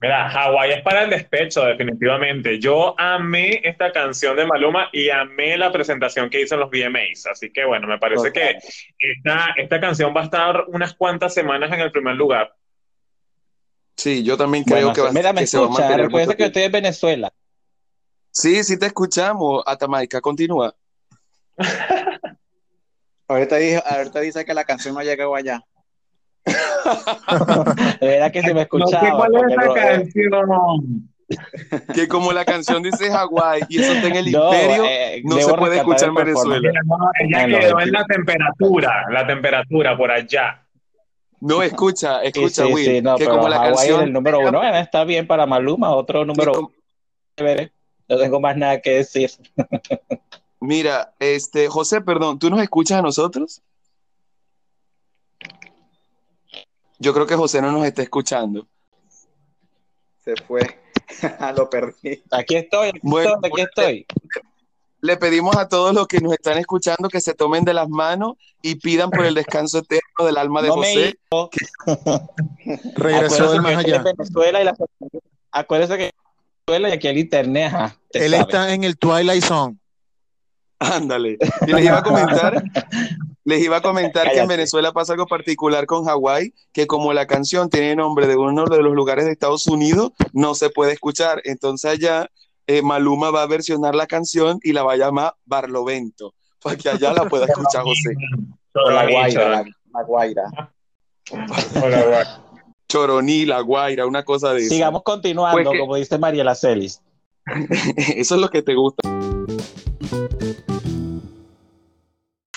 Mira, 0.03 0.29
Hawái 0.29 0.73
es 0.73 0.83
para 0.83 1.05
el 1.05 1.11
despecho, 1.11 1.65
definitivamente. 1.65 2.59
Yo 2.59 2.99
amé 2.99 3.61
esta 3.63 3.93
canción 3.93 4.35
de 4.35 4.45
Maluma 4.45 4.89
y 4.93 5.11
amé 5.11 5.57
la 5.57 5.71
presentación 5.71 6.29
que 6.29 6.41
hizo 6.43 6.57
en 6.57 6.61
los 6.63 6.71
VMAs. 6.71 7.27
Así 7.31 7.53
que 7.53 7.65
bueno, 7.65 7.87
me 7.87 8.01
parece 8.01 8.31
okay. 8.31 8.55
que 8.99 9.13
esta, 9.13 9.55
esta 9.57 9.81
canción 9.81 10.13
va 10.13 10.23
a 10.23 10.25
estar 10.25 10.65
unas 10.67 10.95
cuantas 10.95 11.33
semanas 11.33 11.73
en 11.73 11.79
el 11.79 11.93
primer 11.93 12.17
lugar. 12.17 12.53
Sí, 13.97 14.25
yo 14.25 14.37
también 14.37 14.65
creo 14.65 14.89
bueno, 14.89 14.93
que, 14.93 15.03
va, 15.03 15.13
mira, 15.13 15.33
me 15.33 15.39
que 15.39 15.45
escucha, 15.45 15.63
se 15.63 15.71
va 15.71 15.77
a 15.77 15.79
mantener. 15.79 16.07
Recuerda 16.07 16.35
que 16.35 16.45
estoy 16.47 16.63
en 16.65 16.73
Venezuela. 16.73 17.33
Sí, 18.33 18.65
sí 18.65 18.77
te 18.77 18.87
escuchamos, 18.87 19.63
Atamaica, 19.65 20.21
continúa. 20.21 20.75
ahorita, 23.29 23.57
dice, 23.57 23.83
ahorita 23.87 24.19
dice 24.19 24.45
que 24.45 24.53
la 24.53 24.65
canción 24.65 24.95
no 24.95 25.01
ha 25.01 25.05
llegado 25.05 25.37
allá. 27.27 27.97
Era 28.01 28.31
que 28.31 28.43
se 28.43 28.55
me 28.55 28.63
escuchaba. 28.63 28.91
No 28.91 29.01
sé 29.01 29.13
cuál 29.17 29.33
es 29.35 29.59
esa 29.59 29.75
canción. 29.75 31.09
Que 31.95 32.09
como 32.09 32.33
la 32.33 32.45
canción 32.45 32.83
dice 32.83 33.11
Hawái 33.11 33.63
y 33.69 33.81
eso 33.81 33.93
está 33.93 34.09
en 34.09 34.17
el 34.17 34.33
no, 34.33 34.53
imperio, 34.53 34.85
eh, 34.85 35.23
no 35.25 35.37
se 35.39 35.55
puede 35.55 35.77
escuchar 35.79 36.09
en 36.09 36.15
Venezuela. 36.15 36.71
No, 36.85 36.97
ella 37.21 37.61
quedó 37.61 37.81
en 37.81 37.93
la 37.93 38.05
temperatura, 38.05 39.07
la 39.11 39.27
temperatura 39.27 39.97
por 39.97 40.11
allá. 40.11 40.63
No, 41.41 41.63
escucha, 41.63 42.23
escucha, 42.23 42.63
sí, 42.63 42.69
sí, 42.69 42.73
Will, 42.73 42.85
sí, 42.85 43.03
no, 43.03 43.17
que 43.17 43.25
como 43.25 43.49
la 43.49 43.57
Hawaii 43.57 43.75
canción... 43.75 44.01
Es 44.01 44.07
el 44.07 44.13
número 44.13 44.39
uno, 44.41 44.59
bueno, 44.59 44.77
está 44.77 45.05
bien 45.05 45.27
para 45.27 45.45
Maluma, 45.45 45.91
otro 45.91 46.25
número 46.25 46.53
uno. 46.53 46.71
No 48.09 48.19
tengo 48.19 48.41
más 48.41 48.57
nada 48.57 48.81
que 48.81 48.91
decir. 48.99 49.31
Mira, 50.61 51.13
este, 51.19 51.67
José, 51.67 52.01
perdón, 52.01 52.39
¿tú 52.39 52.49
nos 52.49 52.63
escuchas 52.63 52.99
a 52.99 53.03
nosotros? 53.03 53.61
Yo 57.03 57.13
creo 57.13 57.27
que 57.27 57.35
José 57.35 57.61
no 57.61 57.73
nos 57.73 57.85
está 57.85 58.01
escuchando. 58.01 58.69
Se 60.25 60.37
fue. 60.37 60.61
Lo 61.57 61.69
perdí. 61.69 62.23
Aquí 62.31 62.55
estoy, 62.55 62.91
aquí 62.91 63.01
bueno, 63.03 63.35
estoy, 63.35 63.51
aquí 63.51 63.61
estoy. 63.63 64.07
Le 65.01 65.17
pedimos 65.17 65.57
a 65.57 65.69
todos 65.69 65.93
los 65.93 66.07
que 66.07 66.21
nos 66.21 66.33
están 66.33 66.59
escuchando 66.59 67.09
que 67.09 67.21
se 67.21 67.35
tomen 67.35 67.65
de 67.65 67.75
las 67.75 67.89
manos 67.89 68.35
y 68.63 68.77
pidan 68.77 69.11
por 69.11 69.27
el 69.27 69.35
descanso 69.35 69.79
eterno 69.79 70.25
del 70.25 70.37
alma 70.37 70.63
de 70.63 70.69
no 70.69 70.75
José. 70.75 71.19
Que... 71.51 72.79
Regresó 72.95 73.51
del 73.51 73.63
más 73.63 73.79
allá. 73.79 74.01
Venezuela 74.01 74.63
y 74.63 74.65
la... 74.65 74.77
Acuérdese 75.51 75.99
que 75.99 76.13
Venezuela 76.69 76.89
y 76.89 76.93
aquí 76.93 77.09
el 77.09 77.19
internet. 77.19 77.67
Ajá, 77.75 77.97
Él 78.13 78.31
sabe. 78.31 78.43
está 78.43 78.73
en 78.73 78.85
el 78.85 78.97
Twilight 78.97 79.43
Zone. 79.43 79.77
Ándale. 80.79 81.37
Y 81.67 81.73
les 81.73 81.85
iba 81.85 81.99
a 81.99 82.03
comentar, 82.05 82.63
les 83.45 83.63
iba 83.63 83.79
a 83.79 83.83
comentar 83.83 84.31
que 84.31 84.39
en 84.39 84.49
Venezuela 84.49 84.93
pasa 84.93 85.13
algo 85.13 85.27
particular 85.27 85.87
con 85.87 86.05
Hawái, 86.05 86.55
que 86.73 86.87
como 86.87 87.13
la 87.13 87.27
canción 87.27 87.69
tiene 87.69 87.97
nombre 87.97 88.27
de 88.27 88.37
uno 88.37 88.65
de 88.67 88.83
los 88.83 88.95
lugares 88.95 89.25
de 89.25 89.33
Estados 89.33 89.67
Unidos, 89.67 90.13
no 90.33 90.55
se 90.55 90.71
puede 90.71 90.93
escuchar. 90.93 91.41
Entonces 91.45 91.91
allá 91.91 92.31
eh, 92.67 92.83
Maluma 92.83 93.31
va 93.31 93.43
a 93.43 93.47
versionar 93.47 93.95
la 93.95 94.07
canción 94.07 94.61
y 94.63 94.73
la 94.73 94.83
va 94.85 94.93
a 94.93 94.97
llamar 94.97 95.35
Barlovento, 95.45 96.35
para 96.63 96.77
que 96.77 96.89
allá 96.89 97.13
la 97.13 97.29
pueda 97.29 97.47
escuchar 97.49 97.83
José. 97.83 98.15
La 98.75 99.11
Guaira, 99.11 99.49
la, 99.49 99.65
la 99.93 100.03
Guaira. 100.05 100.73
Choroní, 102.89 103.47
la 103.47 103.61
Guaira, 103.61 104.07
una 104.07 104.25
cosa 104.25 104.53
de 104.53 104.61
eso. 104.61 104.75
Sigamos 104.75 105.03
continuando, 105.03 105.63
pues 105.63 105.69
que... 105.69 105.79
como 105.79 105.97
dice 105.97 106.19
Mariela 106.19 106.55
Celis. 106.55 107.03
eso 108.17 108.35
es 108.37 108.41
lo 108.41 108.49
que 108.51 108.63
te 108.63 108.75
gusta. 108.75 109.03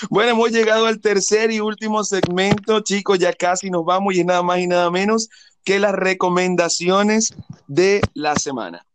Bueno, 0.10 0.32
hemos 0.32 0.52
llegado 0.52 0.86
al 0.86 1.02
tercer 1.02 1.52
y 1.52 1.60
último 1.60 2.04
segmento, 2.04 2.82
chicos, 2.82 3.18
ya 3.18 3.34
casi 3.34 3.70
nos 3.70 3.86
vamos 3.86 4.14
y 4.14 4.20
es 4.20 4.26
nada 4.26 4.44
más 4.44 4.60
y 4.60 4.68
nada 4.68 4.92
menos 4.92 5.30
que 5.64 5.80
las 5.80 5.94
recomendaciones 5.94 7.34
de 7.68 8.02
la 8.14 8.36
semana. 8.36 8.86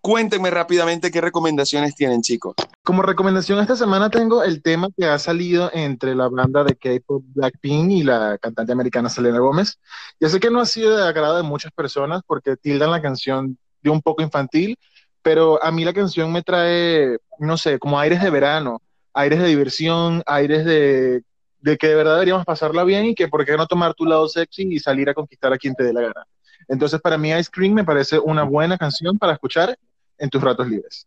Cuéntenme 0.00 0.50
rápidamente 0.50 1.10
qué 1.10 1.20
recomendaciones 1.20 1.94
tienen, 1.94 2.22
chicos. 2.22 2.54
Como 2.82 3.02
recomendación 3.02 3.60
esta 3.60 3.76
semana 3.76 4.10
tengo 4.10 4.42
el 4.42 4.60
tema 4.60 4.88
que 4.96 5.06
ha 5.06 5.18
salido 5.18 5.70
entre 5.72 6.16
la 6.16 6.28
banda 6.28 6.64
de 6.64 6.74
K-pop 6.74 7.22
Blackpink 7.34 7.90
y 7.90 8.02
la 8.02 8.36
cantante 8.38 8.72
americana 8.72 9.08
Selena 9.08 9.38
Gómez. 9.38 9.78
Ya 10.18 10.28
sé 10.28 10.40
que 10.40 10.50
no 10.50 10.60
ha 10.60 10.66
sido 10.66 10.96
de 10.96 11.06
agrado 11.06 11.36
de 11.36 11.44
muchas 11.44 11.70
personas 11.72 12.22
porque 12.26 12.56
tildan 12.56 12.90
la 12.90 13.00
canción 13.00 13.56
de 13.80 13.90
un 13.90 14.02
poco 14.02 14.22
infantil, 14.22 14.76
pero 15.22 15.62
a 15.62 15.70
mí 15.70 15.84
la 15.84 15.92
canción 15.92 16.32
me 16.32 16.42
trae, 16.42 17.18
no 17.38 17.56
sé, 17.56 17.78
como 17.78 17.98
aires 17.98 18.22
de 18.22 18.30
verano, 18.30 18.82
aires 19.14 19.40
de 19.40 19.48
diversión, 19.48 20.22
aires 20.26 20.64
de, 20.64 21.22
de 21.60 21.78
que 21.78 21.88
de 21.88 21.94
verdad 21.94 22.14
deberíamos 22.14 22.44
pasarla 22.44 22.84
bien 22.84 23.06
y 23.06 23.14
que 23.14 23.28
por 23.28 23.44
qué 23.44 23.56
no 23.56 23.66
tomar 23.66 23.94
tu 23.94 24.04
lado 24.04 24.28
sexy 24.28 24.68
y 24.70 24.78
salir 24.78 25.08
a 25.08 25.14
conquistar 25.14 25.52
a 25.52 25.58
quien 25.58 25.74
te 25.74 25.84
dé 25.84 25.92
la 25.92 26.02
gana. 26.02 26.26
Entonces, 26.68 27.00
para 27.00 27.18
mí 27.18 27.30
Ice 27.30 27.50
Cream 27.50 27.74
me 27.74 27.84
parece 27.84 28.18
una 28.18 28.42
buena 28.42 28.76
canción 28.76 29.18
para 29.18 29.32
escuchar 29.32 29.76
en 30.18 30.30
tus 30.30 30.42
ratos 30.42 30.68
libres. 30.68 31.06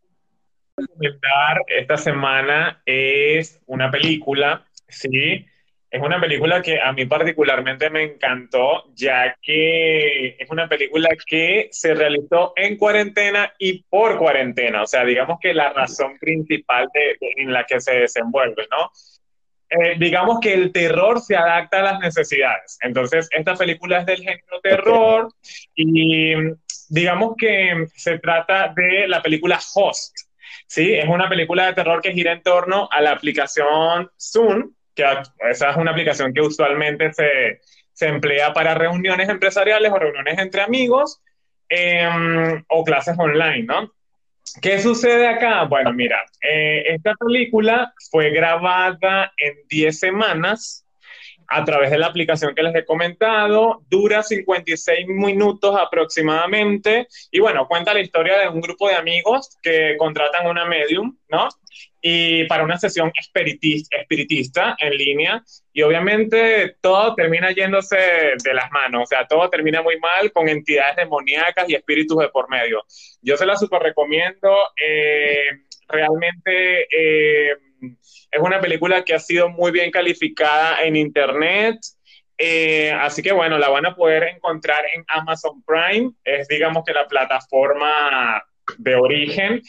Esta 1.68 1.98
semana 1.98 2.82
es 2.86 3.62
una 3.66 3.90
película, 3.92 4.66
sí, 4.88 5.46
es 5.96 6.02
una 6.02 6.20
película 6.20 6.62
que 6.62 6.82
a 6.82 6.92
mí 6.92 7.06
particularmente 7.06 7.90
me 7.90 8.04
encantó, 8.04 8.84
ya 8.94 9.38
que 9.42 10.36
es 10.38 10.50
una 10.50 10.68
película 10.68 11.10
que 11.26 11.70
se 11.72 11.94
realizó 11.94 12.52
en 12.58 12.76
cuarentena 12.78 13.54
y 13.58 13.84
por 13.84 14.18
cuarentena, 14.18 14.84
o 14.84 14.88
sea, 14.88 15.06
digamos 15.06 15.40
que 15.40 15.54
la 15.54 15.72
razón 15.72 16.18
principal 16.20 16.90
de, 16.94 17.16
de, 17.20 17.34
en 17.38 17.54
la 17.54 17.64
que 17.64 17.80
se 17.80 17.94
desenvuelve, 17.94 18.68
¿no? 18.70 18.92
Eh, 19.70 19.96
digamos 19.98 20.40
que 20.42 20.54
el 20.54 20.74
terror 20.74 21.22
se 21.22 21.38
adapta 21.38 21.80
a 21.80 21.94
las 21.94 22.00
necesidades. 22.00 22.78
Entonces, 22.82 23.30
esta 23.32 23.56
película 23.56 24.00
es 24.00 24.06
del 24.06 24.18
género 24.18 24.60
terror 24.62 25.30
y 25.76 26.34
digamos 26.90 27.36
que 27.38 27.88
se 27.96 28.20
trata 28.20 28.74
de 28.76 29.08
la 29.08 29.22
película 29.22 29.60
Host. 29.74 30.14
¿sí? 30.68 30.94
Es 30.94 31.08
una 31.08 31.30
película 31.30 31.68
de 31.68 31.74
terror 31.74 32.02
que 32.02 32.14
gira 32.14 32.34
en 32.34 32.44
torno 32.44 32.90
a 32.92 33.02
la 33.02 33.12
aplicación 33.12 34.10
Zoom, 34.20 34.74
que 34.96 35.04
esa 35.50 35.70
es 35.72 35.78
una 35.78 35.92
aplicación 35.92 36.34
que 36.34 36.42
usualmente 36.42 37.14
se, 37.14 37.62
se 37.94 38.08
emplea 38.08 38.54
para 38.54 38.74
reuniones 38.74 39.30
empresariales 39.30 39.92
o 39.92 40.00
reuniones 40.00 40.38
entre 40.40 40.62
amigos 40.62 41.22
eh, 41.70 42.08
o 42.68 42.84
clases 42.84 43.18
online, 43.18 43.64
¿no? 43.64 43.92
¿Qué 44.62 44.80
sucede 44.80 45.28
acá? 45.28 45.64
Bueno, 45.64 45.92
mira, 45.92 46.24
eh, 46.42 46.84
esta 46.88 47.14
película 47.16 47.94
fue 48.12 48.30
grabada 48.30 49.34
en 49.38 49.56
10 49.68 50.00
semanas 50.00 50.86
a 51.48 51.64
través 51.64 51.92
de 51.92 51.98
la 51.98 52.08
aplicación 52.08 52.56
que 52.56 52.64
les 52.64 52.76
he 52.76 52.86
comentado. 52.86 53.84
Dura 53.90 54.24
56 54.24 55.08
minutos 55.08 55.76
aproximadamente. 55.80 57.08
Y 57.32 57.40
bueno, 57.40 57.68
cuenta 57.68 57.94
la 57.94 58.02
historia 58.02 58.40
de 58.40 58.50
un 58.50 58.62
grupo 58.62 58.88
de 58.88 58.96
amigos 58.96 59.58
que 59.62 59.96
contratan 59.98 60.48
una 60.48 60.66
medium, 60.66 61.18
¿no? 61.30 61.50
Y 62.08 62.46
para 62.46 62.64
una 62.64 62.78
sesión 62.78 63.12
espiritista, 63.20 63.98
espiritista 63.98 64.76
en 64.78 64.96
línea. 64.96 65.44
Y 65.74 65.82
obviamente 65.82 66.76
todo 66.80 67.16
termina 67.16 67.50
yéndose 67.50 67.98
de 68.44 68.54
las 68.54 68.70
manos. 68.70 69.02
O 69.02 69.06
sea, 69.08 69.26
todo 69.26 69.50
termina 69.50 69.82
muy 69.82 70.00
mal 70.00 70.32
con 70.32 70.48
entidades 70.48 70.98
demoníacas 70.98 71.68
y 71.68 71.74
espíritus 71.74 72.20
de 72.20 72.30
por 72.30 72.48
medio. 72.48 72.84
Yo 73.24 73.36
se 73.38 73.48
la 73.48 73.58
super 73.58 73.82
recomiendo. 73.82 74.56
Eh, 74.80 75.48
realmente. 75.88 76.88
Eh, 76.92 77.56
es 77.82 78.40
una 78.40 78.62
película 78.62 79.04
que 79.04 79.16
ha 79.16 79.20
sido 79.20 79.50
muy 79.50 79.72
bien 79.72 79.90
calificada 79.90 80.84
en 80.84 80.96
Internet. 80.96 81.78
Eh, 82.38 82.92
así 82.92 83.24
que 83.24 83.32
bueno, 83.32 83.58
la 83.58 83.70
van 83.70 83.88
a 83.88 83.96
poder 83.96 84.26
encontrar 84.26 84.84
en 84.94 85.04
Amazon 85.08 85.64
Prime. 85.64 86.12
Es 86.24 86.48
digamos 86.48 86.84
que 86.86 86.94
la 86.94 87.08
plataforma 87.08 88.44
de 88.78 88.96
origen. 88.96 89.62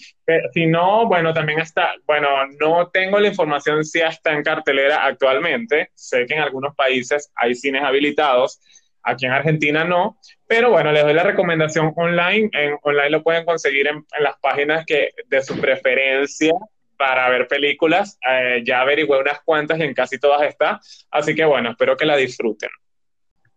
si 0.52 0.66
no, 0.66 1.06
bueno, 1.06 1.32
también 1.32 1.60
está, 1.60 1.94
bueno, 2.06 2.28
no 2.60 2.88
tengo 2.88 3.18
la 3.18 3.28
información 3.28 3.84
si 3.84 4.00
está 4.00 4.32
en 4.32 4.42
cartelera 4.42 5.04
actualmente. 5.04 5.90
Sé 5.94 6.26
que 6.26 6.34
en 6.34 6.40
algunos 6.40 6.74
países 6.74 7.32
hay 7.36 7.54
cines 7.54 7.82
habilitados. 7.82 8.60
Aquí 9.02 9.24
en 9.24 9.32
Argentina 9.32 9.84
no, 9.84 10.18
pero 10.48 10.70
bueno, 10.70 10.90
les 10.90 11.04
doy 11.04 11.14
la 11.14 11.22
recomendación 11.22 11.92
online. 11.94 12.50
En, 12.52 12.76
online 12.82 13.10
lo 13.10 13.22
pueden 13.22 13.44
conseguir 13.44 13.86
en, 13.86 14.04
en 14.16 14.22
las 14.22 14.36
páginas 14.40 14.84
que, 14.84 15.10
de 15.28 15.42
su 15.42 15.60
preferencia 15.60 16.52
para 16.96 17.28
ver 17.28 17.46
películas. 17.46 18.18
Eh, 18.28 18.62
ya 18.64 18.80
averigüé 18.80 19.20
unas 19.20 19.40
cuantas 19.42 19.78
y 19.78 19.82
en 19.82 19.94
casi 19.94 20.18
todas 20.18 20.42
está. 20.42 20.80
Así 21.10 21.34
que 21.34 21.44
bueno, 21.44 21.70
espero 21.70 21.96
que 21.96 22.06
la 22.06 22.16
disfruten. 22.16 22.70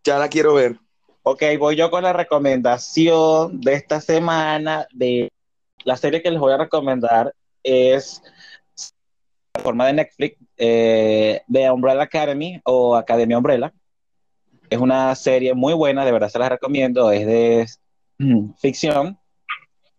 Ya 0.04 0.18
la 0.18 0.30
quiero 0.30 0.54
ver. 0.54 0.76
Ok, 1.32 1.44
voy 1.60 1.76
yo 1.76 1.92
con 1.92 2.02
la 2.02 2.12
recomendación 2.12 3.62
de 3.62 3.76
esta 3.76 4.02
semana 4.02 4.88
de 4.92 5.30
la 5.84 5.96
serie 5.96 6.24
que 6.24 6.32
les 6.32 6.40
voy 6.40 6.52
a 6.52 6.58
recomendar 6.58 7.36
es 7.62 8.24
la 9.54 9.62
forma 9.62 9.86
de 9.86 9.94
Netflix 9.94 10.38
eh, 10.58 11.44
Umbrella 11.72 12.02
Academy 12.02 12.60
o 12.64 12.96
Academia 12.96 13.38
Umbrella. 13.38 13.72
Es 14.72 14.80
una 14.80 15.14
serie 15.14 15.54
muy 15.54 15.76
buena, 15.76 16.04
de 16.04 16.12
verdad 16.12 16.30
se 16.30 16.40
la 16.40 16.50
recomiendo, 16.50 17.12
es 17.12 17.28
de 17.28 17.68
ficción 18.58 19.20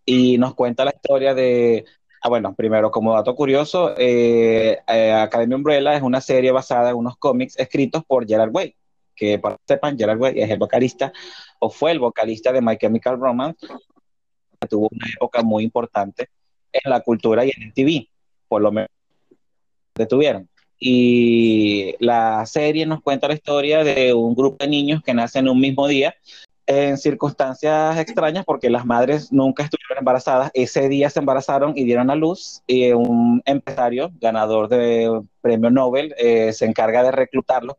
y 0.05 0.37
nos 0.37 0.57
cuenta 0.57 0.85
la 0.85 0.91
historia 0.97 1.33
de 1.33 1.85
Ah, 2.23 2.29
bueno, 2.29 2.55
primero, 2.55 2.91
como 2.91 3.15
dato 3.15 3.35
curioso, 3.35 3.95
eh, 3.97 4.81
eh, 4.87 5.13
Academy 5.13 5.55
Umbrella 5.55 5.95
es 5.95 6.03
una 6.03 6.21
serie 6.21 6.51
basada 6.51 6.91
en 6.91 6.97
unos 6.97 7.17
cómics 7.17 7.59
escritos 7.59 8.05
por 8.05 8.27
Gerard 8.27 8.55
Way, 8.55 8.77
que 9.21 9.39
para 9.39 9.57
que 9.57 9.63
sepan, 9.69 9.99
Gerard 9.99 10.19
Way 10.19 10.41
es 10.41 10.51
el 10.51 10.59
vocalista, 10.59 11.13
o 11.59 11.69
fue 11.69 11.93
el 11.93 11.99
vocalista 11.99 12.53
de 12.53 12.63
My 12.63 12.79
Chemical 12.79 13.21
Romance, 13.21 13.67
que 14.59 14.67
tuvo 14.67 14.89
una 14.91 15.07
época 15.15 15.43
muy 15.43 15.63
importante 15.63 16.31
en 16.73 16.91
la 16.91 17.01
cultura 17.01 17.45
y 17.45 17.53
en 17.55 17.65
el 17.65 17.75
TV, 17.75 18.09
por 18.49 18.63
lo 18.63 18.73
menos 18.73 18.89
detuvieron. 19.95 20.49
Y 20.79 21.95
la 21.99 22.47
serie 22.47 22.87
nos 22.87 23.03
cuenta 23.03 23.29
la 23.29 23.35
historia 23.35 23.85
de 23.85 24.15
un 24.15 24.35
grupo 24.35 24.57
de 24.65 24.71
niños 24.71 25.03
que 25.03 25.13
nacen 25.13 25.47
un 25.47 25.61
mismo 25.61 25.87
día 25.87 26.15
en 26.67 26.97
circunstancias 26.97 27.99
extrañas 27.99 28.45
porque 28.47 28.71
las 28.71 28.87
madres 28.87 29.31
nunca 29.31 29.65
estuvieron 29.65 29.99
embarazadas. 29.99 30.51
Ese 30.55 30.89
día 30.89 31.11
se 31.11 31.19
embarazaron 31.19 31.75
y 31.77 31.85
dieron 31.85 32.09
a 32.11 32.15
luz 32.15 32.63
y 32.67 32.93
un 32.93 33.43
empresario 33.45 34.11
ganador 34.19 34.69
de 34.69 35.21
premio 35.43 35.71
Nobel 35.71 36.15
eh, 36.17 36.55
se 36.55 36.65
encarga 36.65 37.03
de 37.03 37.11
reclutarlos 37.11 37.77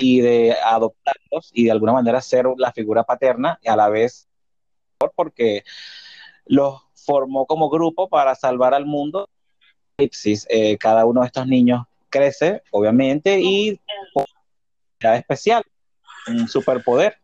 y 0.00 0.20
de 0.20 0.54
adoptarlos 0.64 1.50
y 1.52 1.64
de 1.64 1.70
alguna 1.70 1.92
manera 1.92 2.20
ser 2.20 2.46
la 2.56 2.72
figura 2.72 3.04
paterna 3.04 3.58
y 3.62 3.68
a 3.68 3.76
la 3.76 3.88
vez 3.88 4.28
porque 5.14 5.62
los 6.46 6.80
formó 6.94 7.46
como 7.46 7.70
grupo 7.70 8.08
para 8.08 8.34
salvar 8.34 8.74
al 8.74 8.86
mundo. 8.86 9.28
Eh, 9.98 10.78
cada 10.78 11.04
uno 11.06 11.22
de 11.22 11.26
estos 11.26 11.46
niños 11.46 11.84
crece, 12.08 12.62
obviamente, 12.70 13.40
y 13.40 13.80
especial, 15.00 15.64
un 16.28 16.48
superpoder 16.48 17.18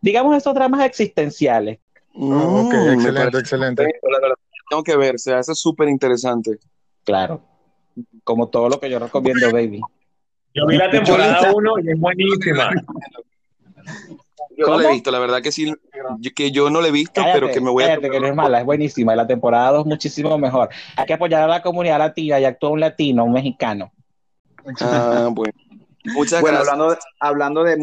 digamos, 0.00 0.36
esos 0.36 0.54
dramas 0.54 0.84
existenciales. 0.84 1.78
Oh, 2.14 2.64
ok, 2.66 2.74
mm, 2.74 2.92
excelente, 2.92 3.38
excelente. 3.38 3.86
Tengo 4.68 4.82
que 4.82 4.96
ver, 4.96 5.18
se 5.18 5.34
hace 5.34 5.54
súper 5.54 5.88
interesante. 5.88 6.58
Claro, 7.04 7.42
como 8.24 8.48
todo 8.48 8.68
lo 8.68 8.80
que 8.80 8.90
yo 8.90 8.98
recomiendo, 8.98 9.50
baby. 9.52 9.80
Yo 10.54 10.66
vi 10.66 10.76
la 10.76 10.90
temporada 10.90 11.52
1 11.52 11.72
y 11.84 11.90
es 11.90 12.00
buenísima. 12.00 12.70
Yo 14.56 14.66
no 14.66 14.78
la 14.78 14.88
he 14.88 14.92
visto, 14.92 15.10
la 15.12 15.20
verdad 15.20 15.40
que 15.40 15.52
sí, 15.52 15.72
que 16.34 16.50
yo 16.50 16.68
no 16.68 16.80
la 16.80 16.88
he 16.88 16.90
visto, 16.90 17.22
pero 17.32 17.48
que 17.50 17.60
me 17.60 17.70
voy 17.70 17.84
a... 17.84 17.98
que 17.98 18.20
no 18.20 18.26
es 18.26 18.34
mala, 18.34 18.58
es 18.58 18.64
buenísima, 18.64 19.14
y 19.14 19.16
la 19.16 19.26
temporada 19.26 19.70
2 19.72 19.86
muchísimo 19.86 20.36
mejor. 20.36 20.68
Hay 20.96 21.06
que 21.06 21.12
apoyar 21.12 21.42
a 21.42 21.46
la 21.46 21.62
comunidad 21.62 21.98
latina 21.98 22.40
y 22.40 22.44
actúa 22.44 22.70
un 22.70 22.80
latino, 22.80 23.24
un 23.24 23.32
mexicano. 23.32 23.92
Ah, 24.80 25.28
bueno. 25.30 25.52
Muchas 26.04 26.40
bueno, 26.40 26.58
Hablando, 26.58 26.96
hablando 27.20 27.64
de, 27.64 27.76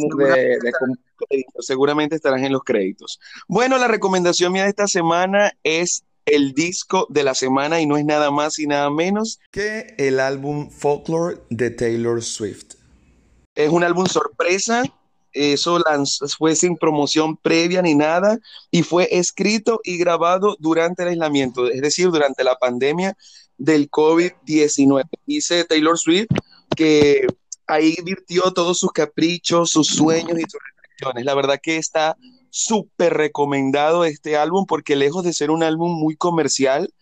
seguramente 1.60 2.16
estarán 2.16 2.44
en 2.44 2.52
los 2.52 2.64
créditos. 2.64 3.20
Bueno, 3.48 3.78
la 3.78 3.88
recomendación 3.88 4.52
mía 4.52 4.64
de 4.64 4.70
esta 4.70 4.88
semana 4.88 5.54
es 5.64 6.04
el 6.26 6.54
disco 6.54 7.08
de 7.10 7.24
la 7.24 7.36
semana 7.36 7.82
y 7.82 7.86
no 7.86 7.98
es 7.98 8.06
nada 8.06 8.32
más 8.32 8.60
y 8.60 8.68
nada 8.68 8.90
menos 8.90 9.40
que 9.52 9.96
el 9.98 10.20
álbum 10.20 10.70
Folklore 10.70 11.38
de 11.50 11.70
Taylor 11.70 12.24
Swift. 12.24 12.76
Es 13.54 13.70
un 13.70 13.84
álbum 13.84 14.06
sorpresa, 14.08 14.84
eso 15.32 15.84
fue 16.38 16.56
sin 16.56 16.78
promoción 16.78 17.38
previa 17.38 17.82
ni 17.82 17.94
nada 17.94 18.40
y 18.72 18.84
fue 18.84 19.08
escrito 19.12 19.82
y 19.84 19.98
grabado 19.98 20.56
durante 20.60 21.04
el 21.04 21.10
aislamiento, 21.10 21.70
es 21.70 21.82
decir, 21.82 22.10
durante 22.10 22.44
la 22.44 22.56
pandemia 22.56 23.16
del 23.58 23.90
COVID-19. 23.90 25.04
Dice 25.26 25.64
Taylor 25.66 25.98
Swift 25.98 26.28
que 26.76 27.28
ahí 27.68 27.98
virtió 28.04 28.52
todos 28.52 28.80
sus 28.80 28.92
caprichos, 28.92 29.72
sus 29.72 29.88
sueños 29.88 30.40
y 30.40 30.44
sus 30.44 30.60
reflexiones. 30.74 31.26
La 31.26 31.36
verdad 31.36 31.60
que 31.62 31.78
está 31.78 32.18
súper 32.56 33.14
recomendado 33.14 34.06
este 34.06 34.38
álbum 34.38 34.66
porque 34.66 34.96
lejos 34.96 35.26
de 35.26 35.34
ser 35.34 35.52
un 35.52 35.62
álbum 35.62 35.92
muy 35.92 36.16
comercial 36.16 36.94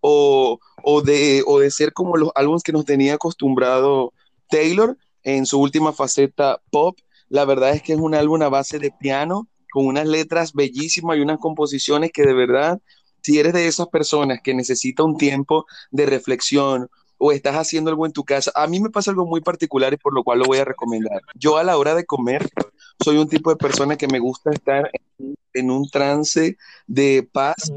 o, 0.00 0.58
de, 1.02 1.42
o 1.46 1.60
de 1.60 1.70
ser 1.70 1.94
como 1.94 2.18
los 2.18 2.30
álbumes 2.34 2.62
que 2.62 2.72
nos 2.72 2.84
tenía 2.84 3.14
acostumbrado 3.14 4.12
Taylor 4.50 4.98
en 5.22 5.46
su 5.46 5.58
última 5.60 5.94
faceta 5.94 6.60
pop, 6.70 6.98
la 7.30 7.46
verdad 7.46 7.70
es 7.70 7.82
que 7.82 7.94
es 7.94 7.98
un 7.98 8.14
álbum 8.14 8.42
a 8.42 8.50
base 8.50 8.78
de 8.78 8.90
piano 8.90 9.48
con 9.72 9.86
unas 9.86 10.06
letras 10.06 10.52
bellísimas 10.52 11.16
y 11.16 11.22
unas 11.22 11.38
composiciones 11.38 12.10
que 12.12 12.26
de 12.26 12.34
verdad, 12.34 12.78
si 13.22 13.38
eres 13.38 13.54
de 13.54 13.66
esas 13.66 13.88
personas 13.88 14.40
que 14.44 14.52
necesita 14.52 15.04
un 15.04 15.16
tiempo 15.16 15.64
de 15.90 16.04
reflexión 16.04 16.90
o 17.18 17.32
estás 17.32 17.56
haciendo 17.56 17.90
algo 17.90 18.06
en 18.06 18.12
tu 18.12 18.24
casa. 18.24 18.52
A 18.54 18.66
mí 18.66 18.80
me 18.80 18.90
pasa 18.90 19.10
algo 19.10 19.26
muy 19.26 19.40
particular 19.40 19.92
y 19.92 19.96
por 19.96 20.14
lo 20.14 20.22
cual 20.22 20.38
lo 20.38 20.46
voy 20.46 20.58
a 20.58 20.64
recomendar. 20.64 21.20
Yo 21.34 21.58
a 21.58 21.64
la 21.64 21.76
hora 21.76 21.94
de 21.94 22.06
comer 22.06 22.48
soy 23.02 23.18
un 23.18 23.28
tipo 23.28 23.50
de 23.50 23.56
persona 23.56 23.96
que 23.96 24.06
me 24.06 24.20
gusta 24.20 24.50
estar 24.50 24.90
en, 25.52 25.70
un 25.70 25.90
trance 25.90 26.56
de 26.86 27.28
paz 27.30 27.72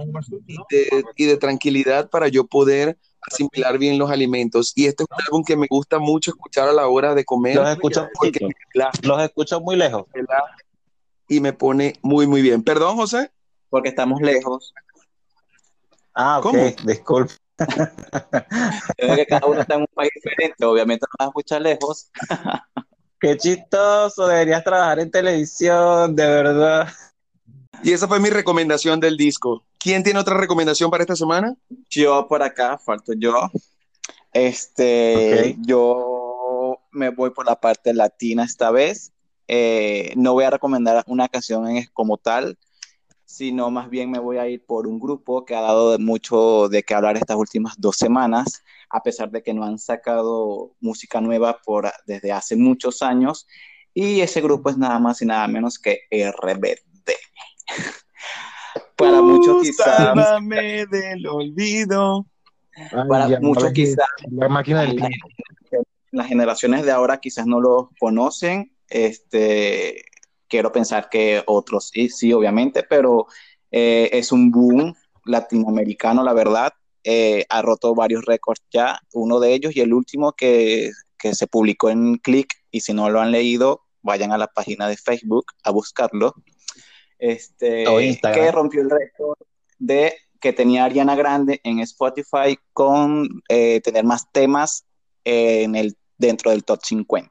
y 1.18 1.26
de, 1.26 1.38
tranquilidad 1.38 2.10
para 2.10 2.28
yo 2.28 2.46
poder 2.46 2.98
asimilar 3.22 3.80
bien 3.80 3.98
los 3.98 4.12
alimentos. 4.12 4.74
Y 4.76 4.86
este 4.86 5.04
es 5.04 5.10
un 5.10 5.24
álbum 5.26 5.44
que 5.44 5.58
me 5.58 5.68
gusta 5.68 5.98
mucho 5.98 6.32
escuchar 6.32 6.70
a 6.70 6.74
la 6.74 6.88
hora 6.88 7.16
de 7.16 7.26
comer. 7.26 7.56
Los 7.56 7.70
escucho, 7.70 8.08
los 9.02 9.22
escucho 9.22 9.60
muy 9.60 9.76
lejos. 9.76 10.06
Y 11.28 11.40
me 11.40 11.54
pone 11.54 11.94
muy, 12.04 12.28
muy 12.28 12.42
bien. 12.42 12.62
Perdón, 12.64 12.96
José. 12.98 13.32
Porque 13.70 13.90
estamos 13.90 14.22
lejos. 14.22 14.74
Ah, 16.14 16.40
ok, 16.40 16.44
¿Cómo? 16.44 16.64
disculpe 16.84 17.34
que 18.98 19.26
cada 19.28 19.48
uno 19.48 19.62
está 19.62 19.76
en 19.76 19.82
un 19.82 19.88
país 19.94 20.12
diferente, 20.16 20.66
obviamente 20.66 21.06
no 21.06 21.16
vas 21.20 21.28
a 21.28 21.30
escuchar 21.30 21.62
lejos. 21.62 22.12
Qué 23.20 23.38
chistoso, 23.38 24.28
deberías 24.28 24.64
trabajar 24.64 25.00
en 25.00 25.12
televisión, 25.12 26.16
de 26.16 26.26
verdad. 26.26 26.88
Y 27.84 27.92
esa 27.94 28.08
fue 28.08 28.20
mi 28.20 28.30
recomendación 28.30 29.00
del 29.00 29.18
disco. 29.18 29.64
¿Quién 29.78 30.04
tiene 30.04 30.20
otra 30.20 30.38
recomendación 30.38 30.92
para 30.92 31.04
esta 31.04 31.16
semana? 31.16 31.56
Yo 31.90 32.28
por 32.28 32.44
acá, 32.44 32.78
falto 32.78 33.14
yo. 33.14 33.34
Este, 34.34 35.56
yo 35.60 36.80
me 36.92 37.10
voy 37.10 37.32
por 37.32 37.46
la 37.46 37.60
parte 37.60 37.94
latina 37.94 38.44
esta 38.44 38.72
vez. 38.72 39.12
Eh, 39.48 40.14
no 40.16 40.34
voy 40.34 40.46
a 40.46 40.50
recomendar 40.50 41.04
una 41.08 41.28
canción 41.28 41.68
en, 41.68 41.86
como 41.94 42.18
tal, 42.18 42.58
sino 43.32 43.72
más 43.72 43.90
bien 43.90 44.12
me 44.12 44.20
voy 44.20 44.38
a 44.38 44.48
ir 44.48 44.66
por 44.66 44.88
un 44.88 45.00
grupo 45.00 45.46
que 45.46 45.56
ha 45.56 45.62
dado 45.62 45.98
mucho 46.00 46.68
de 46.68 46.84
qué 46.84 46.94
hablar 46.94 47.16
estas 47.16 47.38
últimas 47.38 47.76
dos 47.78 47.96
semanas, 47.96 48.62
a 48.90 49.02
pesar 49.02 49.32
de 49.32 49.42
que 49.42 49.54
no 49.54 49.64
han 49.64 49.80
sacado 49.80 50.76
música 50.82 51.22
nueva 51.22 51.60
por, 51.64 51.90
desde 52.06 52.32
hace 52.32 52.58
muchos 52.58 53.02
años, 53.02 53.48
y 53.94 54.20
ese 54.20 54.42
grupo 54.42 54.70
es 54.70 54.78
nada 54.78 55.00
más 55.00 55.22
y 55.22 55.26
nada 55.26 55.48
menos 55.48 55.80
que 55.80 56.02
RBD. 56.12 57.12
para 58.98 59.22
muchos 59.22 59.64
quizás... 59.64 60.14
del 60.90 61.28
olvido. 61.28 62.26
para 63.08 63.40
muchos 63.40 63.72
quizás... 63.72 64.06
La 64.30 64.50
máquina 64.50 64.82
del 64.82 65.00
las 66.12 66.28
generaciones 66.28 66.84
de 66.84 66.92
ahora 66.92 67.22
quizás 67.22 67.48
no 67.48 67.62
lo 67.62 67.92
conocen. 67.98 68.76
Este, 68.90 70.04
quiero 70.52 70.72
pensar 70.72 71.10
que 71.10 71.42
otros 71.48 71.90
sí, 71.94 72.10
sí 72.10 72.34
obviamente, 72.34 72.84
pero 72.84 73.26
eh, 73.72 74.10
es 74.12 74.34
un 74.34 74.52
boom 74.52 74.94
latinoamericano, 75.26 76.24
la 76.24 76.34
verdad. 76.34 76.74
Eh, 77.04 77.46
ha 77.50 77.64
roto 77.64 77.96
varios 77.96 78.26
récords 78.26 78.62
ya, 78.70 79.00
uno 79.14 79.40
de 79.40 79.54
ellos 79.56 79.76
y 79.76 79.80
el 79.80 79.94
último 79.94 80.34
que, 80.34 80.92
que 81.18 81.34
se 81.34 81.48
publicó 81.48 81.90
en 81.90 82.18
Click, 82.18 82.54
y 82.70 82.82
si 82.82 82.94
no 82.94 83.10
lo 83.10 83.22
han 83.22 83.32
leído, 83.32 83.82
vayan 84.04 84.32
a 84.34 84.38
la 84.38 84.48
página 84.48 84.88
de 84.88 84.98
Facebook 84.98 85.46
a 85.64 85.72
buscarlo. 85.72 86.36
Este, 87.18 87.86
que 88.20 88.52
rompió 88.52 88.82
el 88.82 88.90
récord 88.90 89.38
de 89.80 90.16
que 90.40 90.54
tenía 90.54 90.86
Ariana 90.86 91.16
Grande 91.16 91.62
en 91.64 91.80
Spotify 91.80 92.58
con 92.74 93.44
eh, 93.48 93.80
tener 93.82 94.04
más 94.04 94.32
temas 94.32 94.86
en 95.24 95.76
el, 95.76 95.96
dentro 96.18 96.52
del 96.52 96.64
top 96.64 96.82
50. 96.84 97.31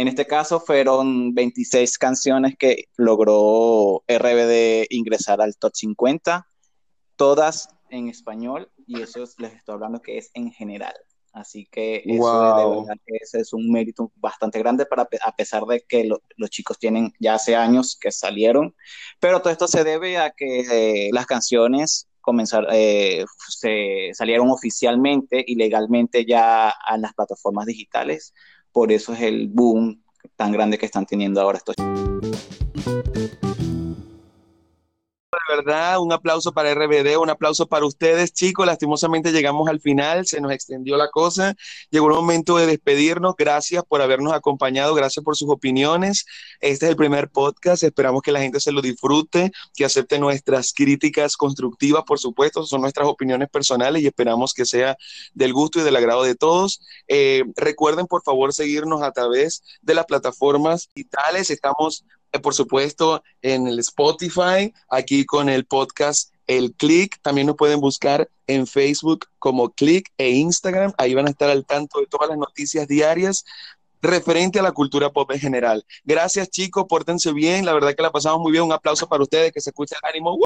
En 0.00 0.08
este 0.08 0.26
caso 0.26 0.60
fueron 0.60 1.34
26 1.34 1.98
canciones 1.98 2.54
que 2.58 2.84
logró 2.96 4.02
RBD 4.08 4.86
ingresar 4.88 5.42
al 5.42 5.58
top 5.58 5.72
50, 5.74 6.48
todas 7.16 7.68
en 7.90 8.08
español, 8.08 8.72
y 8.86 9.02
eso 9.02 9.22
les 9.36 9.52
estoy 9.52 9.74
hablando 9.74 10.00
que 10.00 10.16
es 10.16 10.30
en 10.32 10.52
general. 10.52 10.94
Así 11.34 11.68
que 11.70 12.02
eso 12.06 12.86
ese 13.08 13.40
es 13.40 13.52
un 13.52 13.70
mérito 13.70 14.10
bastante 14.16 14.58
grande 14.58 14.86
para, 14.86 15.06
a 15.22 15.36
pesar 15.36 15.64
de 15.66 15.84
que 15.86 16.08
los 16.08 16.50
chicos 16.50 16.78
tienen 16.78 17.12
ya 17.20 17.34
hace 17.34 17.54
años 17.54 17.98
que 18.00 18.10
salieron, 18.10 18.74
pero 19.20 19.42
todo 19.42 19.52
esto 19.52 19.68
se 19.68 19.84
debe 19.84 20.16
a 20.16 20.30
que 20.30 20.60
eh, 20.60 21.10
las 21.12 21.26
canciones 21.26 22.08
comenzar, 22.22 22.66
eh, 22.72 23.26
se 23.48 24.12
salieron 24.14 24.50
oficialmente 24.50 25.44
y 25.46 25.56
legalmente 25.56 26.24
ya 26.24 26.70
a 26.70 26.96
las 26.96 27.12
plataformas 27.12 27.66
digitales, 27.66 28.32
por 28.72 28.92
eso 28.92 29.12
es 29.12 29.20
el 29.22 29.48
boom 29.48 30.02
tan 30.36 30.52
grande 30.52 30.78
que 30.78 30.86
están 30.86 31.06
teniendo 31.06 31.40
ahora 31.40 31.58
estos 31.58 31.76
verdad, 35.56 36.00
un 36.00 36.12
aplauso 36.12 36.52
para 36.52 36.72
RBD, 36.72 37.18
un 37.18 37.30
aplauso 37.30 37.66
para 37.66 37.84
ustedes, 37.84 38.32
chicos. 38.32 38.66
Lastimosamente 38.66 39.32
llegamos 39.32 39.68
al 39.68 39.80
final, 39.80 40.26
se 40.26 40.40
nos 40.40 40.52
extendió 40.52 40.96
la 40.96 41.08
cosa. 41.08 41.54
Llegó 41.90 42.08
el 42.08 42.14
momento 42.14 42.56
de 42.56 42.66
despedirnos. 42.66 43.34
Gracias 43.36 43.84
por 43.84 44.00
habernos 44.00 44.32
acompañado, 44.32 44.94
gracias 44.94 45.24
por 45.24 45.36
sus 45.36 45.50
opiniones. 45.50 46.24
Este 46.60 46.86
es 46.86 46.90
el 46.90 46.96
primer 46.96 47.28
podcast. 47.28 47.82
Esperamos 47.82 48.22
que 48.22 48.32
la 48.32 48.40
gente 48.40 48.60
se 48.60 48.72
lo 48.72 48.80
disfrute, 48.80 49.50
que 49.74 49.84
acepte 49.84 50.18
nuestras 50.18 50.72
críticas 50.72 51.36
constructivas, 51.36 52.04
por 52.04 52.18
supuesto. 52.18 52.64
Son 52.64 52.80
nuestras 52.80 53.08
opiniones 53.08 53.48
personales 53.50 54.02
y 54.02 54.06
esperamos 54.06 54.54
que 54.54 54.64
sea 54.64 54.96
del 55.34 55.52
gusto 55.52 55.80
y 55.80 55.82
del 55.82 55.96
agrado 55.96 56.22
de 56.22 56.34
todos. 56.34 56.80
Eh, 57.08 57.44
recuerden, 57.56 58.06
por 58.06 58.22
favor, 58.22 58.52
seguirnos 58.52 59.02
a 59.02 59.12
través 59.12 59.62
de 59.82 59.94
las 59.94 60.06
plataformas 60.06 60.88
digitales. 60.94 61.50
Estamos 61.50 62.04
por 62.38 62.54
supuesto, 62.54 63.22
en 63.42 63.66
el 63.66 63.78
Spotify, 63.80 64.72
aquí 64.88 65.24
con 65.24 65.48
el 65.48 65.64
podcast 65.64 66.32
El 66.46 66.74
Click. 66.74 67.20
También 67.22 67.48
nos 67.48 67.56
pueden 67.56 67.80
buscar 67.80 68.28
en 68.46 68.66
Facebook 68.66 69.26
como 69.38 69.70
Click 69.70 70.10
e 70.16 70.30
Instagram. 70.30 70.92
Ahí 70.98 71.14
van 71.14 71.26
a 71.26 71.30
estar 71.30 71.50
al 71.50 71.66
tanto 71.66 72.00
de 72.00 72.06
todas 72.06 72.28
las 72.28 72.38
noticias 72.38 72.86
diarias 72.86 73.44
referente 74.02 74.58
a 74.58 74.62
la 74.62 74.72
cultura 74.72 75.10
pop 75.10 75.30
en 75.32 75.40
general. 75.40 75.84
Gracias, 76.04 76.48
chicos, 76.50 76.86
pórtense 76.88 77.32
bien. 77.32 77.64
La 77.64 77.72
verdad 77.74 77.94
que 77.94 78.02
la 78.02 78.10
pasamos 78.10 78.40
muy 78.40 78.52
bien. 78.52 78.64
Un 78.64 78.72
aplauso 78.72 79.08
para 79.08 79.22
ustedes, 79.22 79.52
que 79.52 79.60
se 79.60 79.70
escuche 79.70 79.96
el 80.00 80.08
ánimo. 80.08 80.38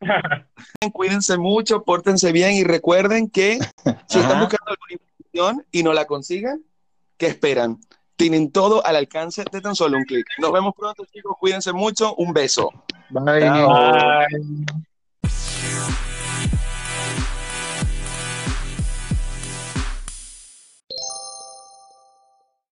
Cuídense 0.92 1.38
mucho, 1.38 1.82
pórtense 1.82 2.32
bien 2.32 2.52
y 2.52 2.64
recuerden 2.64 3.30
que 3.30 3.58
si 4.08 4.18
están 4.18 4.40
buscando 4.40 4.70
alguna 4.70 4.92
información 4.92 5.66
y 5.70 5.82
no 5.82 5.92
la 5.92 6.04
consigan, 6.06 6.62
¿qué 7.16 7.26
esperan? 7.26 7.78
tienen 8.16 8.50
todo 8.50 8.84
al 8.84 8.96
alcance 8.96 9.44
de 9.50 9.60
tan 9.60 9.74
solo 9.74 9.96
un 9.98 10.04
clic. 10.04 10.26
Nos 10.38 10.52
vemos 10.52 10.74
pronto, 10.76 11.04
chicos. 11.12 11.36
Cuídense 11.38 11.72
mucho. 11.72 12.14
Un 12.16 12.32
beso. 12.32 12.70
Bye. 13.10 13.44